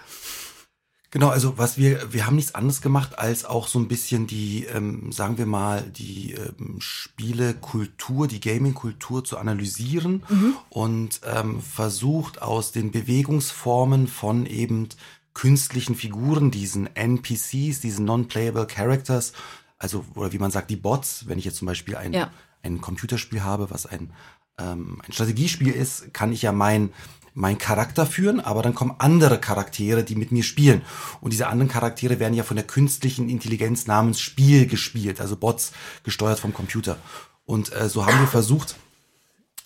Genau, 1.17 1.29
also 1.29 1.57
was 1.57 1.79
wir, 1.79 2.13
wir 2.13 2.27
haben 2.27 2.35
nichts 2.35 2.53
anderes 2.53 2.79
gemacht, 2.79 3.17
als 3.17 3.43
auch 3.43 3.67
so 3.67 3.79
ein 3.79 3.87
bisschen 3.87 4.27
die, 4.27 4.65
ähm, 4.65 5.11
sagen 5.11 5.39
wir 5.39 5.47
mal, 5.47 5.81
die 5.81 6.33
ähm, 6.33 6.75
Spielekultur, 6.77 8.27
die 8.27 8.39
Gaming-Kultur 8.39 9.23
zu 9.23 9.39
analysieren 9.39 10.23
mhm. 10.29 10.53
und 10.69 11.21
ähm, 11.25 11.59
versucht 11.59 12.43
aus 12.43 12.71
den 12.71 12.91
Bewegungsformen 12.91 14.05
von 14.05 14.45
eben 14.45 14.89
künstlichen 15.33 15.95
Figuren, 15.95 16.51
diesen 16.51 16.87
NPCs, 16.95 17.79
diesen 17.81 18.05
Non-Playable 18.05 18.67
Characters, 18.67 19.33
also, 19.79 20.05
oder 20.13 20.31
wie 20.33 20.39
man 20.39 20.51
sagt, 20.51 20.69
die 20.69 20.75
Bots, 20.75 21.27
wenn 21.27 21.39
ich 21.39 21.45
jetzt 21.45 21.57
zum 21.57 21.65
Beispiel 21.65 21.95
ein, 21.95 22.13
ja. 22.13 22.29
ein 22.61 22.79
Computerspiel 22.79 23.43
habe, 23.43 23.71
was 23.71 23.87
ein, 23.87 24.13
ähm, 24.59 25.01
ein 25.03 25.13
Strategiespiel 25.13 25.69
ist, 25.71 26.13
kann 26.13 26.31
ich 26.31 26.43
ja 26.43 26.51
mein 26.51 26.91
mein 27.37 27.57
Charakter 27.59 28.07
führen, 28.07 28.39
aber 28.39 28.63
dann 28.63 28.73
kommen 28.73 28.95
andere 28.97 29.37
Charaktere, 29.37 30.03
die 30.03 30.15
mit 30.15 30.31
mir 30.31 30.41
spielen. 30.41 30.81
Und 31.21 31.33
diese 31.33 31.45
anderen 31.47 31.69
Charaktere 31.69 32.19
werden 32.19 32.33
ja 32.33 32.43
von 32.43 32.57
der 32.57 32.65
künstlichen 32.65 33.29
Intelligenz 33.29 33.85
namens 33.85 34.19
Spiel 34.19 34.65
gespielt, 34.65 35.21
also 35.21 35.35
Bots 35.35 35.71
gesteuert 36.03 36.39
vom 36.39 36.51
Computer. 36.51 36.97
Und 37.45 37.71
äh, 37.75 37.89
so 37.89 38.07
haben 38.07 38.19
wir 38.19 38.27
versucht, 38.27 38.75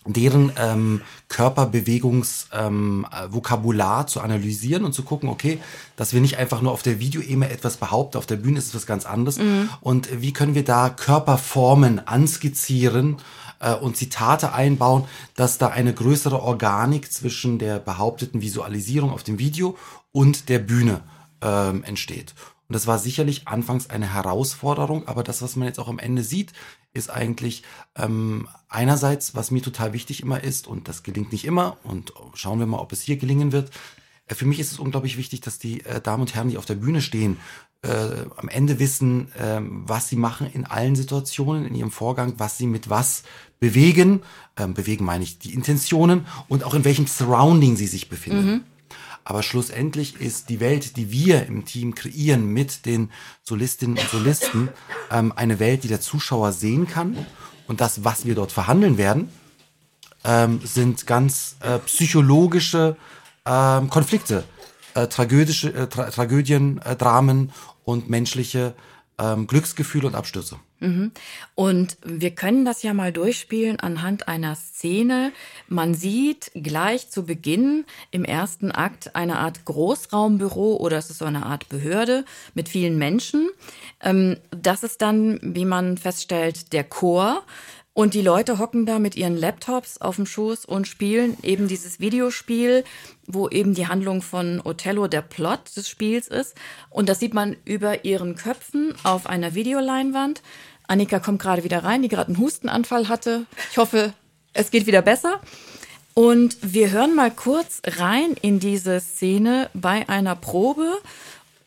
deren 0.06 0.52
ähm, 0.58 1.02
Körperbewegungsvokabular 1.30 4.02
ähm, 4.02 4.08
zu 4.08 4.20
analysieren 4.20 4.84
und 4.84 4.92
zu 4.94 5.04
gucken, 5.04 5.30
okay, 5.30 5.62
dass 5.96 6.12
wir 6.12 6.20
nicht 6.20 6.38
einfach 6.38 6.62
nur 6.62 6.74
auf 6.74 6.84
der 6.84 7.00
Videoebene 7.00 7.50
etwas 7.50 7.78
behaupten, 7.78 8.18
auf 8.18 8.26
der 8.26 8.36
Bühne 8.36 8.58
ist 8.58 8.68
es 8.68 8.76
was 8.76 8.86
ganz 8.86 9.06
anderes. 9.06 9.38
Mhm. 9.38 9.70
Und 9.80 10.22
wie 10.22 10.34
können 10.34 10.56
wir 10.56 10.66
da 10.66 10.90
Körperformen 10.90 12.06
anskizzieren 12.06 13.16
äh, 13.62 13.74
und 13.74 13.96
Zitate 13.96 14.54
einbauen, 14.54 15.06
dass 15.36 15.58
da 15.58 15.68
eine 15.68 15.94
größere 15.94 16.42
Organik 16.42 17.12
zwischen 17.12 17.60
der 17.60 17.80
behaupteten 17.80 18.42
Visualisierung 18.42 19.12
auf 19.12 19.24
dem 19.24 19.40
Video 19.40 19.78
und 20.12 20.50
der 20.50 20.60
Bühne 20.60 21.02
ähm, 21.42 21.84
entsteht. 21.84 22.34
Und 22.68 22.74
das 22.74 22.88
war 22.88 23.00
sicherlich 23.00 23.48
anfangs 23.48 23.90
eine 23.90 24.14
Herausforderung, 24.14 25.08
aber 25.08 25.24
das, 25.24 25.42
was 25.42 25.56
man 25.56 25.68
jetzt 25.68 25.80
auch 25.80 25.90
am 25.90 26.00
Ende 26.00 26.24
sieht, 26.24 26.54
ist 26.94 27.10
eigentlich 27.10 27.64
ähm, 27.96 28.48
einerseits, 28.70 29.36
was 29.36 29.52
mir 29.52 29.62
total 29.62 29.94
wichtig 29.94 30.22
immer 30.22 30.44
ist, 30.44 30.68
und 30.68 30.88
das 30.88 31.04
gelingt 31.04 31.32
nicht 31.32 31.46
immer, 31.46 31.78
und 31.84 32.14
schauen 32.34 32.60
wir 32.60 32.66
mal, 32.66 32.80
ob 32.80 32.92
es 32.92 33.02
hier 33.02 33.18
gelingen 33.18 33.52
wird. 33.52 33.72
Äh, 34.28 34.36
für 34.36 34.46
mich 34.46 34.60
ist 34.60 34.72
es 34.72 34.80
unglaublich 34.80 35.18
wichtig, 35.18 35.42
dass 35.42 35.60
die 35.60 35.86
äh, 35.86 36.02
Damen 36.02 36.22
und 36.22 36.36
Herren, 36.36 36.50
die 36.50 36.58
auf 36.58 36.66
der 36.66 36.76
Bühne 36.76 37.02
stehen, 37.02 37.38
äh, 37.84 38.26
am 38.36 38.50
Ende 38.50 38.80
wissen, 38.80 39.32
äh, 39.36 39.60
was 39.62 40.10
sie 40.10 40.16
machen 40.16 40.48
in 40.52 40.66
allen 40.66 40.96
Situationen, 40.96 41.66
in 41.66 41.76
ihrem 41.76 41.92
Vorgang, 41.92 42.34
was 42.38 42.58
sie 42.58 42.68
mit 42.68 42.90
was 42.90 43.24
bewegen. 43.60 44.22
Ähm, 44.58 44.74
bewegen 44.74 45.06
meine 45.06 45.24
ich 45.24 45.40
die 45.40 45.54
Intentionen 45.54 46.26
und 46.48 46.64
auch 46.64 46.74
in 46.74 46.86
welchem 46.86 47.08
Surrounding 47.08 47.76
sie 47.76 47.88
sich 47.88 48.10
befinden. 48.10 48.46
Mhm. 48.46 48.62
Aber 49.24 49.44
schlussendlich 49.44 50.20
ist 50.20 50.50
die 50.50 50.60
Welt, 50.60 50.98
die 50.98 51.12
wir 51.12 51.46
im 51.46 51.66
Team 51.66 51.94
kreieren 51.96 52.48
mit 52.48 52.86
den 52.86 53.12
Solistinnen 53.44 53.98
und 53.98 54.10
Solisten, 54.10 54.70
ähm, 55.12 55.32
eine 55.36 55.60
Welt, 55.60 55.84
die 55.84 55.88
der 55.88 56.02
Zuschauer 56.02 56.52
sehen 56.52 56.88
kann. 56.88 57.26
Und 57.68 57.82
das, 57.82 58.04
was 58.04 58.26
wir 58.26 58.36
dort 58.36 58.52
verhandeln 58.52 58.98
werden, 58.98 59.30
ähm, 60.24 60.60
sind 60.64 61.08
ganz 61.08 61.56
äh, 61.62 61.80
psychologische 61.80 62.98
ähm, 63.46 63.90
Konflikte, 63.90 64.44
äh, 64.94 65.08
tragödische, 65.08 65.74
äh, 65.74 65.88
Tra 65.88 66.10
Tragödien, 66.10 66.82
äh, 66.84 66.96
Dramen 66.96 67.52
und 67.84 68.10
menschliche 68.10 68.74
ähm, 69.22 69.48
Glücksgefühle 69.48 70.08
und 70.08 70.16
Abstürze. 70.16 70.58
Mhm. 70.80 71.12
Und 71.54 71.98
wir 72.04 72.32
können 72.32 72.66
das 72.66 72.82
ja 72.82 72.94
mal 72.94 73.14
durchspielen 73.14 73.80
anhand 73.80 74.28
einer 74.28 74.56
Szene. 74.56 75.32
Man 75.68 75.94
sieht 75.94 76.52
gleich 76.56 77.10
zu 77.10 77.24
Beginn 77.24 77.86
im 78.10 78.26
ersten 78.26 78.72
Akt 78.72 79.16
eine 79.16 79.38
Art 79.38 79.64
Großraumbüro 79.66 80.78
oder 80.78 80.98
es 80.98 81.12
ist 81.12 81.20
so 81.20 81.26
eine 81.26 81.46
Art 81.46 81.70
Behörde 81.70 82.26
mit 82.56 82.68
vielen 82.68 82.98
Menschen. 82.98 83.50
Ähm, 84.02 84.38
das 84.50 84.84
ist 84.84 85.02
dann, 85.02 85.40
wie 85.42 85.66
man 85.66 85.98
feststellt, 85.98 86.74
der 86.74 86.84
Chor. 86.84 87.44
Und 87.94 88.14
die 88.14 88.22
Leute 88.22 88.58
hocken 88.58 88.86
da 88.86 89.00
mit 89.00 89.18
ihren 89.18 89.36
Laptops 89.36 90.00
auf 90.00 90.16
dem 90.16 90.26
Schoß 90.26 90.64
und 90.64 90.88
spielen 90.88 91.38
eben 91.44 91.68
dieses 91.68 92.00
Videospiel, 92.00 92.86
wo 93.34 93.50
eben 93.50 93.74
die 93.74 93.88
Handlung 93.88 94.22
von 94.22 94.62
Othello 94.64 95.08
der 95.08 95.22
Plot 95.22 95.76
des 95.76 95.90
Spiels 95.90 96.28
ist. 96.28 96.56
Und 96.90 97.10
das 97.10 97.20
sieht 97.20 97.34
man 97.34 97.56
über 97.66 98.06
ihren 98.06 98.36
Köpfen 98.36 98.94
auf 99.04 99.28
einer 99.28 99.56
Videoleinwand. 99.56 100.42
Annika 100.88 101.20
kommt 101.20 101.42
gerade 101.42 101.64
wieder 101.64 101.84
rein, 101.84 102.02
die 102.02 102.10
gerade 102.10 102.28
einen 102.28 102.38
Hustenanfall 102.38 103.08
hatte. 103.08 103.46
Ich 103.72 103.78
hoffe, 103.78 104.14
es 104.54 104.72
geht 104.72 104.88
wieder 104.88 105.02
besser. 105.02 105.40
Und 106.14 106.58
wir 106.62 106.92
hören 106.92 107.16
mal 107.16 107.32
kurz 107.32 107.82
rein 107.86 108.36
in 108.42 108.60
diese 108.60 109.00
Szene 109.00 109.70
bei 109.74 110.10
einer 110.10 110.36
Probe, 110.36 110.98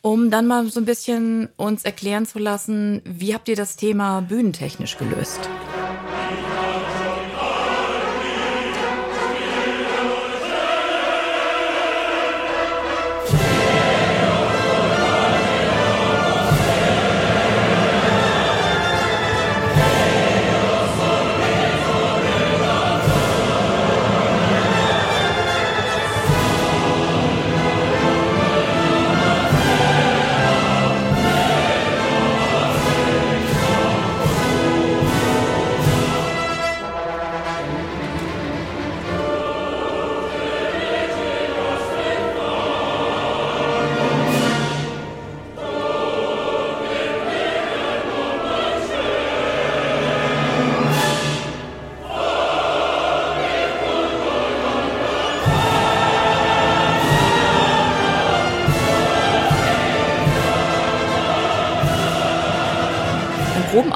um 0.02 0.30
dann 0.30 0.46
mal 0.46 0.70
so 0.70 0.80
ein 0.80 0.84
bisschen 0.84 1.48
uns 1.56 1.84
erklären 1.84 2.26
zu 2.26 2.38
lassen, 2.38 3.00
wie 3.06 3.34
habt 3.34 3.48
ihr 3.48 3.56
das 3.56 3.76
Thema 3.76 4.20
bühnentechnisch 4.20 4.98
gelöst? 4.98 5.48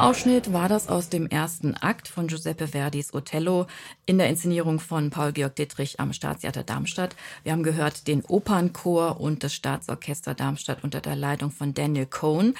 Probenausschnitt 0.09 0.55
war 0.55 0.71
das 0.71 0.89
aus 0.89 1.11
dem 1.11 1.27
ersten 1.27 1.75
Akt 1.75 2.09
von 2.09 2.29
Giuseppe 2.29 2.69
Verdis 2.69 3.13
Othello 3.13 3.67
in 4.07 4.17
der 4.17 4.31
Inszenierung 4.31 4.81
von 4.81 5.11
Paul-Georg 5.11 5.55
Dittrich 5.55 6.01
am 6.01 6.15
Staatstheater 6.15 6.63
Darmstadt. 6.63 7.15
Wir 7.43 7.53
haben 7.53 7.63
gehört 7.63 8.09
den 8.09 8.25
Opernchor 8.25 9.21
und 9.21 9.45
das 9.45 9.53
Staatsorchester 9.53 10.33
Darmstadt 10.33 10.83
unter 10.83 11.03
der 11.03 11.15
Leitung 11.15 11.51
von 11.51 11.75
Daniel 11.75 12.07
Cohn. 12.07 12.55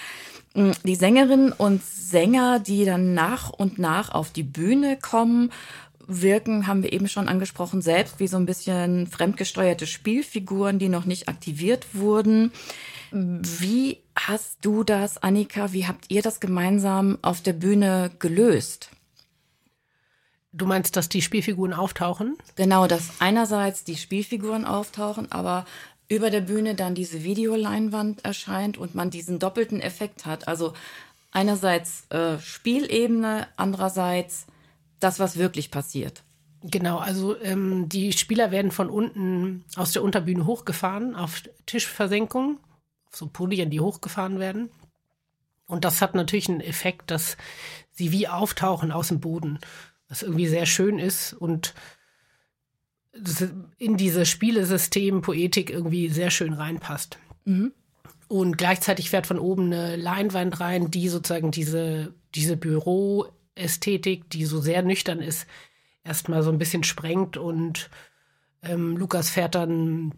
Die 0.55 0.95
Sängerinnen 0.95 1.53
und 1.53 1.83
Sänger, 1.83 2.61
die 2.61 2.85
dann 2.85 3.15
nach 3.15 3.49
und 3.49 3.79
nach 3.79 4.11
auf 4.11 4.31
die 4.31 4.43
Bühne 4.43 4.99
kommen, 5.01 5.51
wirken, 6.07 6.67
haben 6.67 6.83
wir 6.83 6.93
eben 6.93 7.09
schon 7.09 7.29
angesprochen, 7.29 7.81
selbst 7.81 8.21
wie 8.21 8.29
so 8.29 8.37
ein 8.37 8.45
bisschen 8.45 9.07
fremdgesteuerte 9.07 9.87
Spielfiguren, 9.87 10.79
die 10.79 10.91
noch 10.91 11.07
nicht 11.07 11.29
aktiviert 11.29 11.87
wurden. 11.95 12.53
Wie 13.11 14.01
hast 14.27 14.59
du 14.63 14.85
das, 14.85 15.23
Annika, 15.23 15.73
wie 15.73 15.87
habt 15.87 16.07
ihr 16.09 16.23
das 16.23 16.41
gemeinsam 16.41 17.19
auf 17.23 17.41
der 17.41 17.53
Bühne 17.53 18.11
gelöst? 18.19 18.91
Du 20.53 20.67
meinst, 20.67 20.97
dass 20.97 21.09
die 21.09 21.23
Spielfiguren 21.23 21.75
auftauchen? 21.75 22.37
Genau, 22.57 22.87
dass 22.87 23.21
einerseits 23.21 23.85
die 23.85 23.97
Spielfiguren 23.97 24.65
auftauchen, 24.65 25.31
aber 25.31 25.67
über 26.09 26.31
der 26.31 26.41
Bühne 26.41 26.75
dann 26.75 26.95
diese 26.95 27.23
Videoleinwand 27.23 28.25
erscheint 28.25 28.79
und 28.79 28.95
man 28.95 29.11
diesen 29.11 29.39
doppelten 29.39 29.81
Effekt 29.81 30.25
hat. 30.25 30.49
Also 30.49 30.73
einerseits 31.31 32.07
äh, 32.11 32.39
Spielebene, 32.39 33.47
andererseits 33.57 34.47
das, 35.01 35.21
was 35.21 35.37
wirklich 35.37 35.71
passiert. 35.71 36.23
Genau, 36.63 36.99
also 36.99 37.41
ähm, 37.41 37.89
die 37.89 38.13
Spieler 38.13 38.51
werden 38.51 38.73
von 38.73 38.91
unten 38.91 39.65
aus 39.77 39.93
der 39.93 40.03
Unterbühne 40.03 40.45
hochgefahren 40.47 41.15
auf 41.15 41.43
Tischversenkung 41.67 42.59
so 43.11 43.27
Podien, 43.27 43.71
die 43.71 43.81
hochgefahren 43.81 44.39
werden. 44.39 44.71
Und 45.67 45.85
das 45.85 46.01
hat 46.01 46.15
natürlich 46.15 46.49
einen 46.49 46.61
Effekt, 46.61 47.11
dass 47.11 47.37
sie 47.93 48.13
wie 48.13 48.29
auftauchen 48.29 48.91
aus 48.91 49.09
dem 49.09 49.21
Boden, 49.21 49.59
was 50.09 50.23
irgendwie 50.23 50.49
sehr 50.49 50.67
schön 50.67 50.99
ist 50.99 51.35
und 51.35 51.75
in 53.79 53.97
dieses 53.97 54.29
Spielesystem 54.29 55.23
Poetik 55.23 55.71
irgendwie 55.71 56.09
sehr 56.09 56.31
schön 56.31 56.53
reinpasst. 56.53 57.19
Mhm. 57.45 57.73
Und 58.29 58.59
gleichzeitig 58.59 59.11
fährt 59.11 59.27
von 59.27 59.39
oben 59.39 59.73
eine 59.73 59.97
Leinwand 59.97 60.61
rein, 60.61 60.91
die 60.91 61.09
sozusagen 61.09 61.51
diese, 61.51 62.15
diese 62.35 62.57
Büroästhetik, 62.57 64.29
die 64.31 64.45
so 64.45 64.61
sehr 64.61 64.83
nüchtern 64.83 65.21
ist, 65.21 65.47
erstmal 66.05 66.43
so 66.43 66.51
ein 66.51 66.59
bisschen 66.59 66.85
sprengt 66.85 67.37
und 67.37 67.91
ähm, 68.63 68.97
Lukas 68.97 69.31
fährt 69.31 69.55
dann 69.55 70.13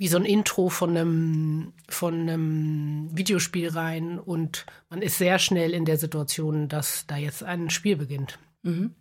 wie 0.00 0.08
so 0.08 0.16
ein 0.16 0.24
Intro 0.24 0.70
von 0.70 0.96
einem, 0.96 1.74
von 1.86 2.14
einem 2.14 3.10
Videospiel 3.12 3.68
rein 3.68 4.18
und 4.18 4.64
man 4.88 5.02
ist 5.02 5.18
sehr 5.18 5.38
schnell 5.38 5.74
in 5.74 5.84
der 5.84 5.98
Situation, 5.98 6.68
dass 6.68 7.04
da 7.06 7.18
jetzt 7.18 7.44
ein 7.44 7.68
Spiel 7.68 7.96
beginnt. 7.96 8.38
Mhm. 8.62 8.94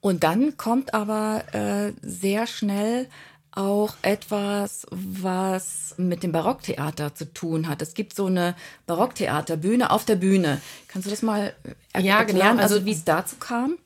Und 0.00 0.24
dann 0.24 0.56
kommt 0.56 0.94
aber 0.94 1.44
äh, 1.52 1.92
sehr 2.00 2.46
schnell 2.46 3.10
auch 3.50 3.94
etwas, 4.00 4.86
was 4.90 5.96
mit 5.98 6.22
dem 6.22 6.32
Barocktheater 6.32 7.14
zu 7.14 7.30
tun 7.34 7.68
hat. 7.68 7.82
Es 7.82 7.92
gibt 7.92 8.16
so 8.16 8.24
eine 8.24 8.54
Barocktheaterbühne 8.86 9.90
auf 9.90 10.06
der 10.06 10.16
Bühne. 10.16 10.62
Kannst 10.88 11.04
du 11.04 11.10
das 11.10 11.20
mal 11.20 11.54
er 11.92 12.00
ja, 12.00 12.20
erklären, 12.20 12.52
genau. 12.52 12.62
also, 12.62 12.76
also 12.76 12.86
wie 12.86 12.92
es 12.92 13.04
dazu 13.04 13.36
kam? 13.36 13.76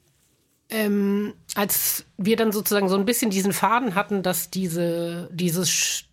Ähm, 0.71 1.35
als 1.57 2.05
wir 2.17 2.37
dann 2.37 2.53
sozusagen 2.53 2.89
so 2.89 2.97
ein 2.97 3.05
bisschen 3.05 3.33
diesen 3.33 3.53
Faden 3.53 3.97
hatten, 3.97 4.23
dass 4.23 4.49
diese, 4.49 5.29
dieses 5.33 6.06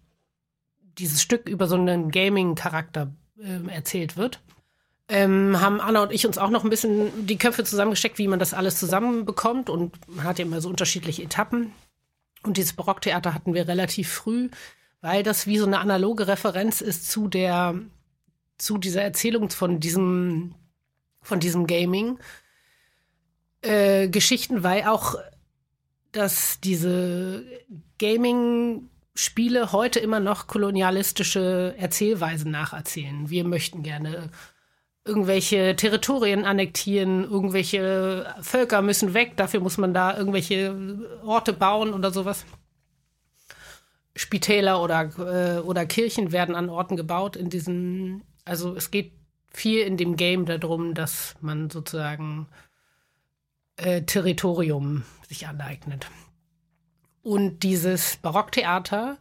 dieses 0.97 1.21
Stück 1.21 1.47
über 1.47 1.67
so 1.67 1.75
einen 1.75 2.11
Gaming-Charakter 2.11 3.13
äh, 3.39 3.67
erzählt 3.69 4.17
wird. 4.17 4.41
Ähm, 5.09 5.59
haben 5.59 5.81
Anna 5.81 6.03
und 6.03 6.11
ich 6.11 6.25
uns 6.25 6.37
auch 6.37 6.49
noch 6.49 6.63
ein 6.63 6.69
bisschen 6.69 7.27
die 7.27 7.37
Köpfe 7.37 7.63
zusammengesteckt, 7.63 8.17
wie 8.17 8.27
man 8.27 8.39
das 8.39 8.53
alles 8.53 8.79
zusammenbekommt. 8.79 9.69
Und 9.69 9.95
man 10.07 10.23
hat 10.23 10.39
ja 10.39 10.45
immer 10.45 10.61
so 10.61 10.69
unterschiedliche 10.69 11.23
Etappen. 11.23 11.73
Und 12.43 12.57
dieses 12.57 12.73
Barocktheater 12.73 13.33
hatten 13.33 13.53
wir 13.53 13.67
relativ 13.67 14.11
früh, 14.11 14.49
weil 15.01 15.23
das 15.23 15.47
wie 15.47 15.57
so 15.57 15.65
eine 15.65 15.79
analoge 15.79 16.27
Referenz 16.27 16.81
ist 16.81 17.09
zu 17.09 17.27
der, 17.27 17.75
zu 18.57 18.77
dieser 18.77 19.01
Erzählung 19.01 19.49
von 19.49 19.79
diesem, 19.79 20.55
von 21.21 21.39
diesem 21.39 21.67
Gaming. 21.67 22.19
Äh, 23.61 24.09
Geschichten, 24.09 24.63
weil 24.63 24.83
auch 24.83 25.15
dass 26.13 26.59
diese 26.61 27.43
Gaming 27.97 28.89
Spiele 29.16 29.72
heute 29.72 29.99
immer 29.99 30.20
noch 30.20 30.47
kolonialistische 30.47 31.76
Erzählweisen 31.78 32.51
nacherzählen. 32.51 33.30
Wir 33.30 33.43
möchten 33.43 33.84
gerne 33.84 34.32
irgendwelche 35.05 35.76
Territorien 35.76 36.45
annektieren, 36.45 37.24
irgendwelche 37.24 38.34
Völker 38.41 38.82
müssen 38.82 39.14
weg, 39.14 39.36
dafür 39.36 39.59
muss 39.59 39.78
man 39.78 39.93
da 39.93 40.18
irgendwelche 40.18 41.20
Orte 41.24 41.53
bauen 41.53 41.93
oder 41.93 42.11
sowas. 42.11 42.45
Spitäler 44.16 44.82
oder, 44.82 45.57
äh, 45.57 45.59
oder 45.59 45.86
Kirchen 45.86 46.32
werden 46.32 46.55
an 46.55 46.70
Orten 46.70 46.95
gebaut 46.95 47.36
in 47.36 47.49
diesem, 47.49 48.22
also 48.45 48.76
es 48.76 48.91
geht 48.91 49.11
viel 49.51 49.82
in 49.82 49.97
dem 49.97 50.16
Game 50.16 50.45
darum, 50.45 50.93
dass 50.93 51.36
man 51.41 51.70
sozusagen 51.70 52.47
äh, 53.76 54.03
Territorium 54.03 55.03
sich 55.28 55.47
aneignet. 55.47 56.07
Und 57.24 57.63
dieses 57.63 58.17
Barocktheater 58.17 59.17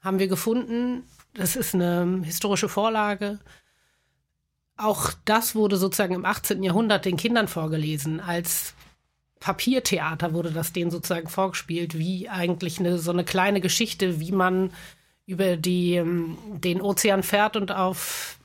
haben 0.00 0.18
wir 0.18 0.28
gefunden, 0.28 1.04
das 1.34 1.56
ist 1.56 1.74
eine 1.74 2.20
historische 2.22 2.68
Vorlage. 2.68 3.38
Auch 4.76 5.12
das 5.24 5.54
wurde 5.54 5.78
sozusagen 5.78 6.14
im 6.14 6.24
18. 6.24 6.62
Jahrhundert 6.62 7.06
den 7.06 7.16
Kindern 7.16 7.48
vorgelesen. 7.48 8.20
Als 8.20 8.74
Papiertheater 9.40 10.34
wurde 10.34 10.50
das 10.50 10.72
denen 10.72 10.90
sozusagen 10.90 11.28
vorgespielt, 11.28 11.98
wie 11.98 12.28
eigentlich 12.28 12.78
eine, 12.78 12.98
so 12.98 13.10
eine 13.10 13.24
kleine 13.24 13.60
Geschichte, 13.60 14.20
wie 14.20 14.32
man 14.32 14.70
über 15.26 15.56
die, 15.56 15.94
ähm, 15.94 16.38
den 16.60 16.80
Ozean 16.80 17.22
fährt 17.22 17.56
und 17.56 17.72
auf, 17.72 18.38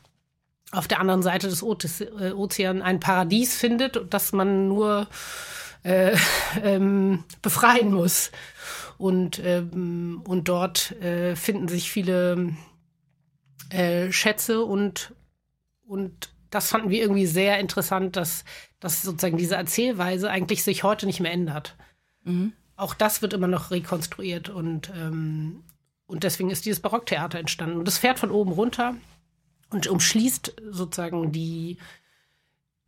auf 0.72 0.88
der 0.88 1.00
anderen 1.00 1.22
Seite 1.22 1.48
des 1.48 1.62
äh, 1.62 2.32
Ozeans 2.32 2.82
ein 2.82 3.00
Paradies 3.00 3.56
findet, 3.56 4.14
das 4.14 4.32
man 4.32 4.68
nur 4.68 5.08
äh, 5.84 6.16
ähm, 6.64 7.24
befreien 7.42 7.94
muss. 7.94 8.32
Und, 9.02 9.42
ähm, 9.44 10.22
und 10.28 10.48
dort 10.48 10.92
äh, 11.02 11.36
finden 11.36 11.68
sich 11.68 11.90
viele 11.90 12.56
äh, 13.72 14.12
Schätze 14.12 14.64
und, 14.64 15.16
und 15.88 16.30
das 16.52 16.70
fanden 16.70 16.92
wir 16.92 17.02
irgendwie 17.02 17.26
sehr 17.26 17.58
interessant, 17.58 18.16
dass, 18.16 18.46
dass 18.80 19.02
sozusagen 19.02 19.38
diese 19.38 19.56
Erzählweise 19.56 20.30
eigentlich 20.30 20.62
sich 20.62 20.84
heute 20.84 21.08
nicht 21.08 21.20
mehr 21.20 21.32
ändert. 21.32 21.76
Mhm. 22.26 22.54
Auch 22.76 22.94
das 22.94 23.24
wird 23.24 23.34
immer 23.34 23.48
noch 23.48 23.72
rekonstruiert 23.72 24.50
und, 24.50 24.92
ähm, 24.96 25.64
und 26.06 26.24
deswegen 26.24 26.52
ist 26.52 26.68
dieses 26.68 26.82
Barocktheater 26.82 27.40
entstanden. 27.40 27.80
Und 27.80 27.88
das 27.88 27.98
fährt 27.98 28.20
von 28.20 28.30
oben 28.30 28.52
runter 28.52 28.94
und 29.72 29.88
umschließt 29.88 30.62
sozusagen 30.70 31.32
die, 31.32 31.80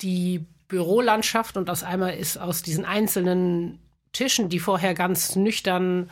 die 0.01 0.45
Bürolandschaft 0.67 1.57
und 1.57 1.71
aus 1.71 1.81
einmal 1.81 2.13
ist 2.13 2.37
aus 2.37 2.61
diesen 2.61 2.85
einzelnen 2.85 3.79
Tischen, 4.13 4.49
die 4.49 4.59
vorher 4.59 4.93
ganz 4.93 5.35
nüchtern 5.35 6.09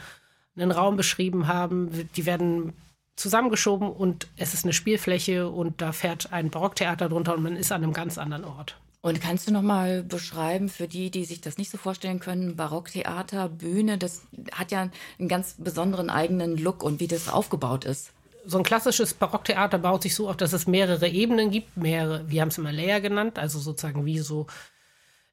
einen 0.55 0.71
Raum 0.71 0.97
beschrieben 0.97 1.47
haben, 1.47 2.09
die 2.15 2.25
werden 2.25 2.73
zusammengeschoben 3.15 3.89
und 3.89 4.27
es 4.35 4.53
ist 4.53 4.65
eine 4.65 4.73
Spielfläche 4.73 5.49
und 5.49 5.81
da 5.81 5.91
fährt 5.91 6.33
ein 6.33 6.49
Barocktheater 6.49 7.09
drunter 7.09 7.35
und 7.35 7.43
man 7.43 7.55
ist 7.55 7.71
an 7.71 7.83
einem 7.83 7.93
ganz 7.93 8.17
anderen 8.17 8.43
Ort. 8.43 8.77
Und 9.01 9.19
kannst 9.19 9.47
du 9.47 9.51
noch 9.51 9.63
mal 9.63 10.03
beschreiben 10.03 10.69
für 10.69 10.87
die, 10.87 11.09
die 11.09 11.25
sich 11.25 11.41
das 11.41 11.57
nicht 11.57 11.71
so 11.71 11.77
vorstellen 11.77 12.19
können, 12.19 12.55
Barocktheater, 12.55 13.49
Bühne, 13.49 13.97
das 13.97 14.21
hat 14.51 14.71
ja 14.71 14.89
einen 15.17 15.27
ganz 15.27 15.55
besonderen 15.57 16.09
eigenen 16.09 16.57
Look 16.57 16.83
und 16.83 16.99
wie 16.99 17.07
das 17.07 17.27
aufgebaut 17.27 17.85
ist? 17.85 18.11
So 18.45 18.57
ein 18.57 18.63
klassisches 18.63 19.13
Barocktheater 19.13 19.79
baut 19.79 20.03
sich 20.03 20.15
so 20.15 20.29
auf, 20.29 20.37
dass 20.37 20.53
es 20.53 20.67
mehrere 20.67 21.07
Ebenen 21.07 21.51
gibt, 21.51 21.77
mehrere, 21.77 22.29
wir 22.29 22.41
haben 22.41 22.49
es 22.49 22.57
immer 22.57 22.71
Layer 22.71 23.01
genannt, 23.01 23.39
also 23.39 23.59
sozusagen 23.59 24.05
wie 24.05 24.19
so 24.19 24.47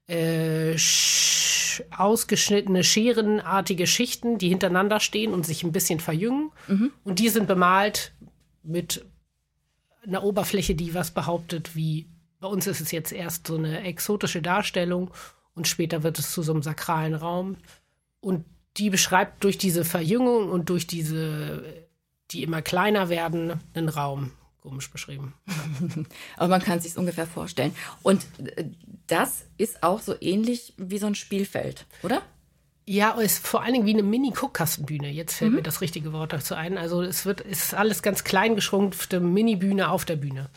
äh, 0.08 0.76
ausgeschnittene, 1.96 2.84
scherenartige 2.84 3.86
Schichten, 3.86 4.38
die 4.38 4.48
hintereinander 4.48 5.00
stehen 5.00 5.32
und 5.32 5.46
sich 5.46 5.62
ein 5.62 5.72
bisschen 5.72 6.00
verjüngen. 6.00 6.50
Mhm. 6.66 6.92
Und 7.04 7.18
die 7.18 7.28
sind 7.28 7.46
bemalt 7.46 8.12
mit 8.62 9.04
einer 10.06 10.22
Oberfläche, 10.22 10.74
die 10.74 10.94
was 10.94 11.10
behauptet, 11.10 11.74
wie 11.74 12.06
bei 12.40 12.48
uns 12.48 12.66
ist 12.66 12.80
es 12.80 12.92
jetzt 12.92 13.12
erst 13.12 13.46
so 13.46 13.56
eine 13.56 13.82
exotische 13.82 14.42
Darstellung 14.42 15.10
und 15.54 15.66
später 15.66 16.02
wird 16.02 16.18
es 16.18 16.32
zu 16.32 16.42
so 16.42 16.52
einem 16.52 16.62
sakralen 16.62 17.14
Raum. 17.14 17.56
Und 18.20 18.44
die 18.76 18.90
beschreibt 18.90 19.42
durch 19.42 19.58
diese 19.58 19.84
Verjüngung 19.84 20.50
und 20.50 20.70
durch 20.70 20.86
diese, 20.86 21.88
die 22.30 22.44
immer 22.44 22.62
kleiner 22.62 23.08
werden, 23.08 23.60
einen 23.74 23.88
Raum 23.88 24.32
komisch 24.68 24.90
beschrieben. 24.90 25.34
Aber 26.36 26.48
man 26.48 26.62
kann 26.62 26.78
es 26.78 26.84
sich 26.84 26.96
ungefähr 26.96 27.26
vorstellen. 27.26 27.74
Und 28.02 28.26
äh, 28.56 28.64
das 29.06 29.44
ist 29.56 29.82
auch 29.82 30.00
so 30.00 30.14
ähnlich 30.20 30.74
wie 30.76 30.98
so 30.98 31.06
ein 31.06 31.14
Spielfeld, 31.14 31.86
oder? 32.02 32.22
Ja, 32.86 33.12
ist 33.12 33.46
vor 33.46 33.62
allen 33.62 33.74
Dingen 33.74 33.86
wie 33.86 33.92
eine 33.92 34.02
Mini-Guckkastenbühne. 34.02 35.10
Jetzt 35.10 35.34
fällt 35.34 35.50
mhm. 35.50 35.56
mir 35.56 35.62
das 35.62 35.82
richtige 35.82 36.12
Wort 36.12 36.32
dazu 36.32 36.54
ein. 36.54 36.78
Also 36.78 37.02
es 37.02 37.26
wird, 37.26 37.42
ist 37.42 37.74
alles 37.74 38.02
ganz 38.02 38.24
klein 38.24 38.54
geschrumpfte 38.54 39.20
Mini-Bühne 39.20 39.90
auf 39.90 40.06
der 40.06 40.16
Bühne. 40.16 40.48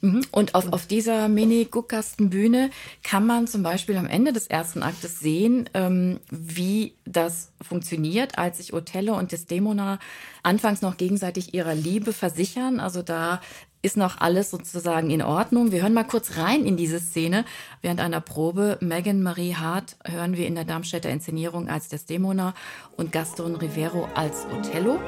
Mhm. 0.00 0.22
Und 0.30 0.54
auf, 0.54 0.72
auf 0.72 0.86
dieser 0.86 1.28
Mini-Guckkastenbühne 1.28 2.70
kann 3.02 3.26
man 3.26 3.46
zum 3.46 3.62
Beispiel 3.62 3.96
am 3.96 4.06
Ende 4.06 4.32
des 4.32 4.46
ersten 4.46 4.82
Aktes 4.82 5.20
sehen, 5.20 5.68
ähm, 5.74 6.20
wie 6.30 6.94
das 7.04 7.52
funktioniert, 7.60 8.38
als 8.38 8.58
sich 8.58 8.72
Othello 8.72 9.16
und 9.16 9.32
Desdemona 9.32 9.98
anfangs 10.42 10.80
noch 10.80 10.96
gegenseitig 10.96 11.54
ihrer 11.54 11.74
Liebe 11.74 12.12
versichern. 12.12 12.80
Also 12.80 13.02
da 13.02 13.40
ist 13.82 13.96
noch 13.96 14.20
alles 14.20 14.50
sozusagen 14.50 15.10
in 15.10 15.22
Ordnung. 15.22 15.72
Wir 15.72 15.82
hören 15.82 15.94
mal 15.94 16.04
kurz 16.04 16.36
rein 16.36 16.64
in 16.64 16.76
diese 16.76 17.00
Szene. 17.00 17.44
Während 17.80 18.00
einer 18.00 18.20
Probe 18.20 18.78
Megan 18.80 19.22
Marie 19.22 19.54
Hart 19.54 19.96
hören 20.04 20.36
wir 20.36 20.46
in 20.46 20.54
der 20.54 20.64
Darmstädter 20.64 21.10
Inszenierung 21.10 21.68
als 21.68 21.88
Desdemona 21.88 22.54
und 22.96 23.12
Gaston 23.12 23.56
Rivero 23.56 24.08
als 24.14 24.46
Othello. 24.52 24.98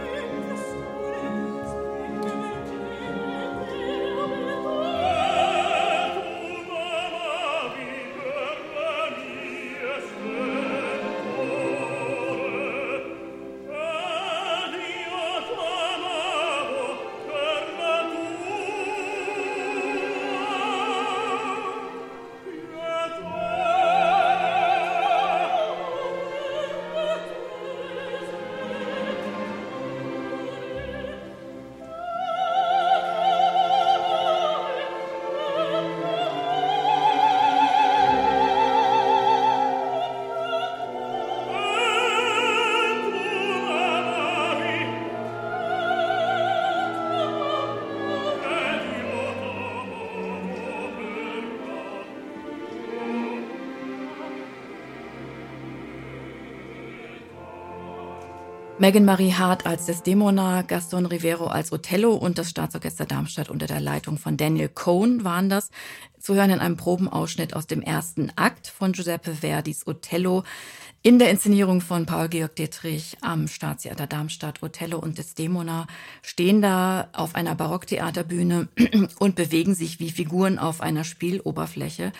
Megan 58.82 59.04
Marie 59.04 59.32
Hart 59.32 59.64
als 59.64 59.86
Desdemona, 59.86 60.62
Gaston 60.62 61.06
Rivero 61.06 61.46
als 61.46 61.70
Othello 61.70 62.14
und 62.14 62.36
das 62.36 62.50
Staatsorchester 62.50 63.06
Darmstadt 63.06 63.48
unter 63.48 63.68
der 63.68 63.78
Leitung 63.78 64.18
von 64.18 64.36
Daniel 64.36 64.68
Cohn 64.68 65.22
waren 65.22 65.48
das. 65.48 65.70
Zu 66.18 66.34
hören 66.34 66.50
in 66.50 66.58
einem 66.58 66.76
Probenausschnitt 66.76 67.54
aus 67.54 67.68
dem 67.68 67.80
ersten 67.80 68.32
Akt 68.34 68.66
von 68.66 68.90
Giuseppe 68.90 69.36
Verdis 69.36 69.86
Othello 69.86 70.42
in 71.00 71.20
der 71.20 71.30
Inszenierung 71.30 71.80
von 71.80 72.06
Paul 72.06 72.28
Georg 72.28 72.56
Dietrich 72.56 73.18
am 73.20 73.46
Staatstheater 73.46 74.08
Darmstadt. 74.08 74.64
Othello 74.64 74.98
und 74.98 75.16
Desdemona 75.16 75.86
stehen 76.22 76.60
da 76.60 77.08
auf 77.12 77.36
einer 77.36 77.54
Barocktheaterbühne 77.54 78.66
und 79.20 79.36
bewegen 79.36 79.76
sich 79.76 80.00
wie 80.00 80.10
Figuren 80.10 80.58
auf 80.58 80.80
einer 80.80 81.04
Spieloberfläche. 81.04 82.12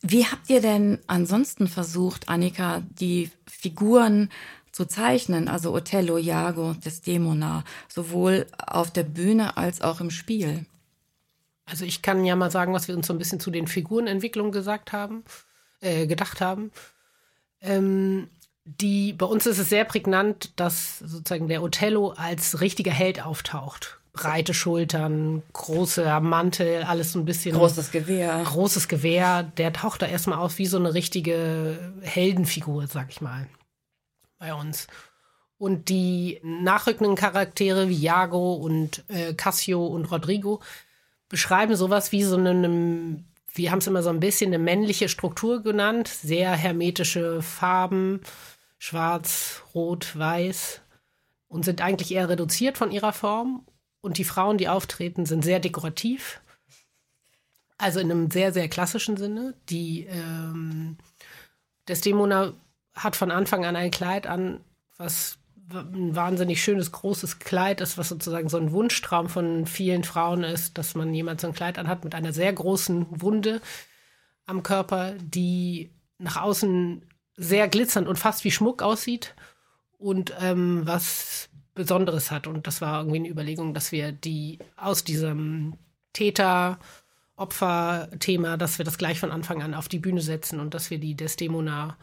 Wie 0.00 0.24
habt 0.26 0.48
ihr 0.48 0.60
denn 0.60 1.00
ansonsten 1.08 1.66
versucht, 1.66 2.28
Annika, 2.28 2.82
die 3.00 3.32
Figuren 3.46 4.30
zu 4.78 4.86
zeichnen, 4.86 5.48
also 5.48 5.74
Othello, 5.74 6.18
Iago, 6.18 6.72
Desdemona, 6.74 7.64
sowohl 7.88 8.46
auf 8.64 8.92
der 8.92 9.02
Bühne 9.02 9.56
als 9.56 9.82
auch 9.82 10.00
im 10.00 10.12
Spiel? 10.12 10.66
Also 11.66 11.84
ich 11.84 12.00
kann 12.00 12.24
ja 12.24 12.36
mal 12.36 12.52
sagen, 12.52 12.72
was 12.72 12.86
wir 12.86 12.96
uns 12.96 13.08
so 13.08 13.12
ein 13.12 13.18
bisschen 13.18 13.40
zu 13.40 13.50
den 13.50 13.66
Figurenentwicklungen 13.66 14.52
gesagt 14.52 14.92
haben, 14.92 15.24
äh, 15.80 16.06
gedacht 16.06 16.40
haben. 16.40 16.70
Ähm, 17.60 18.28
die, 18.64 19.14
bei 19.14 19.26
uns 19.26 19.46
ist 19.46 19.58
es 19.58 19.68
sehr 19.68 19.84
prägnant, 19.84 20.52
dass 20.54 21.00
sozusagen 21.00 21.48
der 21.48 21.64
Othello 21.64 22.10
als 22.10 22.60
richtiger 22.60 22.92
Held 22.92 23.26
auftaucht. 23.26 23.98
Breite 24.12 24.54
Schultern, 24.54 25.42
großer 25.54 26.20
Mantel, 26.20 26.84
alles 26.84 27.12
so 27.12 27.18
ein 27.18 27.24
bisschen. 27.24 27.56
Großes 27.56 27.90
Gewehr. 27.90 28.42
Großes 28.44 28.86
Gewehr. 28.86 29.42
Der 29.42 29.72
taucht 29.72 30.02
da 30.02 30.06
erstmal 30.06 30.38
auf 30.38 30.58
wie 30.58 30.66
so 30.66 30.76
eine 30.76 30.94
richtige 30.94 31.92
Heldenfigur, 32.02 32.86
sag 32.86 33.10
ich 33.10 33.20
mal 33.20 33.48
bei 34.38 34.54
uns. 34.54 34.86
Und 35.58 35.88
die 35.88 36.40
nachrückenden 36.42 37.16
Charaktere 37.16 37.88
wie 37.88 38.00
Jago 38.00 38.54
und 38.54 39.04
äh, 39.08 39.34
Cassio 39.34 39.86
und 39.86 40.04
Rodrigo 40.06 40.60
beschreiben 41.28 41.74
sowas 41.74 42.12
wie 42.12 42.22
so 42.22 42.36
eine, 42.36 43.24
wir 43.54 43.70
haben 43.70 43.80
es 43.80 43.86
immer 43.86 44.02
so 44.02 44.10
ein 44.10 44.20
bisschen 44.20 44.48
eine 44.48 44.62
männliche 44.62 45.08
Struktur 45.08 45.62
genannt, 45.62 46.08
sehr 46.08 46.52
hermetische 46.52 47.42
Farben, 47.42 48.20
schwarz, 48.78 49.62
rot, 49.74 50.16
weiß 50.16 50.80
und 51.48 51.64
sind 51.64 51.80
eigentlich 51.80 52.12
eher 52.12 52.28
reduziert 52.28 52.78
von 52.78 52.92
ihrer 52.92 53.12
Form. 53.12 53.66
Und 54.00 54.18
die 54.18 54.24
Frauen, 54.24 54.58
die 54.58 54.68
auftreten, 54.68 55.26
sind 55.26 55.44
sehr 55.44 55.58
dekorativ. 55.58 56.40
Also 57.78 57.98
in 58.00 58.10
einem 58.10 58.30
sehr, 58.30 58.52
sehr 58.52 58.68
klassischen 58.68 59.16
Sinne. 59.16 59.54
Die 59.68 60.04
ähm, 60.04 60.96
Desdemona 61.88 62.54
hat 62.98 63.16
von 63.16 63.30
Anfang 63.30 63.64
an 63.64 63.76
ein 63.76 63.90
Kleid 63.90 64.26
an, 64.26 64.60
was 64.96 65.38
ein 65.70 66.16
wahnsinnig 66.16 66.62
schönes, 66.62 66.92
großes 66.92 67.38
Kleid 67.38 67.80
ist, 67.80 67.98
was 67.98 68.08
sozusagen 68.08 68.48
so 68.48 68.56
ein 68.56 68.72
Wunschtraum 68.72 69.28
von 69.28 69.66
vielen 69.66 70.04
Frauen 70.04 70.42
ist, 70.42 70.78
dass 70.78 70.94
man 70.94 71.12
jemand 71.12 71.40
so 71.40 71.46
ein 71.46 71.52
Kleid 71.52 71.78
anhat 71.78 72.04
mit 72.04 72.14
einer 72.14 72.32
sehr 72.32 72.52
großen 72.52 73.06
Wunde 73.10 73.60
am 74.46 74.62
Körper, 74.62 75.12
die 75.20 75.90
nach 76.18 76.36
außen 76.36 77.02
sehr 77.36 77.68
glitzernd 77.68 78.08
und 78.08 78.18
fast 78.18 78.44
wie 78.44 78.50
Schmuck 78.50 78.82
aussieht 78.82 79.34
und 79.98 80.32
ähm, 80.40 80.82
was 80.84 81.50
Besonderes 81.74 82.30
hat. 82.30 82.46
Und 82.46 82.66
das 82.66 82.80
war 82.80 83.00
irgendwie 83.00 83.18
eine 83.18 83.28
Überlegung, 83.28 83.74
dass 83.74 83.92
wir 83.92 84.10
die 84.12 84.58
aus 84.76 85.04
diesem 85.04 85.74
Täter- 86.12 86.78
Opfer-Thema, 87.38 88.56
dass 88.56 88.78
wir 88.78 88.84
das 88.84 88.98
gleich 88.98 89.20
von 89.20 89.30
Anfang 89.30 89.62
an 89.62 89.74
auf 89.74 89.88
die 89.88 90.00
Bühne 90.00 90.20
setzen 90.20 90.60
und 90.60 90.74
dass 90.74 90.90
wir 90.90 90.98
die 90.98 91.14
Desdemona 91.14 91.96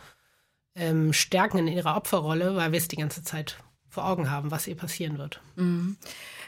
ähm, 0.76 1.13
stärken 1.13 1.59
in 1.59 1.67
ihrer 1.67 1.95
Opferrolle, 1.95 2.55
weil 2.55 2.71
wir 2.71 2.78
es 2.78 2.88
die 2.88 2.97
ganze 2.97 3.23
Zeit 3.23 3.57
vor 3.89 4.05
Augen 4.05 4.30
haben, 4.30 4.51
was 4.51 4.67
ihr 4.67 4.76
passieren 4.76 5.17
wird. 5.17 5.41
Mhm. 5.55 5.97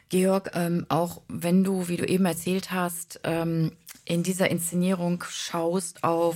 Georg, 0.10 0.52
ähm, 0.54 0.86
auch 0.90 1.22
wenn 1.28 1.64
du, 1.64 1.88
wie 1.88 1.98
du 1.98 2.06
eben 2.06 2.26
erzählt 2.26 2.72
hast, 2.72 3.20
ähm, 3.24 3.72
in 4.06 4.24
dieser 4.24 4.50
Inszenierung 4.50 5.24
schaust 5.28 6.04
auf 6.04 6.36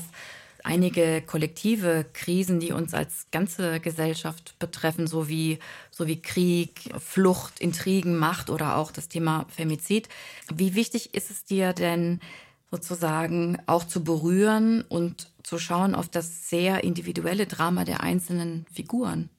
einige 0.63 1.21
kollektive 1.21 2.05
Krisen, 2.13 2.59
die 2.59 2.71
uns 2.71 2.93
als 2.93 3.27
ganze 3.31 3.79
Gesellschaft 3.79 4.55
betreffen, 4.59 5.07
so 5.07 5.27
wie, 5.27 5.59
so 5.89 6.07
wie 6.07 6.21
Krieg, 6.21 6.91
Flucht, 6.99 7.59
Intrigen, 7.59 8.17
Macht 8.17 8.49
oder 8.49 8.77
auch 8.77 8.91
das 8.91 9.07
Thema 9.07 9.45
Femizid. 9.49 10.09
Wie 10.53 10.75
wichtig 10.75 11.13
ist 11.13 11.31
es 11.31 11.43
dir 11.45 11.73
denn 11.73 12.19
sozusagen 12.71 13.59
auch 13.67 13.83
zu 13.83 14.03
berühren 14.03 14.83
und 14.87 15.29
zu 15.43 15.59
schauen 15.59 15.93
auf 15.93 16.07
das 16.09 16.49
sehr 16.49 16.83
individuelle 16.83 17.45
Drama 17.45 17.83
der 17.83 18.01
einzelnen 18.01 18.65
Figuren? 18.73 19.29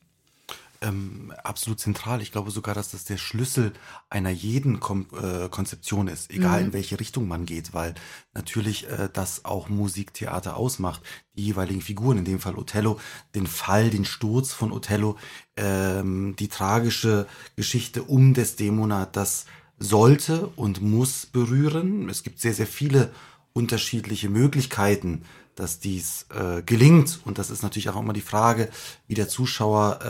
ähm, 0.82 1.32
absolut 1.42 1.80
zentral. 1.80 2.20
Ich 2.20 2.32
glaube 2.32 2.50
sogar, 2.50 2.74
dass 2.74 2.90
das 2.90 3.04
der 3.04 3.16
Schlüssel 3.16 3.72
einer 4.10 4.30
jeden 4.30 4.80
Kom 4.80 5.06
äh, 5.12 5.48
Konzeption 5.48 6.08
ist, 6.08 6.30
egal 6.30 6.60
mhm. 6.60 6.66
in 6.66 6.72
welche 6.72 7.00
Richtung 7.00 7.28
man 7.28 7.46
geht, 7.46 7.72
weil 7.72 7.94
natürlich 8.34 8.88
äh, 8.88 9.08
das 9.12 9.44
auch 9.44 9.68
Musiktheater 9.68 10.56
ausmacht. 10.56 11.02
Die 11.36 11.44
jeweiligen 11.44 11.80
Figuren, 11.80 12.18
in 12.18 12.24
dem 12.24 12.40
Fall 12.40 12.56
Othello, 12.56 12.98
den 13.34 13.46
Fall, 13.46 13.90
den 13.90 14.04
Sturz 14.04 14.52
von 14.52 14.72
Othello, 14.72 15.16
ähm, 15.56 16.36
die 16.38 16.48
tragische 16.48 17.26
Geschichte 17.56 18.02
um 18.02 18.34
Desdemona, 18.34 19.06
das 19.06 19.46
sollte 19.82 20.46
und 20.56 20.80
muss 20.80 21.26
berühren. 21.26 22.08
Es 22.08 22.22
gibt 22.22 22.40
sehr, 22.40 22.54
sehr 22.54 22.66
viele 22.66 23.10
unterschiedliche 23.52 24.28
Möglichkeiten, 24.28 25.22
dass 25.54 25.80
dies 25.80 26.26
äh, 26.34 26.62
gelingt. 26.62 27.20
Und 27.24 27.38
das 27.38 27.50
ist 27.50 27.62
natürlich 27.62 27.90
auch 27.90 28.00
immer 28.00 28.14
die 28.14 28.22
Frage, 28.22 28.70
wie 29.06 29.14
der 29.14 29.28
Zuschauer, 29.28 30.00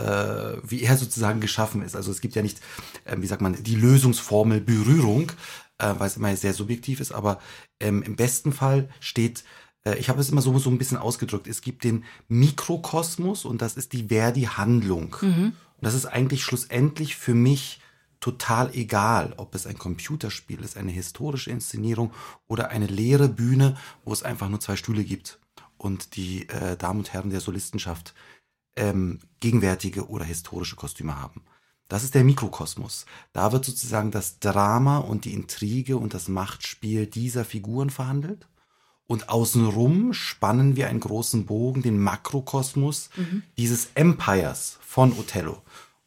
äh, 0.63 0.71
wie 0.71 0.83
er 0.83 0.97
sozusagen 0.97 1.41
geschaffen 1.41 1.83
ist. 1.83 1.97
Also 1.97 2.13
es 2.13 2.21
gibt 2.21 2.37
ja 2.37 2.43
nicht, 2.43 2.61
äh, 3.05 3.17
wie 3.19 3.27
sagt 3.27 3.43
man, 3.43 3.61
die 3.61 3.75
Lösungsformel 3.75 4.61
Berührung, 4.61 5.33
äh, 5.79 5.95
weil 5.99 6.07
es 6.07 6.17
immer 6.17 6.37
sehr 6.37 6.55
subjektiv 6.55 7.01
ist, 7.01 7.13
aber 7.13 7.41
ähm, 7.81 8.03
im 8.03 8.15
besten 8.15 8.53
Fall 8.53 8.89
steht 9.01 9.43
äh, 9.85 9.97
ich 9.99 10.09
habe 10.09 10.21
es 10.21 10.31
immer 10.31 10.43
so, 10.43 10.57
so 10.59 10.71
ein 10.71 10.79
bisschen 10.79 10.99
ausgedrückt. 10.99 11.47
Es 11.47 11.61
gibt 11.61 11.85
den 11.85 12.05
Mikrokosmos 12.29 13.45
und 13.45 13.63
das 13.63 13.77
ist 13.77 13.93
die 13.93 14.09
Verdi-Handlung. 14.09 15.17
Mhm. 15.21 15.45
Und 15.45 15.55
das 15.81 15.95
ist 15.95 16.07
eigentlich 16.07 16.45
schlussendlich 16.45 17.17
für 17.17 17.35
mich 17.35 17.81
total 18.23 18.75
egal, 18.75 19.35
ob 19.37 19.55
es 19.55 19.67
ein 19.67 19.77
Computerspiel 19.77 20.61
ist, 20.61 20.79
eine 20.79 20.93
historische 20.93 21.51
Inszenierung 21.51 22.13
oder 22.47 22.71
eine 22.71 22.87
leere 22.87 23.29
Bühne, 23.29 23.77
wo 24.05 24.13
es 24.13 24.23
einfach 24.23 24.49
nur 24.49 24.61
zwei 24.61 24.77
Stühle 24.77 25.05
gibt 25.05 25.41
und 25.77 26.17
die 26.17 26.49
äh, 26.49 26.77
Damen 26.77 27.01
und 27.01 27.13
Herren 27.13 27.31
der 27.31 27.41
Solistenschaft 27.41 28.15
ähm, 28.77 29.19
gegenwärtige 29.41 30.09
oder 30.09 30.25
historische 30.25 30.77
Kostüme 30.77 31.21
haben. 31.21 31.43
Das 31.89 32.05
ist 32.05 32.15
der 32.15 32.25
Mikrokosmos. 32.25 33.05
Da 33.33 33.53
wird 33.53 33.65
sozusagen 33.65 34.13
das 34.13 34.39
Drama 34.39 34.99
und 34.99 35.25
die 35.27 35.35
Intrige 35.35 35.99
und 35.99 36.15
das 36.15 36.29
Machtspiel 36.29 37.07
dieser 37.07 37.45
Figuren 37.45 37.91
verhandelt. 37.91 38.49
Und 39.07 39.29
außenrum 39.29 40.15
spannen 40.15 40.77
wir 40.77 40.89
einen 40.89 41.01
großen 41.01 41.45
Bogen, 41.45 41.83
den 41.83 41.99
Makrokosmos 41.99 43.11
mhm. 43.17 43.43
dieses 43.59 43.91
Empires 43.95 44.79
von 44.81 45.13
Othello. 45.19 45.61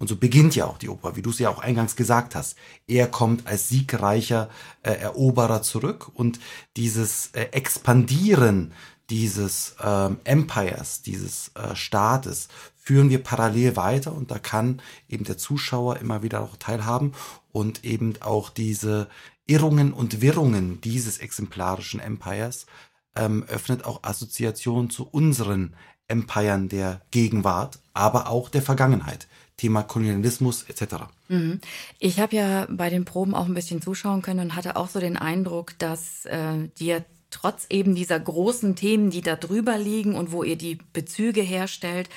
Und 0.06 0.10
so 0.10 0.18
beginnt 0.18 0.56
ja 0.56 0.66
auch 0.68 0.78
die 0.78 0.88
Oper, 0.88 1.16
wie 1.16 1.24
du 1.24 1.32
es 1.32 1.40
ja 1.40 1.50
auch 1.50 1.58
eingangs 1.58 1.96
gesagt 1.96 2.36
hast. 2.36 2.56
Er 2.86 3.08
kommt 3.08 3.48
als 3.48 3.70
siegreicher 3.70 4.52
äh, 4.84 4.92
Eroberer 4.92 5.64
zurück 5.64 6.12
und 6.14 6.40
dieses 6.78 7.32
äh, 7.34 7.46
Expandieren 7.46 8.72
dieses 9.10 9.76
äh, 9.80 10.12
Empires, 10.24 11.02
dieses 11.02 11.50
äh, 11.56 11.76
Staates, 11.76 12.50
führen 12.76 13.10
wir 13.10 13.24
parallel 13.24 13.76
weiter 13.76 14.14
und 14.14 14.30
da 14.30 14.38
kann 14.38 14.80
eben 15.10 15.24
der 15.24 15.40
Zuschauer 15.40 15.98
immer 15.98 16.22
wieder 16.22 16.42
auch 16.42 16.56
teilhaben 16.58 17.14
und 17.52 17.84
eben 17.84 18.14
auch 18.22 18.52
diese 18.52 19.08
Irrungen 19.48 19.92
und 19.92 20.22
Wirrungen 20.22 20.82
dieses 20.82 21.18
exemplarischen 21.18 22.00
Empires 22.00 22.68
ähm, 23.16 23.44
öffnet 23.48 23.86
auch 23.86 24.04
Assoziationen 24.04 24.92
zu 24.92 25.08
unseren 25.08 25.76
Empiren 26.08 26.70
der 26.70 27.02
Gegenwart, 27.10 27.80
aber 27.96 28.30
auch 28.30 28.50
der 28.50 28.62
Vergangenheit. 28.62 29.28
Thema 29.58 29.84
Kolonialismus 29.84 30.64
etc. 30.64 31.06
Mhm. 31.28 31.62
Ich 32.00 32.20
habe 32.20 32.36
ja 32.36 32.68
bei 32.70 32.90
den 32.90 33.06
Proben 33.06 33.34
auch 33.34 33.46
ein 33.46 33.54
bisschen 33.54 33.82
zuschauen 33.82 34.22
können 34.22 34.40
und 34.42 34.56
hatte 34.56 34.76
auch 34.76 34.90
so 34.90 35.00
den 35.00 35.18
Eindruck, 35.18 35.78
dass 35.80 36.26
äh, 36.26 36.68
dir 36.78 37.06
trotz 37.32 37.66
eben 37.70 37.96
dieser 37.96 38.20
großen 38.20 38.76
Themen, 38.76 39.10
die 39.10 39.22
da 39.22 39.36
drüber 39.36 39.78
liegen 39.78 40.16
und 40.16 40.32
wo 40.32 40.44
ihr 40.44 40.56
die 40.56 40.80
Bezüge 40.94 41.42
herstellt, 41.42 42.10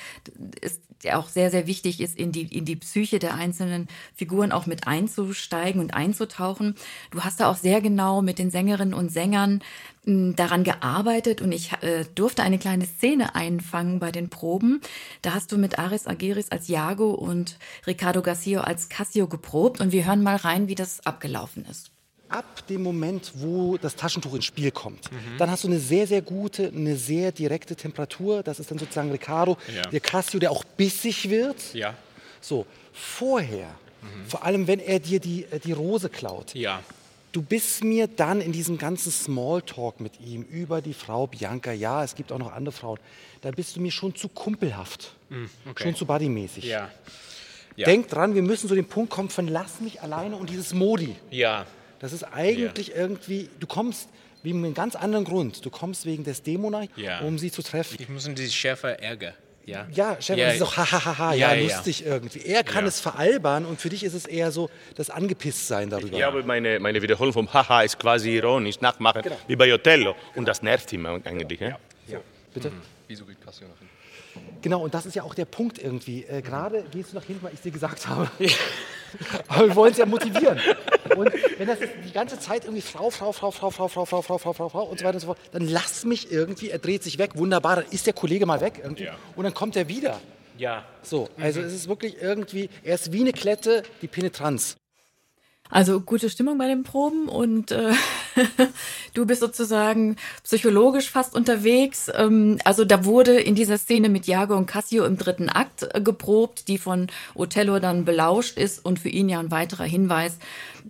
ist 0.61 0.81
auch 1.11 1.29
sehr, 1.29 1.51
sehr 1.51 1.67
wichtig 1.67 2.01
ist, 2.01 2.17
in 2.17 2.31
die, 2.31 2.43
in 2.43 2.65
die 2.65 2.75
Psyche 2.75 3.19
der 3.19 3.35
einzelnen 3.35 3.87
Figuren 4.15 4.51
auch 4.51 4.65
mit 4.65 4.87
einzusteigen 4.87 5.81
und 5.81 5.93
einzutauchen. 5.93 6.75
Du 7.11 7.21
hast 7.21 7.39
da 7.39 7.49
auch 7.49 7.55
sehr 7.55 7.81
genau 7.81 8.21
mit 8.21 8.39
den 8.39 8.51
Sängerinnen 8.51 8.93
und 8.93 9.11
Sängern 9.11 9.61
hm, 10.05 10.35
daran 10.35 10.63
gearbeitet 10.63 11.41
und 11.41 11.51
ich 11.51 11.71
äh, 11.81 12.05
durfte 12.15 12.43
eine 12.43 12.59
kleine 12.59 12.85
Szene 12.85 13.35
einfangen 13.35 13.99
bei 13.99 14.11
den 14.11 14.29
Proben. 14.29 14.81
Da 15.21 15.33
hast 15.33 15.51
du 15.51 15.57
mit 15.57 15.79
Aris 15.79 16.07
Ageris 16.07 16.51
als 16.51 16.67
Jago 16.67 17.11
und 17.11 17.57
Ricardo 17.87 18.21
Garcia 18.21 18.61
als 18.61 18.89
Cassio 18.89 19.27
geprobt 19.27 19.79
und 19.81 19.91
wir 19.91 20.05
hören 20.05 20.23
mal 20.23 20.35
rein, 20.35 20.67
wie 20.67 20.75
das 20.75 21.05
abgelaufen 21.05 21.65
ist 21.65 21.91
ab 22.29 22.67
dem 22.67 22.83
Moment, 22.83 23.31
wo 23.35 23.77
das 23.77 23.95
Taschentuch 23.95 24.35
ins 24.35 24.45
Spiel 24.45 24.71
kommt, 24.71 25.11
mhm. 25.11 25.37
dann 25.37 25.49
hast 25.51 25.63
du 25.63 25.67
eine 25.67 25.79
sehr, 25.79 26.07
sehr 26.07 26.21
gute, 26.21 26.71
eine 26.73 26.95
sehr 26.95 27.31
direkte 27.31 27.75
Temperatur. 27.75 28.43
Das 28.43 28.59
ist 28.59 28.71
dann 28.71 28.77
sozusagen 28.77 29.11
Ricardo, 29.11 29.57
ja. 29.73 29.81
der 29.83 29.99
Cassio, 29.99 30.39
der 30.39 30.51
auch 30.51 30.63
bissig 30.63 31.29
wird. 31.29 31.73
Ja. 31.73 31.95
So, 32.41 32.65
vorher, 32.93 33.67
mhm. 34.01 34.25
vor 34.27 34.43
allem 34.43 34.67
wenn 34.67 34.79
er 34.79 34.99
dir 34.99 35.19
die, 35.19 35.45
äh, 35.45 35.59
die 35.59 35.71
Rose 35.71 36.09
klaut, 36.09 36.53
ja. 36.53 36.81
du 37.31 37.41
bist 37.41 37.83
mir 37.83 38.07
dann 38.07 38.41
in 38.41 38.51
diesem 38.51 38.77
ganzen 38.77 39.11
Smalltalk 39.11 39.99
mit 39.99 40.21
ihm 40.21 40.43
über 40.43 40.81
die 40.81 40.93
Frau 40.93 41.27
Bianca, 41.27 41.71
ja, 41.71 42.03
es 42.03 42.15
gibt 42.15 42.31
auch 42.31 42.39
noch 42.39 42.53
andere 42.53 42.73
Frauen, 42.73 42.99
da 43.41 43.51
bist 43.51 43.75
du 43.75 43.81
mir 43.81 43.91
schon 43.91 44.15
zu 44.15 44.29
kumpelhaft, 44.29 45.13
mhm, 45.29 45.49
okay. 45.69 45.83
schon 45.83 45.95
zu 45.95 46.05
buddymäßig. 46.05 46.65
Ja. 46.65 46.89
Ja. 47.75 47.85
Denk 47.85 48.09
dran, 48.09 48.35
wir 48.35 48.41
müssen 48.41 48.67
zu 48.67 48.75
dem 48.75 48.87
Punkt 48.87 49.09
kommen 49.09 49.29
von 49.29 49.47
lass 49.47 49.79
mich 49.79 50.01
alleine 50.01 50.35
und 50.35 50.49
dieses 50.49 50.73
Modi. 50.73 51.15
Ja, 51.31 51.65
das 51.99 52.13
ist 52.13 52.23
eigentlich 52.23 52.89
ja. 52.89 52.95
irgendwie, 52.95 53.49
du 53.59 53.67
kommst 53.67 54.09
wie 54.43 54.53
mit 54.53 54.65
einem 54.65 54.73
ganz 54.73 54.95
anderen 54.95 55.25
Grund. 55.25 55.65
Du 55.65 55.69
kommst 55.69 56.05
wegen 56.05 56.23
des 56.23 56.41
Dämona, 56.43 56.85
ja. 56.95 57.19
um 57.19 57.37
sie 57.37 57.51
zu 57.51 57.61
treffen. 57.61 57.97
Ich 57.99 58.09
muss 58.09 58.25
in 58.25 58.35
diese 58.35 58.51
Schärfer 58.51 58.99
ärgern. 58.99 59.33
Ja, 59.65 59.87
ja 59.91 60.17
Schäfer, 60.19 60.39
ja, 60.39 60.45
das 60.47 60.55
ist 60.55 60.61
auch 60.63 60.77
hahaha, 60.77 61.33
ja, 61.33 61.53
ja, 61.53 61.61
lustig 61.61 62.03
irgendwie. 62.03 62.39
Er 62.39 62.63
kann 62.63 62.85
es 62.85 62.99
veralbern 62.99 63.65
und 63.65 63.79
für 63.79 63.89
dich 63.89 64.03
ist 64.03 64.15
es 64.15 64.25
eher 64.25 64.51
so 64.51 64.69
das 64.95 65.11
Angepisstsein 65.11 65.89
darüber. 65.91 66.17
Ja, 66.17 66.29
aber 66.29 66.43
meine, 66.43 66.79
meine 66.79 67.01
Wiederholung 67.01 67.33
vom 67.33 67.53
Haha 67.53 67.83
ist 67.83 67.99
quasi 67.99 68.31
ironisch, 68.31 68.81
nachmachen, 68.81 69.21
genau. 69.21 69.37
wie 69.47 69.55
bei 69.55 69.71
Othello. 69.71 70.15
Und 70.35 70.47
das 70.47 70.63
nervt 70.63 70.91
ihn 70.93 71.05
eigentlich. 71.05 71.59
Ja. 71.59 71.77
So, 72.07 72.17
bitte? 72.53 72.71
Mhm. 72.71 72.81
Wieso 73.07 73.25
geht 73.25 73.43
Cassio 73.45 73.67
nach 73.67 73.77
hinten? 73.77 73.98
Genau, 74.61 74.81
und 74.81 74.93
das 74.93 75.05
ist 75.05 75.15
ja 75.15 75.23
auch 75.23 75.33
der 75.33 75.45
Punkt 75.45 75.81
irgendwie. 75.81 76.25
Äh, 76.25 76.41
Gerade 76.41 76.83
gehst 76.91 77.11
du 77.11 77.15
nach 77.15 77.23
hinten, 77.23 77.43
weil 77.43 77.53
ich 77.53 77.61
dir 77.61 77.71
gesagt 77.71 78.07
habe. 78.07 78.29
Aber 79.47 79.67
wir 79.67 79.75
wollen 79.75 79.91
es 79.91 79.97
ja 79.97 80.05
motivieren. 80.05 80.59
Und 81.15 81.31
wenn 81.57 81.67
das 81.67 81.79
die 82.05 82.11
ganze 82.11 82.39
Zeit 82.39 82.65
irgendwie 82.65 82.81
Frau, 82.81 83.09
Frau, 83.09 83.31
Frau, 83.31 83.51
Frau, 83.51 83.71
Frau, 83.71 83.87
Frau, 83.87 84.05
Frau, 84.05 84.21
Frau, 84.21 84.37
Frau, 84.37 84.53
Frau, 84.53 84.69
Frau 84.69 84.83
und 84.83 84.99
so 84.99 85.05
weiter 85.05 85.15
und 85.15 85.21
so 85.21 85.27
fort, 85.27 85.39
dann 85.51 85.67
lass 85.67 86.05
mich 86.05 86.31
irgendwie, 86.31 86.69
er 86.69 86.79
dreht 86.79 87.03
sich 87.03 87.17
weg, 87.17 87.31
wunderbar, 87.35 87.77
dann 87.77 87.85
ist 87.91 88.05
der 88.05 88.13
Kollege 88.13 88.45
mal 88.45 88.61
weg 88.61 88.79
irgendwie 88.83 89.05
ja. 89.05 89.15
und 89.35 89.43
dann 89.43 89.53
kommt 89.53 89.75
er 89.75 89.87
wieder. 89.87 90.19
Ja. 90.57 90.85
So, 91.01 91.29
also 91.39 91.61
mhm. 91.61 91.67
es 91.67 91.73
ist 91.73 91.87
wirklich 91.87 92.21
irgendwie, 92.21 92.69
er 92.83 92.95
ist 92.95 93.11
wie 93.13 93.21
eine 93.21 93.31
Klette, 93.31 93.83
die 94.01 94.07
Penetranz. 94.07 94.75
Also 95.71 96.01
gute 96.01 96.31
Stimmung 96.31 96.57
bei 96.57 96.67
den 96.67 96.81
Proben 96.81 97.29
und 97.29 97.71
äh, 97.71 97.93
du 99.13 99.27
bist 99.27 99.41
sozusagen 99.41 100.15
psychologisch 100.43 101.11
fast 101.11 101.35
unterwegs. 101.35 102.11
Ähm, 102.15 102.57
also 102.65 102.85
da 102.85 103.05
wurde 103.05 103.39
in 103.39 103.53
dieser 103.53 103.77
Szene 103.77 104.09
mit 104.09 104.25
Jago 104.25 104.57
und 104.57 104.65
Cassio 104.65 105.05
im 105.05 105.17
dritten 105.17 105.47
Akt 105.47 105.87
äh, 105.93 106.01
geprobt, 106.01 106.67
die 106.69 106.79
von 106.79 107.05
Othello 107.35 107.77
dann 107.77 108.03
belauscht 108.03 108.57
ist 108.57 108.83
und 108.83 108.97
für 108.99 109.09
ihn 109.09 109.29
ja 109.29 109.39
ein 109.39 109.51
weiterer 109.51 109.83
Hinweis, 109.83 110.39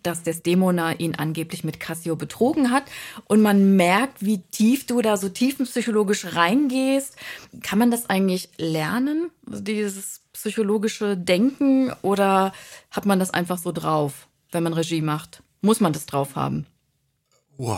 dass 0.01 0.23
Desdemona 0.23 0.93
ihn 0.93 1.15
angeblich 1.15 1.65
mit 1.65 1.81
Cassio 1.81 2.15
betrogen 2.15 2.71
hat. 2.71 2.83
Und 3.25 3.41
man 3.41 3.75
merkt, 3.75 4.23
wie 4.25 4.37
tief 4.37 4.85
du 4.85 5.01
da 5.01 5.17
so 5.17 5.27
tiefenpsychologisch 5.27 6.35
reingehst. 6.35 7.17
Kann 7.63 7.79
man 7.79 7.91
das 7.91 8.09
eigentlich 8.09 8.47
lernen, 8.57 9.29
dieses 9.45 10.21
psychologische 10.31 11.17
Denken, 11.17 11.91
oder 12.01 12.53
hat 12.91 13.05
man 13.05 13.19
das 13.19 13.31
einfach 13.31 13.57
so 13.57 13.73
drauf, 13.73 14.28
wenn 14.51 14.63
man 14.63 14.73
Regie 14.73 15.01
macht? 15.01 15.43
Muss 15.61 15.79
man 15.79 15.93
das 15.93 16.05
drauf 16.05 16.35
haben? 16.35 16.65
Oh, 17.57 17.77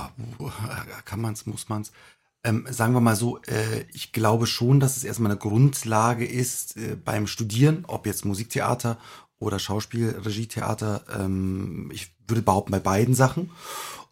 kann 1.06 1.22
man's, 1.22 1.46
muss 1.46 1.70
man's. 1.70 1.92
Ähm, 2.44 2.66
sagen 2.70 2.94
wir 2.94 3.02
mal 3.02 3.16
so, 3.16 3.38
äh, 3.44 3.86
ich 3.94 4.12
glaube 4.12 4.48
schon, 4.48 4.80
dass 4.80 4.98
es 4.98 5.04
erstmal 5.04 5.32
eine 5.32 5.40
Grundlage 5.40 6.26
ist 6.26 6.76
äh, 6.76 6.96
beim 6.96 7.28
Studieren, 7.28 7.86
ob 7.88 8.08
jetzt 8.08 8.26
Musiktheater 8.26 8.98
oder 9.38 9.60
Schauspiel, 9.60 10.10
Regietheater. 10.24 11.04
Ähm, 11.20 11.90
ich 11.94 12.16
würde 12.28 12.42
behaupten, 12.42 12.72
bei 12.72 12.80
beiden 12.80 13.14
Sachen. 13.14 13.52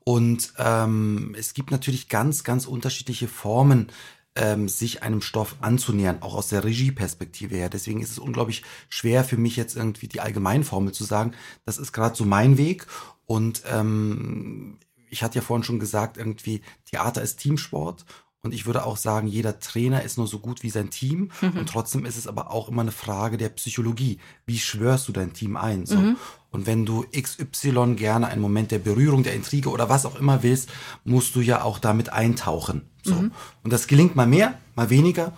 Und 0.04 0.54
ähm, 0.58 1.36
es 1.38 1.54
gibt 1.54 1.72
natürlich 1.72 2.10
ganz, 2.10 2.44
ganz 2.44 2.66
unterschiedliche 2.66 3.28
Formen, 3.28 3.92
ähm, 4.40 4.70
sich 4.70 5.04
einem 5.04 5.22
Stoff 5.22 5.58
anzunähern, 5.60 6.22
auch 6.22 6.34
aus 6.34 6.48
der 6.48 6.64
Regieperspektive 6.64 7.56
her. 7.56 7.70
Deswegen 7.70 8.02
ist 8.02 8.12
es 8.12 8.20
unglaublich 8.20 8.64
schwer 8.88 9.24
für 9.24 9.38
mich 9.38 9.58
jetzt 9.58 9.76
irgendwie 9.76 10.08
die 10.08 10.22
Allgemeinformel 10.22 10.94
zu 10.94 11.04
sagen, 11.04 11.34
das 11.66 11.78
ist 11.78 11.92
gerade 11.92 12.16
so 12.16 12.26
mein 12.26 12.58
Weg. 12.58 12.88
Und 13.26 13.64
ähm, 13.70 14.80
ich 15.10 15.24
hatte 15.24 15.36
ja 15.36 15.42
vorhin 15.42 15.64
schon 15.64 15.80
gesagt, 15.80 16.18
irgendwie 16.18 16.62
Theater 16.86 17.22
ist 17.22 17.38
Teamsport 17.38 18.06
und 18.42 18.54
ich 18.54 18.66
würde 18.66 18.86
auch 18.86 18.96
sagen, 18.96 19.28
jeder 19.28 19.60
Trainer 19.60 20.04
ist 20.04 20.18
nur 20.18 20.28
so 20.28 20.40
gut 20.40 20.64
wie 20.64 20.70
sein 20.70 20.90
Team. 20.90 21.32
Mhm. 21.42 21.60
Und 21.60 21.70
trotzdem 21.70 22.06
ist 22.06 22.18
es 22.18 22.26
aber 22.26 22.52
auch 22.52 22.70
immer 22.70 22.82
eine 22.82 22.94
Frage 22.94 23.38
der 23.38 23.50
Psychologie. 23.50 24.20
Wie 24.46 24.60
schwörst 24.60 25.08
du 25.10 25.12
dein 25.12 25.34
Team 25.34 25.58
ein? 25.58 25.86
So. 25.86 25.98
Mhm. 25.98 26.18
Und 26.52 26.66
wenn 26.66 26.86
du 26.86 27.06
XY 27.12 27.96
gerne 27.96 28.28
einen 28.28 28.42
Moment 28.42 28.72
der 28.72 28.80
Berührung, 28.80 29.24
der 29.24 29.36
Intrige 29.36 29.70
oder 29.70 29.90
was 29.90 30.06
auch 30.06 30.16
immer 30.16 30.42
willst, 30.42 30.70
musst 31.04 31.36
du 31.36 31.42
ja 31.42 31.64
auch 31.64 31.80
damit 31.80 32.12
eintauchen. 32.12 32.82
So. 33.04 33.16
Mhm. 33.16 33.32
Und 33.64 33.72
das 33.72 33.88
gelingt 33.88 34.16
mal 34.16 34.28
mehr, 34.28 34.56
mal 34.76 34.90
weniger. 34.90 35.34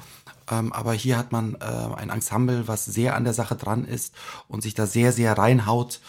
Ähm, 0.50 0.72
aber 0.74 0.94
hier 0.94 1.18
hat 1.18 1.32
man 1.32 1.56
äh, 1.56 1.96
ein 1.96 2.10
Ensemble, 2.10 2.68
was 2.68 2.86
sehr 2.86 3.16
an 3.16 3.24
der 3.24 3.34
Sache 3.34 3.56
dran 3.56 3.86
ist 3.86 4.14
und 4.48 4.64
sich 4.64 4.74
da 4.74 4.88
sehr, 4.88 5.12
sehr 5.12 5.38
reinhaut 5.38 6.00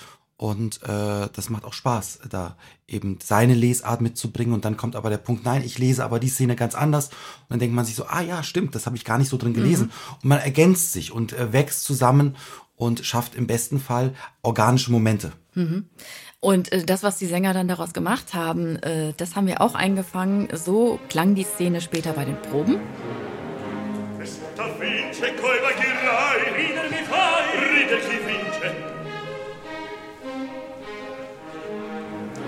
und 0.42 0.82
äh, 0.82 1.28
das 1.32 1.50
macht 1.50 1.64
auch 1.64 1.72
Spaß, 1.72 2.18
da 2.28 2.56
eben 2.88 3.18
seine 3.22 3.54
Lesart 3.54 4.00
mitzubringen. 4.00 4.52
Und 4.52 4.64
dann 4.64 4.76
kommt 4.76 4.96
aber 4.96 5.08
der 5.08 5.18
Punkt, 5.18 5.44
nein, 5.44 5.62
ich 5.62 5.78
lese 5.78 6.04
aber 6.04 6.18
die 6.18 6.30
Szene 6.30 6.56
ganz 6.56 6.74
anders. 6.74 7.10
Und 7.10 7.50
dann 7.50 7.58
denkt 7.60 7.76
man 7.76 7.84
sich 7.84 7.94
so, 7.94 8.06
ah 8.06 8.22
ja, 8.22 8.42
stimmt, 8.42 8.74
das 8.74 8.84
habe 8.86 8.96
ich 8.96 9.04
gar 9.04 9.18
nicht 9.18 9.28
so 9.28 9.36
drin 9.36 9.54
gelesen. 9.54 9.86
Mhm. 9.86 10.16
Und 10.24 10.28
man 10.30 10.38
ergänzt 10.40 10.92
sich 10.92 11.12
und 11.12 11.32
äh, 11.32 11.52
wächst 11.52 11.84
zusammen 11.84 12.34
und 12.76 13.04
schafft 13.04 13.34
im 13.34 13.46
besten 13.46 13.78
Fall 13.78 14.14
organische 14.42 14.90
Momente. 14.90 15.32
Mhm. 15.54 15.88
Und 16.40 16.72
äh, 16.72 16.84
das, 16.84 17.02
was 17.02 17.18
die 17.18 17.26
Sänger 17.26 17.54
dann 17.54 17.68
daraus 17.68 17.92
gemacht 17.92 18.34
haben, 18.34 18.76
äh, 18.76 19.12
das 19.16 19.36
haben 19.36 19.46
wir 19.46 19.60
auch 19.60 19.74
eingefangen. 19.74 20.48
So 20.52 20.98
klang 21.08 21.34
die 21.34 21.44
Szene 21.44 21.80
später 21.80 22.12
bei 22.12 22.24
den 22.24 22.40
Proben. 22.42 22.80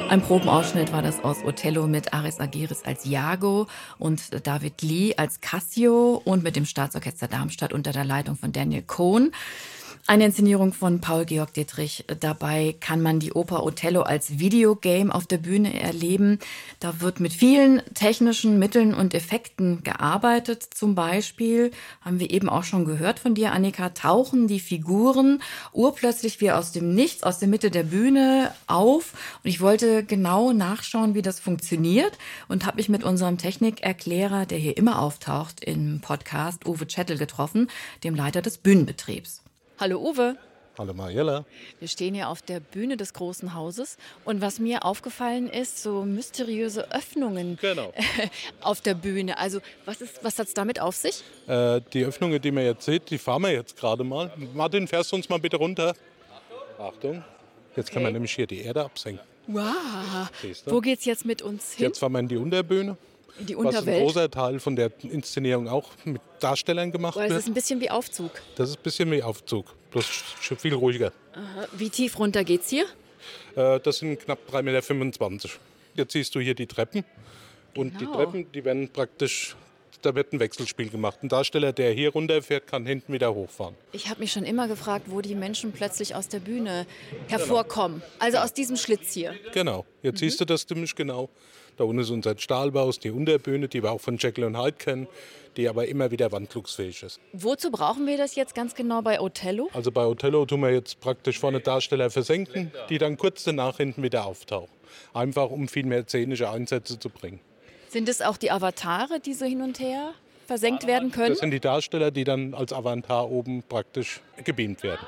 Ein 0.09 0.23
Probenausschnitt 0.23 0.93
war 0.93 1.03
das 1.03 1.25
aus 1.25 1.43
Othello 1.45 1.89
mit 1.89 2.15
Aris 2.15 2.39
Agiris 2.39 2.85
als 2.85 3.05
Iago 3.07 3.67
und 3.99 4.47
David 4.47 4.81
Lee 4.83 5.15
als 5.17 5.41
Cassio 5.41 6.23
und 6.25 6.45
mit 6.45 6.55
dem 6.55 6.65
Staatsorchester 6.65 7.27
Darmstadt 7.27 7.73
unter 7.73 7.91
der 7.91 8.05
Leitung 8.05 8.37
von 8.37 8.53
Daniel 8.53 8.83
Cohn. 8.83 9.33
Eine 10.09 10.27
Inszenierung 10.27 10.73
von 10.73 11.01
Paul 11.01 11.25
Georg 11.25 11.53
Dietrich. 11.53 12.05
Dabei 12.21 12.77
kann 12.79 13.03
man 13.03 13.19
die 13.19 13.33
Oper 13.33 13.65
Othello 13.65 14.03
als 14.03 14.39
Videogame 14.39 15.13
auf 15.13 15.27
der 15.27 15.39
Bühne 15.39 15.81
erleben. 15.81 16.39
Da 16.79 17.01
wird 17.01 17.19
mit 17.19 17.33
vielen 17.33 17.83
technischen 17.93 18.61
Mitteln 18.61 18.95
und 18.95 19.15
Effekten 19.15 19.83
gearbeitet. 19.83 20.63
Zum 20.63 20.95
Beispiel 20.95 21.73
haben 22.03 22.21
wir 22.21 22.31
eben 22.31 22.49
auch 22.49 22.63
schon 22.63 22.85
gehört 22.85 23.19
von 23.19 23.35
dir, 23.35 23.51
Annika, 23.51 23.89
tauchen 23.89 24.47
die 24.47 24.61
Figuren 24.61 25.43
urplötzlich 25.73 26.41
wie 26.41 26.53
aus 26.53 26.71
dem 26.71 26.95
Nichts, 26.95 27.25
aus 27.25 27.41
der 27.41 27.49
Mitte 27.49 27.73
der 27.73 27.83
Bühne 27.83 28.53
auf. 28.69 29.13
Und 29.43 29.51
ich 29.51 29.61
wollte 29.61 30.05
genau 30.05 30.53
nachschauen, 30.53 31.17
wie 31.17 31.23
das 31.23 31.41
funktioniert 31.41 32.17
und 32.47 32.65
habe 32.65 32.77
mich 32.77 32.89
mit 32.89 33.03
unserem 33.03 33.39
Technikerklärer, 33.39 34.47
der 34.47 34.59
hier 34.59 34.77
immer 34.77 35.03
auftaucht 35.03 35.65
im 35.65 36.01
Podcast, 36.01 36.65
Uwe 36.65 36.87
Chettel, 36.87 37.19
getroffen, 37.19 37.69
dem 38.05 38.15
Leiter 38.15 38.41
des 38.41 38.59
Bühnenbetriebs. 38.59 39.43
Hallo 39.79 39.99
Uwe. 40.01 40.39
Hallo 40.79 40.95
Mariella. 40.95 41.45
Wir 41.81 41.89
stehen 41.89 42.15
hier 42.15 42.31
auf 42.31 42.41
der 42.41 42.61
Bühne 42.61 42.97
des 42.97 43.13
großen 43.13 43.53
Hauses 43.53 43.99
und 44.25 44.41
was 44.41 44.59
mir 44.59 44.87
aufgefallen 44.87 45.51
ist, 45.51 45.83
so 45.83 46.07
mysteriöse 46.07 46.91
Öffnungen 46.93 47.59
genau. 47.61 47.93
auf 48.63 48.81
der 48.81 48.95
Bühne. 48.95 49.37
Also 49.37 49.61
was, 49.85 49.99
was 50.23 50.39
hat 50.39 50.47
es 50.49 50.55
damit 50.55 50.81
auf 50.81 50.97
sich? 50.97 51.23
Äh, 51.47 51.83
die 51.93 52.07
Öffnungen, 52.07 52.41
die 52.41 52.53
man 52.53 52.65
jetzt 52.65 52.87
sieht, 52.87 53.11
die 53.11 53.19
fahren 53.19 53.43
wir 53.43 53.53
jetzt 53.53 53.77
gerade 53.77 54.03
mal. 54.03 54.33
Martin, 54.55 54.89
fährst 54.89 55.13
du 55.13 55.17
uns 55.17 55.29
mal 55.29 55.39
bitte 55.39 55.59
runter? 55.59 55.95
Achtung, 56.79 57.23
jetzt 57.77 57.89
okay. 57.89 57.95
kann 57.95 58.03
man 58.05 58.15
nämlich 58.15 58.35
hier 58.35 58.47
die 58.47 58.63
Erde 58.63 58.83
absenken. 58.83 59.27
Wow, 59.47 60.31
wo 60.65 60.81
geht's 60.81 61.05
jetzt 61.05 61.27
mit 61.27 61.43
uns 61.43 61.75
hin? 61.75 61.89
Jetzt 61.89 61.99
fahren 61.99 62.13
wir 62.13 62.21
in 62.21 62.29
die 62.29 62.39
Unterbühne. 62.39 62.97
Die 63.39 63.55
Unterwelt. 63.55 63.87
Was 63.87 63.95
ein 63.95 64.01
großer 64.01 64.31
Teil 64.31 64.61
von 64.61 64.77
der 64.77 64.91
Inszenierung 65.03 65.69
auch 65.69 65.91
mit 66.05 66.23
Darstellern 66.41 66.91
gemacht 66.91 67.17
Weil 67.17 67.29
wird. 67.29 67.39
Das 67.39 67.45
ist 67.45 67.49
ein 67.51 67.55
bisschen 67.55 67.81
wie 67.81 67.91
Aufzug. 67.91 68.31
Das 68.57 68.71
ist 68.71 68.77
ein 68.77 68.83
bisschen 68.83 69.11
wie 69.11 69.23
Aufzug, 69.23 69.67
bloß 69.91 70.07
viel 70.59 70.75
ruhiger. 70.75 71.13
Aha. 71.33 71.67
Wie 71.73 71.91
tief 71.91 72.19
runter 72.19 72.45
geht's 72.45 72.71
hier? 72.71 72.87
Äh, 73.55 73.81
das 73.81 73.99
sind 73.99 74.21
knapp 74.21 74.39
3,25 74.51 74.63
Meter. 74.63 75.49
Jetzt 75.95 76.13
siehst 76.13 76.35
du 76.35 76.41
hier 76.41 76.55
die 76.55 76.67
Treppen. 76.67 77.05
Und 77.75 77.99
genau. 77.99 78.11
die 78.11 78.17
Treppen, 78.17 78.53
die 78.53 78.65
werden 78.65 78.89
praktisch, 78.89 79.55
da 80.03 80.15
wird 80.15 80.33
ein 80.33 80.41
Wechselspiel 80.41 80.89
gemacht. 80.89 81.19
Ein 81.23 81.29
Darsteller, 81.29 81.73
der 81.73 81.93
hier 81.93 82.11
runterfährt, 82.11 82.67
kann 82.67 82.87
hinten 82.87 83.13
wieder 83.13 83.35
hochfahren. 83.35 83.75
Ich 83.93 84.09
habe 84.09 84.21
mich 84.21 84.33
schon 84.33 84.45
immer 84.45 84.69
gefragt, 84.69 85.07
wo 85.09 85.21
die 85.21 85.35
Menschen 85.35 85.73
plötzlich 85.73 86.15
aus 86.15 86.29
der 86.29 86.41
Bühne 86.41 86.87
hervorkommen. 87.29 88.01
Genau. 88.01 88.13
Also 88.19 88.39
aus 88.39 88.53
diesem 88.53 88.77
Schlitz 88.77 89.13
hier. 89.13 89.35
Genau, 89.53 89.85
jetzt 90.03 90.17
mhm. 90.17 90.19
siehst 90.19 90.41
du 90.41 90.45
das 90.45 90.67
ziemlich 90.67 90.95
genau. 90.95 91.29
Da 91.77 91.85
unten 91.85 92.01
ist 92.01 92.11
unser 92.11 92.37
Stahlbaus, 92.39 92.99
die 92.99 93.11
Unterbühne, 93.11 93.69
die 93.69 93.83
wir 93.83 93.93
auch 93.93 94.01
von 94.01 94.17
Jekyll 94.17 94.45
und 94.45 94.59
Hyde 94.59 94.77
kennen, 94.79 95.09
die 95.57 95.69
aber 95.69 95.87
immer 95.89 96.11
wieder 96.11 96.33
wandlungsfähig 96.33 97.03
ist. 97.03 97.21
Wozu 97.33 97.71
brauchen 97.71 98.07
wir 98.07 98.17
das 98.17 98.35
jetzt 98.35 98.55
ganz 98.55 98.75
genau 98.75 99.03
bei 99.03 99.21
Othello? 99.21 99.69
Also 99.73 99.93
bei 99.93 100.05
Othello 100.07 100.47
tun 100.47 100.61
wir 100.61 100.73
jetzt 100.73 101.01
praktisch 101.01 101.39
vorne 101.39 101.61
Darsteller 101.61 102.11
versenken, 102.11 102.73
die 102.89 102.99
dann 102.99 103.17
kurz 103.17 103.45
danach 103.45 103.77
hinten 103.77 104.03
wieder 104.03 104.27
auftauchen. 104.27 104.75
Einfach 105.13 105.51
um 105.51 105.69
viel 105.69 105.85
mehr 105.85 106.07
szenische 106.07 106.51
Einsätze 106.51 106.99
zu 106.99 107.11
bringen. 107.11 107.41
Sind 107.89 108.09
es 108.09 108.23
auch 108.23 108.37
die 108.37 108.51
Avatare, 108.51 109.21
die 109.21 109.35
so 109.35 109.45
hin 109.45 109.63
und 109.63 109.79
her 109.79 110.13
versenkt 110.47 110.87
werden 110.87 111.11
können? 111.11 111.31
Das 111.31 111.39
sind 111.41 111.51
die 111.51 111.61
Darsteller, 111.61 112.11
die 112.11 112.25
dann 112.25 112.55
als 112.55 112.73
Avatar 112.73 113.31
oben 113.31 113.63
praktisch 113.63 114.21
gebeamt 114.45 114.83
werden. 114.83 115.07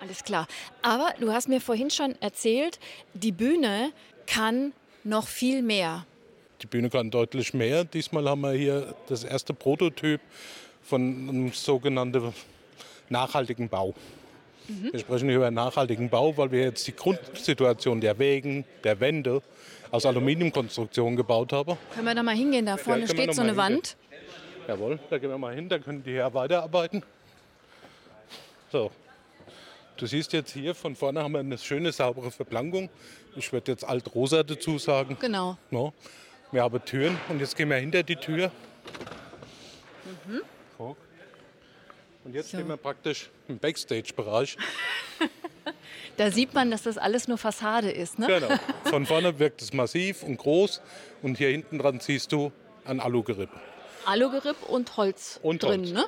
Alles 0.00 0.24
klar. 0.24 0.46
Aber 0.82 1.12
du 1.20 1.32
hast 1.32 1.48
mir 1.48 1.60
vorhin 1.60 1.90
schon 1.90 2.14
erzählt, 2.20 2.78
die 3.14 3.32
Bühne 3.32 3.92
kann 4.26 4.72
noch 5.04 5.26
viel 5.26 5.62
mehr. 5.62 6.04
Die 6.62 6.66
Bühne 6.66 6.90
kann 6.90 7.10
deutlich 7.10 7.54
mehr. 7.54 7.84
Diesmal 7.84 8.28
haben 8.28 8.42
wir 8.42 8.52
hier 8.52 8.94
das 9.08 9.24
erste 9.24 9.54
Prototyp 9.54 10.20
von 10.82 11.28
einem 11.28 11.52
sogenannten 11.52 12.34
nachhaltigen 13.08 13.68
Bau. 13.68 13.94
Mhm. 14.68 14.92
Wir 14.92 15.00
sprechen 15.00 15.28
hier 15.28 15.38
über 15.38 15.50
nachhaltigen 15.50 16.10
Bau, 16.10 16.36
weil 16.36 16.50
wir 16.50 16.60
jetzt 16.64 16.86
die 16.86 16.94
Grundsituation 16.94 18.00
der 18.00 18.18
Wegen, 18.18 18.64
der 18.84 19.00
Wände 19.00 19.42
aus 19.90 20.06
Aluminiumkonstruktion 20.06 21.16
gebaut 21.16 21.52
haben. 21.52 21.76
Können 21.94 22.06
wir 22.06 22.14
da 22.14 22.22
mal 22.22 22.36
hingehen? 22.36 22.66
Da 22.66 22.76
vorne 22.76 23.02
ja, 23.02 23.08
steht 23.08 23.34
so 23.34 23.42
eine 23.42 23.56
Wand. 23.56 23.96
Jawohl, 24.68 24.98
da 25.08 25.18
gehen 25.18 25.30
wir 25.30 25.38
mal 25.38 25.54
hin, 25.54 25.68
da 25.68 25.78
können 25.78 26.02
die 26.04 26.12
hier 26.12 26.32
weiterarbeiten. 26.32 27.02
So. 28.70 28.90
Du 30.00 30.06
siehst 30.06 30.32
jetzt 30.32 30.52
hier, 30.52 30.74
von 30.74 30.96
vorne 30.96 31.22
haben 31.22 31.32
wir 31.32 31.40
eine 31.40 31.58
schöne, 31.58 31.92
saubere 31.92 32.30
Verplankung. 32.30 32.88
Ich 33.36 33.52
würde 33.52 33.72
jetzt 33.72 33.84
alt-rosa 33.84 34.42
dazu 34.42 34.78
sagen. 34.78 35.18
Genau. 35.20 35.58
No. 35.70 35.92
Wir 36.52 36.62
haben 36.62 36.82
Türen 36.86 37.18
und 37.28 37.38
jetzt 37.38 37.54
gehen 37.54 37.68
wir 37.68 37.76
hinter 37.76 38.02
die 38.02 38.16
Tür. 38.16 38.50
Mhm. 40.26 40.40
Und 42.24 42.34
jetzt 42.34 42.50
so. 42.50 42.56
stehen 42.56 42.68
wir 42.68 42.78
praktisch 42.78 43.28
im 43.46 43.58
Backstage-Bereich. 43.58 44.56
da 46.16 46.30
sieht 46.30 46.54
man, 46.54 46.70
dass 46.70 46.84
das 46.84 46.96
alles 46.96 47.28
nur 47.28 47.36
Fassade 47.36 47.90
ist, 47.90 48.18
ne? 48.18 48.26
Genau. 48.26 48.48
Von 48.84 49.04
vorne 49.04 49.38
wirkt 49.38 49.60
es 49.60 49.74
massiv 49.74 50.22
und 50.22 50.38
groß 50.38 50.80
und 51.20 51.36
hier 51.36 51.50
hinten 51.50 51.78
dran 51.78 52.00
siehst 52.00 52.32
du 52.32 52.52
ein 52.86 53.00
Alugeripp. 53.00 53.50
Alugeripp 54.06 54.62
und 54.66 54.96
Holz 54.96 55.38
und 55.42 55.62
drin, 55.62 55.80
Holz. 55.82 55.92
ne? 55.92 56.06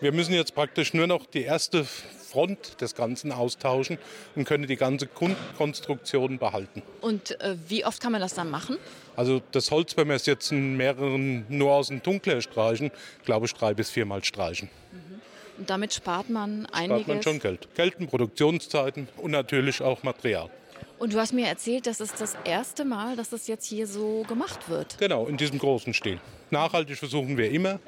Wir 0.00 0.12
müssen 0.12 0.32
jetzt 0.32 0.54
praktisch 0.54 0.94
nur 0.94 1.06
noch 1.06 1.26
die 1.26 1.42
erste 1.42 1.86
Front 2.34 2.80
des 2.80 2.96
Ganzen 2.96 3.30
austauschen 3.30 3.96
und 4.34 4.44
können 4.44 4.66
die 4.66 4.76
ganze 4.76 5.06
Konstruktion 5.06 6.38
behalten. 6.38 6.82
Und 7.00 7.40
äh, 7.40 7.56
wie 7.68 7.84
oft 7.84 8.02
kann 8.02 8.10
man 8.10 8.20
das 8.20 8.34
dann 8.34 8.50
machen? 8.50 8.76
Also 9.14 9.40
das 9.52 9.70
Holz, 9.70 9.96
wenn 9.96 10.08
wir 10.08 10.16
es 10.16 10.26
jetzt 10.26 10.50
in 10.50 10.76
mehreren 10.76 11.46
dem 11.48 12.02
Dunkler 12.02 12.40
streichen, 12.40 12.90
glaube 13.24 13.46
ich 13.46 13.54
drei 13.54 13.72
bis 13.72 13.88
viermal 13.90 14.24
streichen. 14.24 14.68
Mhm. 14.90 15.20
Und 15.58 15.70
damit 15.70 15.94
spart 15.94 16.28
man 16.28 16.66
einiges? 16.66 17.02
Spart 17.02 17.08
man 17.08 17.22
schon 17.22 17.38
Geld. 17.38 17.68
Geld 17.76 18.10
Produktionszeiten 18.10 19.06
und 19.18 19.30
natürlich 19.30 19.80
auch 19.80 20.02
Material. 20.02 20.50
Und 20.98 21.12
du 21.12 21.18
hast 21.18 21.32
mir 21.32 21.46
erzählt, 21.46 21.86
das 21.86 22.00
ist 22.00 22.20
das 22.20 22.36
erste 22.44 22.84
Mal, 22.84 23.14
dass 23.14 23.30
das 23.30 23.46
jetzt 23.46 23.66
hier 23.66 23.86
so 23.86 24.24
gemacht 24.28 24.68
wird. 24.68 24.98
Genau, 24.98 25.26
in 25.26 25.36
diesem 25.36 25.60
großen 25.60 25.94
Stil. 25.94 26.18
Nachhaltig 26.50 26.96
versuchen 26.96 27.36
wir 27.36 27.50
immer. 27.50 27.78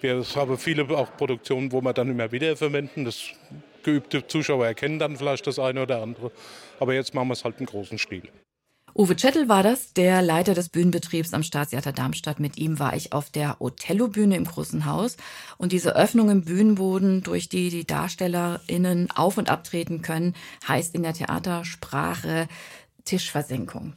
Wir 0.00 0.22
haben 0.34 0.58
viele 0.58 0.86
auch 0.96 1.16
Produktionen, 1.16 1.72
wo 1.72 1.80
wir 1.80 1.92
dann 1.92 2.10
immer 2.10 2.30
wieder 2.30 2.56
verwenden. 2.56 3.04
Das 3.04 3.22
geübte 3.86 4.26
Zuschauer 4.26 4.66
erkennen 4.66 4.98
dann 4.98 5.16
vielleicht 5.16 5.46
das 5.46 5.58
eine 5.58 5.82
oder 5.82 6.02
andere. 6.02 6.30
Aber 6.78 6.92
jetzt 6.92 7.14
machen 7.14 7.28
wir 7.28 7.32
es 7.32 7.44
halt 7.44 7.58
im 7.58 7.66
großen 7.66 7.96
Stil. 7.96 8.28
Uwe 8.98 9.14
Czettel 9.14 9.46
war 9.48 9.62
das, 9.62 9.92
der 9.92 10.22
Leiter 10.22 10.54
des 10.54 10.70
Bühnenbetriebs 10.70 11.34
am 11.34 11.42
Staatstheater 11.42 11.92
Darmstadt. 11.92 12.40
Mit 12.40 12.56
ihm 12.56 12.78
war 12.78 12.96
ich 12.96 13.12
auf 13.12 13.30
der 13.30 13.60
Othello-Bühne 13.60 14.36
im 14.36 14.44
Großen 14.44 14.86
Haus. 14.86 15.18
Und 15.58 15.72
diese 15.72 15.94
Öffnung 15.94 16.30
im 16.30 16.44
Bühnenboden, 16.44 17.22
durch 17.22 17.50
die 17.50 17.68
die 17.68 17.86
DarstellerInnen 17.86 19.10
auf- 19.10 19.36
und 19.36 19.50
abtreten 19.50 20.00
können, 20.00 20.34
heißt 20.66 20.94
in 20.94 21.02
der 21.02 21.12
Theatersprache 21.12 22.48
Tischversenkung. 23.04 23.94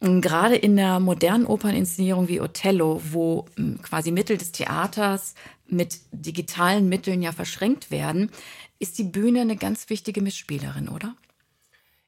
Gerade 0.00 0.56
in 0.56 0.76
der 0.76 1.00
modernen 1.00 1.46
Operninszenierung 1.46 2.28
wie 2.28 2.40
Othello, 2.40 3.00
wo 3.10 3.46
hm, 3.56 3.80
quasi 3.82 4.10
Mittel 4.10 4.36
des 4.36 4.52
Theaters 4.52 5.34
mit 5.66 5.98
digitalen 6.12 6.88
Mitteln 6.88 7.22
ja 7.22 7.32
verschränkt 7.32 7.90
werden, 7.90 8.30
ist 8.78 8.98
die 8.98 9.04
Bühne 9.04 9.40
eine 9.40 9.56
ganz 9.56 9.88
wichtige 9.88 10.20
Mitspielerin, 10.20 10.88
oder? 10.88 11.16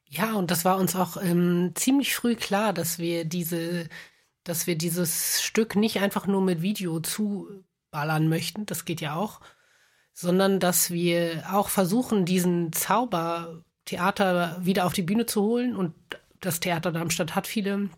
Ja, 0.07 0.33
und 0.33 0.51
das 0.51 0.65
war 0.65 0.77
uns 0.77 0.95
auch 0.95 1.17
ähm, 1.21 1.71
ziemlich 1.75 2.15
früh 2.15 2.35
klar, 2.35 2.73
dass 2.73 2.99
wir 2.99 3.25
diese, 3.25 3.89
dass 4.43 4.67
wir 4.67 4.75
dieses 4.77 5.41
Stück 5.41 5.75
nicht 5.75 5.99
einfach 5.99 6.27
nur 6.27 6.41
mit 6.41 6.61
Video 6.61 6.99
zuballern 6.99 8.29
möchten, 8.29 8.65
das 8.65 8.85
geht 8.85 9.01
ja 9.01 9.15
auch, 9.15 9.39
sondern 10.13 10.59
dass 10.59 10.91
wir 10.91 11.43
auch 11.51 11.69
versuchen, 11.69 12.25
diesen 12.25 12.71
Zauber 12.73 13.63
Theater 13.89 14.57
wieder 14.61 14.85
auf 14.85 14.93
die 14.93 15.01
Bühne 15.01 15.25
zu 15.25 15.41
holen. 15.41 15.75
Und 15.75 15.93
das 16.39 16.59
Theater 16.59 16.91
Darmstadt 16.91 17.35
hat 17.35 17.47
viele 17.47 17.89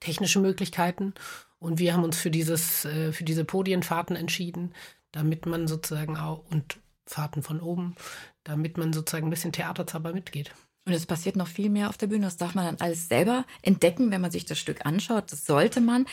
technische 0.00 0.40
Möglichkeiten. 0.40 1.14
Und 1.58 1.78
wir 1.78 1.92
haben 1.92 2.04
uns 2.04 2.16
für 2.16 2.30
dieses, 2.30 2.84
äh, 2.84 3.12
für 3.12 3.24
diese 3.24 3.44
Podienfahrten 3.44 4.16
entschieden, 4.16 4.74
damit 5.12 5.46
man 5.46 5.68
sozusagen 5.68 6.16
auch, 6.16 6.44
und 6.50 6.78
Fahrten 7.06 7.42
von 7.42 7.60
oben, 7.60 7.96
damit 8.44 8.78
man 8.78 8.92
sozusagen 8.92 9.26
ein 9.26 9.30
bisschen 9.30 9.52
Theaterzauber 9.52 10.12
mitgeht. 10.12 10.52
Und 10.86 10.94
es 10.94 11.06
passiert 11.06 11.36
noch 11.36 11.48
viel 11.48 11.68
mehr 11.68 11.88
auf 11.88 11.98
der 11.98 12.06
Bühne. 12.06 12.24
Das 12.24 12.36
darf 12.36 12.54
man 12.54 12.64
dann 12.64 12.80
alles 12.80 13.08
selber 13.08 13.44
entdecken, 13.62 14.10
wenn 14.10 14.20
man 14.20 14.30
sich 14.30 14.46
das 14.46 14.58
Stück 14.58 14.86
anschaut. 14.86 15.30
Das 15.30 15.44
sollte 15.44 15.80
man. 15.80 16.06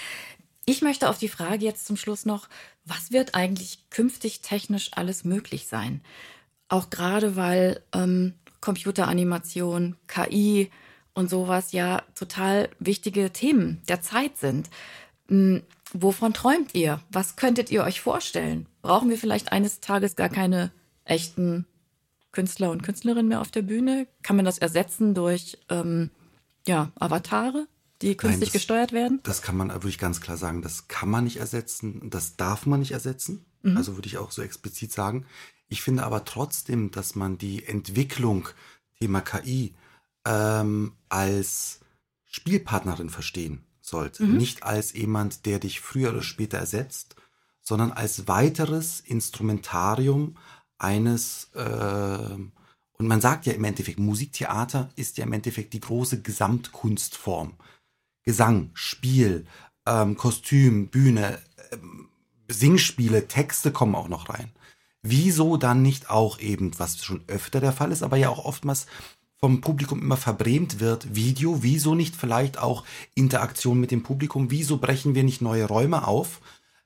Ich 0.66 0.82
möchte 0.82 1.10
auf 1.10 1.18
die 1.18 1.30
Frage 1.30 1.64
jetzt 1.64 1.88
zum 1.88 1.96
Schluss 1.96 2.26
noch, 2.26 2.50
was 2.84 3.12
wird 3.12 3.36
eigentlich 3.36 3.90
künftig 3.90 4.42
technisch 4.42 4.92
alles 4.94 5.24
möglich 5.24 5.68
sein? 5.68 6.02
Auch 6.68 6.90
gerade 6.90 7.38
weil 7.38 7.82
ähm, 7.94 8.34
Computeranimation, 8.60 9.96
KI 10.08 10.70
und 11.18 11.32
sowas 11.32 11.72
ja 11.72 12.04
total 12.14 12.70
wichtige 12.78 13.34
Themen 13.34 13.82
der 13.90 14.02
Zeit 14.02 14.38
sind. 14.38 14.70
Hm, 15.28 15.64
wovon 15.92 16.32
träumt 16.32 16.76
ihr? 16.76 17.02
Was 17.10 17.36
könntet 17.36 17.72
ihr 17.72 17.84
euch 17.84 18.02
vorstellen? 18.02 18.68
Brauchen 18.84 19.10
wir 19.10 19.18
vielleicht 19.18 19.52
eines 19.52 19.80
Tages 19.80 20.16
gar 20.16 20.30
keine 20.30 20.72
echten 21.06 21.66
Künstler 22.32 22.70
und 22.70 22.84
Künstlerinnen 22.84 23.28
mehr 23.28 23.42
auf 23.42 23.50
der 23.50 23.64
Bühne? 23.64 24.08
Kann 24.22 24.36
man 24.36 24.46
das 24.46 24.60
ersetzen 24.60 25.16
durch 25.16 25.58
ähm, 25.70 26.12
ja, 26.68 26.92
Avatare, 27.00 27.68
die 28.04 28.16
künstlich 28.16 28.40
Nein, 28.40 28.46
das, 28.46 28.54
gesteuert 28.54 28.92
werden? 28.92 29.20
Das 29.24 29.42
kann 29.42 29.58
man, 29.58 29.70
würde 29.70 29.90
ich 29.90 29.98
ganz 29.98 30.22
klar 30.22 30.38
sagen, 30.38 30.62
das 30.62 30.88
kann 30.88 31.10
man 31.10 31.24
nicht 31.24 31.38
ersetzen, 31.38 32.12
das 32.12 32.36
darf 32.36 32.68
man 32.68 32.80
nicht 32.80 32.92
ersetzen. 32.92 33.44
Mhm. 33.64 33.76
Also 33.76 33.96
würde 33.96 34.08
ich 34.08 34.20
auch 34.20 34.30
so 34.30 34.44
explizit 34.44 34.92
sagen. 34.92 35.26
Ich 35.68 35.82
finde 35.82 36.04
aber 36.04 36.26
trotzdem, 36.26 36.92
dass 36.92 37.16
man 37.16 37.40
die 37.40 37.66
Entwicklung 37.66 38.50
Thema 39.00 39.22
KI 39.22 39.74
ähm, 40.28 40.94
als 41.10 41.80
Spielpartnerin 42.26 43.10
verstehen 43.10 43.64
sollte. 43.82 44.24
Mhm. 44.24 44.38
Nicht 44.38 44.64
als 44.64 44.94
jemand, 44.94 45.46
der 45.46 45.60
dich 45.60 45.80
früher 45.80 46.10
oder 46.10 46.22
später 46.22 46.58
ersetzt, 46.58 47.16
sondern 47.62 47.92
als 47.92 48.28
weiteres 48.28 49.00
Instrumentarium, 49.00 50.38
eines, 50.78 51.50
äh, 51.56 52.38
und 53.00 53.08
man 53.08 53.22
sagt 53.22 53.46
ja 53.46 53.54
im 53.54 53.64
Endeffekt, 53.64 54.00
Musiktheater 54.00 54.90
ist 54.96 55.18
ja 55.18 55.26
im 55.26 55.34
Endeffekt 55.34 55.74
die 55.74 55.80
große 55.80 56.22
Gesamtkunstform. 56.22 57.54
Gesang, 58.24 58.72
Spiel, 58.74 59.48
ähm, 59.88 60.18
Kostüm, 60.18 60.90
Bühne, 60.90 61.40
äh, 61.72 61.78
Singspiele, 62.48 63.28
Texte 63.28 63.72
kommen 63.72 63.96
auch 63.96 64.10
noch 64.10 64.30
rein. 64.30 64.52
Wieso 65.02 65.58
dann 65.58 65.82
nicht 65.82 66.10
auch 66.10 66.40
eben, 66.40 66.78
was 66.80 67.04
schon 67.04 67.24
öfter 67.28 67.60
der 67.60 67.72
Fall 67.72 67.92
ist, 67.92 68.04
aber 68.04 68.18
ja 68.18 68.30
auch 68.30 68.46
oftmals 68.46 68.88
vom 69.40 69.62
Publikum 69.62 70.02
immer 70.02 70.18
verbrämt 70.18 70.80
wird, 70.80 71.16
Video, 71.16 71.62
wieso 71.62 71.96
nicht 71.96 72.16
vielleicht 72.16 72.58
auch 72.58 72.84
Interaktion 73.16 73.80
mit 73.80 73.92
dem 73.92 74.04
Publikum, 74.04 74.50
wieso 74.52 74.78
brechen 74.78 75.16
wir 75.16 75.24
nicht 75.24 75.42
neue 75.42 75.66
Räume 75.66 76.08
auf? 76.08 76.42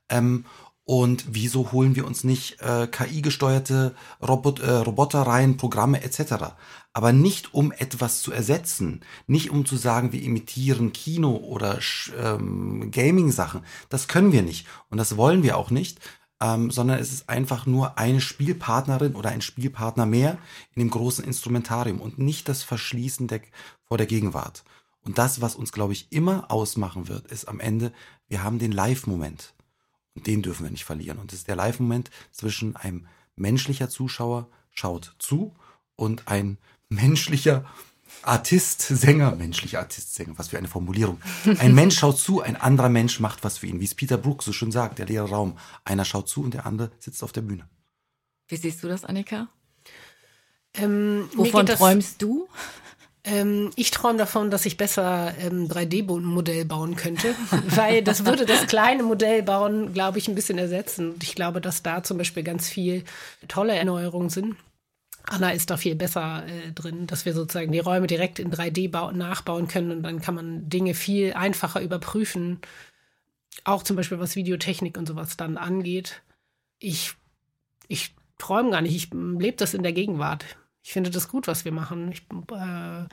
Ähm, 0.08 0.44
und 0.84 1.24
wieso 1.28 1.70
holen 1.72 1.94
wir 1.94 2.04
uns 2.04 2.24
nicht 2.24 2.60
äh, 2.60 2.88
KI-gesteuerte 2.88 3.94
Robot, 4.20 4.58
äh, 4.60 4.70
Roboter 4.70 5.22
rein, 5.22 5.56
Programme 5.56 6.02
etc. 6.02 6.54
Aber 6.92 7.12
nicht 7.12 7.54
um 7.54 7.70
etwas 7.70 8.20
zu 8.20 8.32
ersetzen, 8.32 9.00
nicht 9.28 9.50
um 9.50 9.64
zu 9.64 9.76
sagen, 9.76 10.12
wir 10.12 10.20
imitieren 10.22 10.92
Kino 10.92 11.36
oder 11.36 11.78
ähm, 12.20 12.90
Gaming-Sachen. 12.90 13.62
Das 13.90 14.08
können 14.08 14.32
wir 14.32 14.42
nicht. 14.42 14.66
Und 14.90 14.98
das 14.98 15.16
wollen 15.16 15.44
wir 15.44 15.56
auch 15.56 15.70
nicht, 15.70 16.00
ähm, 16.42 16.72
sondern 16.72 16.98
es 16.98 17.12
ist 17.12 17.28
einfach 17.28 17.66
nur 17.66 17.98
eine 17.98 18.20
Spielpartnerin 18.20 19.14
oder 19.14 19.30
ein 19.30 19.42
Spielpartner 19.42 20.06
mehr 20.06 20.38
in 20.74 20.80
dem 20.80 20.90
großen 20.90 21.24
Instrumentarium 21.24 22.00
und 22.00 22.18
nicht 22.18 22.48
das 22.48 22.64
Verschließen 22.64 23.28
der, 23.28 23.42
vor 23.84 23.96
der 23.96 24.08
Gegenwart. 24.08 24.64
Und 25.04 25.18
das, 25.18 25.40
was 25.40 25.54
uns, 25.54 25.72
glaube 25.72 25.92
ich, 25.92 26.08
immer 26.10 26.50
ausmachen 26.50 27.06
wird, 27.06 27.28
ist 27.28 27.46
am 27.46 27.60
Ende, 27.60 27.92
wir 28.28 28.42
haben 28.42 28.58
den 28.58 28.72
Live-Moment. 28.72 29.54
Und 30.14 30.26
den 30.26 30.42
dürfen 30.42 30.64
wir 30.64 30.70
nicht 30.70 30.84
verlieren. 30.84 31.18
Und 31.18 31.32
das 31.32 31.40
ist 31.40 31.48
der 31.48 31.56
Live-Moment 31.56 32.10
zwischen 32.32 32.74
einem 32.74 33.06
menschlicher 33.36 33.88
Zuschauer 33.88 34.48
schaut 34.70 35.14
zu 35.18 35.54
und 35.94 36.26
ein 36.26 36.58
menschlicher 36.88 37.64
Artist, 38.22 38.82
Sänger, 38.82 39.34
menschlicher 39.34 39.80
Artist, 39.80 40.14
Sänger, 40.14 40.34
was 40.36 40.48
für 40.48 40.58
eine 40.58 40.68
Formulierung. 40.68 41.20
Ein 41.58 41.74
Mensch 41.74 41.98
schaut 41.98 42.18
zu, 42.18 42.40
ein 42.40 42.56
anderer 42.56 42.88
Mensch 42.88 43.20
macht 43.20 43.42
was 43.44 43.58
für 43.58 43.66
ihn. 43.66 43.80
Wie 43.80 43.84
es 43.84 43.94
Peter 43.94 44.16
Brook 44.16 44.42
so 44.42 44.52
schön 44.52 44.70
sagt, 44.70 44.98
der 44.98 45.06
leere 45.06 45.28
Raum. 45.28 45.58
Einer 45.84 46.04
schaut 46.04 46.28
zu 46.28 46.42
und 46.42 46.54
der 46.54 46.66
andere 46.66 46.92
sitzt 46.98 47.22
auf 47.24 47.32
der 47.32 47.42
Bühne. 47.42 47.68
Wie 48.48 48.56
siehst 48.56 48.82
du 48.82 48.88
das, 48.88 49.04
Annika? 49.04 49.48
Ähm, 50.74 51.28
Wovon 51.34 51.66
träumst 51.66 52.22
du? 52.22 52.48
Ähm, 53.24 53.70
ich 53.76 53.92
träume 53.92 54.18
davon, 54.18 54.50
dass 54.50 54.66
ich 54.66 54.76
besser 54.76 55.32
ähm, 55.38 55.68
3D-Modell 55.68 56.64
bauen 56.64 56.96
könnte, 56.96 57.34
weil 57.68 58.02
das 58.02 58.24
würde 58.24 58.46
das 58.46 58.66
kleine 58.66 59.04
Modell 59.04 59.42
bauen, 59.42 59.92
glaube 59.92 60.18
ich, 60.18 60.28
ein 60.28 60.34
bisschen 60.34 60.58
ersetzen. 60.58 61.12
Und 61.12 61.22
ich 61.22 61.34
glaube, 61.34 61.60
dass 61.60 61.82
da 61.82 62.02
zum 62.02 62.18
Beispiel 62.18 62.42
ganz 62.42 62.68
viel 62.68 63.04
tolle 63.48 63.74
Erneuerungen 63.74 64.28
sind. 64.28 64.56
Anna 65.28 65.50
ist 65.50 65.70
da 65.70 65.76
viel 65.76 65.94
besser 65.94 66.44
äh, 66.46 66.72
drin, 66.72 67.06
dass 67.06 67.24
wir 67.24 67.32
sozusagen 67.32 67.72
die 67.72 67.78
Räume 67.78 68.06
direkt 68.06 68.38
in 68.38 68.52
3D 68.52 69.12
nachbauen 69.12 69.68
können 69.68 69.90
und 69.92 70.02
dann 70.02 70.20
kann 70.20 70.34
man 70.34 70.68
Dinge 70.68 70.94
viel 70.94 71.32
einfacher 71.34 71.80
überprüfen. 71.80 72.60
Auch 73.64 73.82
zum 73.82 73.96
Beispiel 73.96 74.18
was 74.18 74.36
Videotechnik 74.36 74.98
und 74.98 75.06
sowas 75.06 75.36
dann 75.36 75.56
angeht. 75.56 76.22
Ich, 76.78 77.14
ich 77.86 78.14
träume 78.38 78.70
gar 78.70 78.80
nicht, 78.80 78.96
ich 78.96 79.10
lebe 79.12 79.56
das 79.56 79.74
in 79.74 79.84
der 79.84 79.92
Gegenwart 79.92 80.44
Ich 80.82 80.92
finde 80.92 81.10
das 81.10 81.28
gut, 81.28 81.46
was 81.46 81.64
wir 81.64 81.70
machen. 81.70 82.10
Ich, 82.10 82.22
äh, 82.50 83.04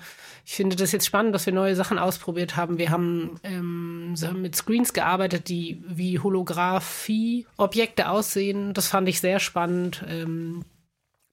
ich 0.46 0.56
finde 0.56 0.76
das 0.76 0.92
jetzt 0.92 1.06
spannend, 1.06 1.36
dass 1.36 1.46
wir 1.46 1.54
neue 1.54 1.76
Sachen 1.76 2.00
ausprobiert 2.00 2.56
haben. 2.56 2.80
Wir 2.80 2.90
haben, 2.90 3.40
ähm, 3.44 4.16
haben 4.20 4.42
mit 4.42 4.56
Screens 4.56 4.94
gearbeitet, 4.94 5.50
die 5.50 5.84
wie 5.86 6.18
Holographie-Objekte 6.18 8.10
aussehen. 8.10 8.74
Das 8.74 8.88
fand 8.88 9.08
ich 9.08 9.20
sehr 9.20 9.40
spannend. 9.40 10.04
Ähm, 10.08 10.66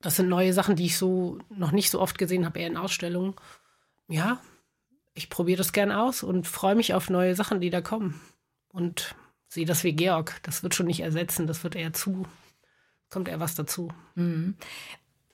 das 0.07 0.15
sind 0.15 0.29
neue 0.29 0.53
Sachen, 0.53 0.77
die 0.77 0.87
ich 0.87 0.99
so 0.99 1.37
noch 1.49 1.73
nicht 1.73 1.91
so 1.91 2.01
oft 2.01 2.17
gesehen 2.17 2.47
habe, 2.47 2.61
eher 2.61 2.69
in 2.69 2.77
Ausstellungen. 2.77 3.35
Ja, 4.07 4.41
ich 5.15 5.29
probiere 5.29 5.59
das 5.59 5.73
gern 5.73 5.91
aus 5.91 6.23
und 6.23 6.47
freue 6.47 6.77
mich 6.77 6.95
auf 6.95 7.11
neue 7.11 7.35
Sachen, 7.35 7.61
die 7.61 7.71
da 7.71 7.81
kommen. 7.81 8.21
Und 8.69 9.17
sehe 9.49 9.67
das 9.67 9.83
wie 9.83 9.95
Georg. 9.95 10.39
Das 10.45 10.63
wird 10.63 10.77
schon 10.77 10.87
nicht 10.87 11.01
ersetzen, 11.01 11.49
das 11.49 11.65
wird 11.65 11.75
eher 11.75 11.93
zu, 11.93 12.25
kommt 13.11 13.27
eher 13.27 13.41
was 13.41 13.57
dazu. 13.57 13.89
Mhm. 14.15 14.55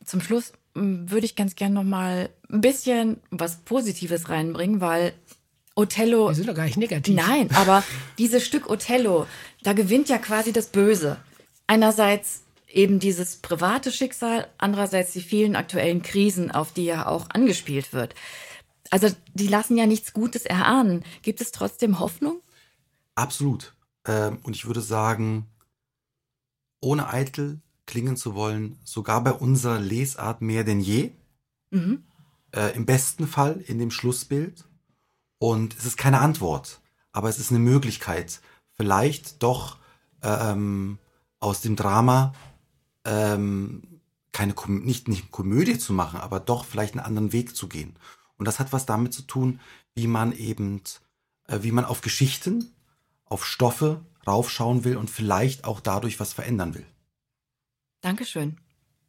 Zum 0.06 0.22
Schluss 0.22 0.54
würde 0.72 1.26
ich 1.26 1.36
ganz 1.36 1.54
gern 1.54 1.74
noch 1.74 1.84
mal 1.84 2.30
ein 2.50 2.62
bisschen 2.62 3.20
was 3.28 3.58
Positives 3.58 4.30
reinbringen, 4.30 4.80
weil 4.80 5.12
Othello. 5.74 6.28
Wir 6.28 6.34
sind 6.34 6.48
doch 6.48 6.54
gar 6.54 6.64
nicht 6.64 6.78
negativ. 6.78 7.14
Nein, 7.14 7.50
aber 7.52 7.84
dieses 8.16 8.46
Stück 8.46 8.70
Othello, 8.70 9.26
da 9.64 9.74
gewinnt 9.74 10.08
ja 10.08 10.16
quasi 10.16 10.50
das 10.50 10.68
Böse. 10.68 11.18
Einerseits 11.66 12.44
eben 12.72 12.98
dieses 12.98 13.36
private 13.36 13.92
Schicksal, 13.92 14.48
andererseits 14.58 15.12
die 15.12 15.20
vielen 15.20 15.56
aktuellen 15.56 16.02
Krisen, 16.02 16.50
auf 16.50 16.72
die 16.72 16.84
ja 16.84 17.06
auch 17.06 17.30
angespielt 17.30 17.92
wird. 17.92 18.14
Also 18.90 19.08
die 19.34 19.48
lassen 19.48 19.76
ja 19.76 19.86
nichts 19.86 20.12
Gutes 20.12 20.44
erahnen. 20.44 21.04
Gibt 21.22 21.40
es 21.40 21.52
trotzdem 21.52 21.98
Hoffnung? 21.98 22.40
Absolut. 23.14 23.74
Ähm, 24.06 24.38
und 24.42 24.56
ich 24.56 24.66
würde 24.66 24.80
sagen, 24.80 25.46
ohne 26.80 27.08
eitel 27.08 27.60
klingen 27.86 28.16
zu 28.16 28.34
wollen, 28.34 28.78
sogar 28.84 29.22
bei 29.22 29.32
unserer 29.32 29.78
Lesart 29.78 30.42
mehr 30.42 30.64
denn 30.64 30.80
je. 30.80 31.12
Mhm. 31.70 32.04
Äh, 32.54 32.74
Im 32.76 32.86
besten 32.86 33.26
Fall 33.26 33.62
in 33.66 33.78
dem 33.78 33.90
Schlussbild. 33.90 34.64
Und 35.38 35.76
es 35.76 35.86
ist 35.86 35.96
keine 35.96 36.20
Antwort, 36.20 36.80
aber 37.12 37.28
es 37.28 37.38
ist 37.38 37.50
eine 37.50 37.58
Möglichkeit, 37.58 38.40
vielleicht 38.74 39.42
doch 39.42 39.78
ähm, 40.22 40.98
aus 41.40 41.60
dem 41.62 41.74
Drama 41.74 42.32
ähm, 43.04 44.00
keine 44.32 44.54
Kom 44.54 44.84
nicht, 44.84 45.08
nicht 45.08 45.30
Komödie 45.30 45.78
zu 45.78 45.92
machen, 45.92 46.20
aber 46.20 46.40
doch 46.40 46.64
vielleicht 46.64 46.94
einen 46.94 47.04
anderen 47.04 47.32
Weg 47.32 47.54
zu 47.54 47.68
gehen. 47.68 47.96
Und 48.38 48.46
das 48.46 48.58
hat 48.58 48.72
was 48.72 48.86
damit 48.86 49.12
zu 49.12 49.22
tun, 49.22 49.60
wie 49.94 50.06
man 50.06 50.32
eben, 50.32 50.80
äh, 51.46 51.58
wie 51.62 51.72
man 51.72 51.84
auf 51.84 52.00
Geschichten, 52.00 52.72
auf 53.24 53.46
Stoffe 53.46 54.04
raufschauen 54.26 54.84
will 54.84 54.96
und 54.96 55.10
vielleicht 55.10 55.64
auch 55.64 55.80
dadurch 55.80 56.20
was 56.20 56.32
verändern 56.32 56.74
will. 56.74 56.86
Dankeschön, 58.00 58.58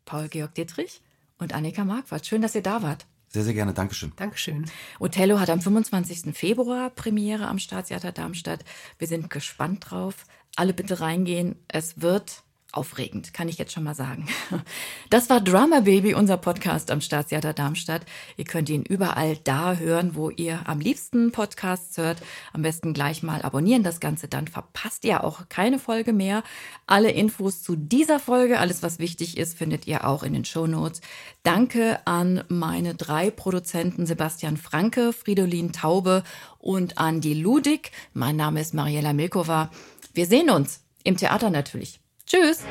Paul-Georg 0.06 0.54
Dietrich 0.56 1.02
und 1.38 1.54
Annika 1.54 1.84
Marquardt. 1.84 2.26
Schön, 2.26 2.41
dass 2.41 2.56
ihr 2.56 2.62
da 2.62 2.84
wart. 2.84 3.06
Sehr, 3.28 3.44
sehr 3.44 3.56
gerne. 3.56 3.74
Dankeschön. 3.74 4.14
Dankeschön. 4.16 4.70
Othello 5.00 5.39
hat 5.39 5.50
am 5.50 5.60
25. 5.60 6.36
Februar 6.38 6.91
Premiere 6.91 7.48
am 7.48 7.58
Staatstheater 7.58 8.12
Darmstadt. 8.12 8.64
Wir 9.00 9.08
sind 9.08 9.32
gespannt 9.32 9.89
drauf. 9.89 10.28
Alle 10.56 10.74
bitte 10.74 11.00
reingehen. 11.00 11.56
Es 11.68 12.00
wird 12.00 12.44
aufregend, 12.74 13.34
kann 13.34 13.47
ich 13.47 13.57
jetzt 13.57 13.71
schon 13.71 13.84
mal 13.84 13.95
sagen. 13.95 14.28
Das 15.09 15.30
war 15.30 15.41
Drama 15.41 15.82
Baby, 15.82 16.15
unser 16.15 16.38
Podcast 16.38 16.89
am 16.89 16.99
Staatstheater 16.99 17.53
Darmstadt. 17.53 18.01
Ihr 18.36 18.45
könnt 18.45 18.67
ihn 18.67 18.82
überall 18.82 19.38
da 19.43 19.76
hören, 19.76 20.15
wo 20.15 20.32
ihr 20.32 20.61
am 20.65 20.80
liebsten 20.80 21.32
Podcasts 21.32 21.97
hört. 21.97 22.17
Am 22.51 22.63
besten 22.63 22.93
gleich 22.93 23.21
mal 23.21 23.43
abonnieren 23.43 23.84
das 23.84 23.99
Ganze, 23.99 24.28
dann 24.28 24.47
verpasst 24.47 25.05
ihr 25.05 25.24
auch 25.24 25.49
keine 25.49 25.78
Folge 25.78 26.13
mehr. 26.13 26.43
Alle 26.88 27.11
Infos 27.11 27.61
zu 27.61 27.76
dieser 27.76 28.19
Folge, 28.19 28.59
alles 28.59 28.82
was 28.82 28.97
wichtig 28.97 29.38
ist, 29.38 29.55
findet 29.55 29.86
ihr 29.86 30.07
auch 30.07 30.24
in 30.24 30.34
den 30.34 30.45
Show 30.45 30.65
Notes. 30.65 31.01
Danke 31.43 31.99
an 32.05 32.43
meine 32.47 32.95
drei 32.95 33.30
Produzenten 33.30 34.07
Sebastian 34.07 34.57
Franke, 34.57 35.13
Fridolin 35.13 35.74
Taube 35.74 36.24
und 36.57 36.97
Andi 36.97 37.36
Ludig. 37.36 37.91
Mein 38.13 38.36
Name 38.36 38.61
ist 38.61 38.74
Mariella 38.74 39.13
Milkova. 39.13 39.69
Wir 40.13 40.26
sehen 40.26 40.49
uns 40.49 40.82
im 41.03 41.17
Theater 41.17 41.51
natürlich. 41.51 42.03
Tschüss. 42.26 42.65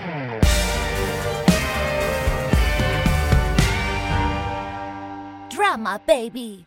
Drama 5.51 5.99
Baby. 6.07 6.67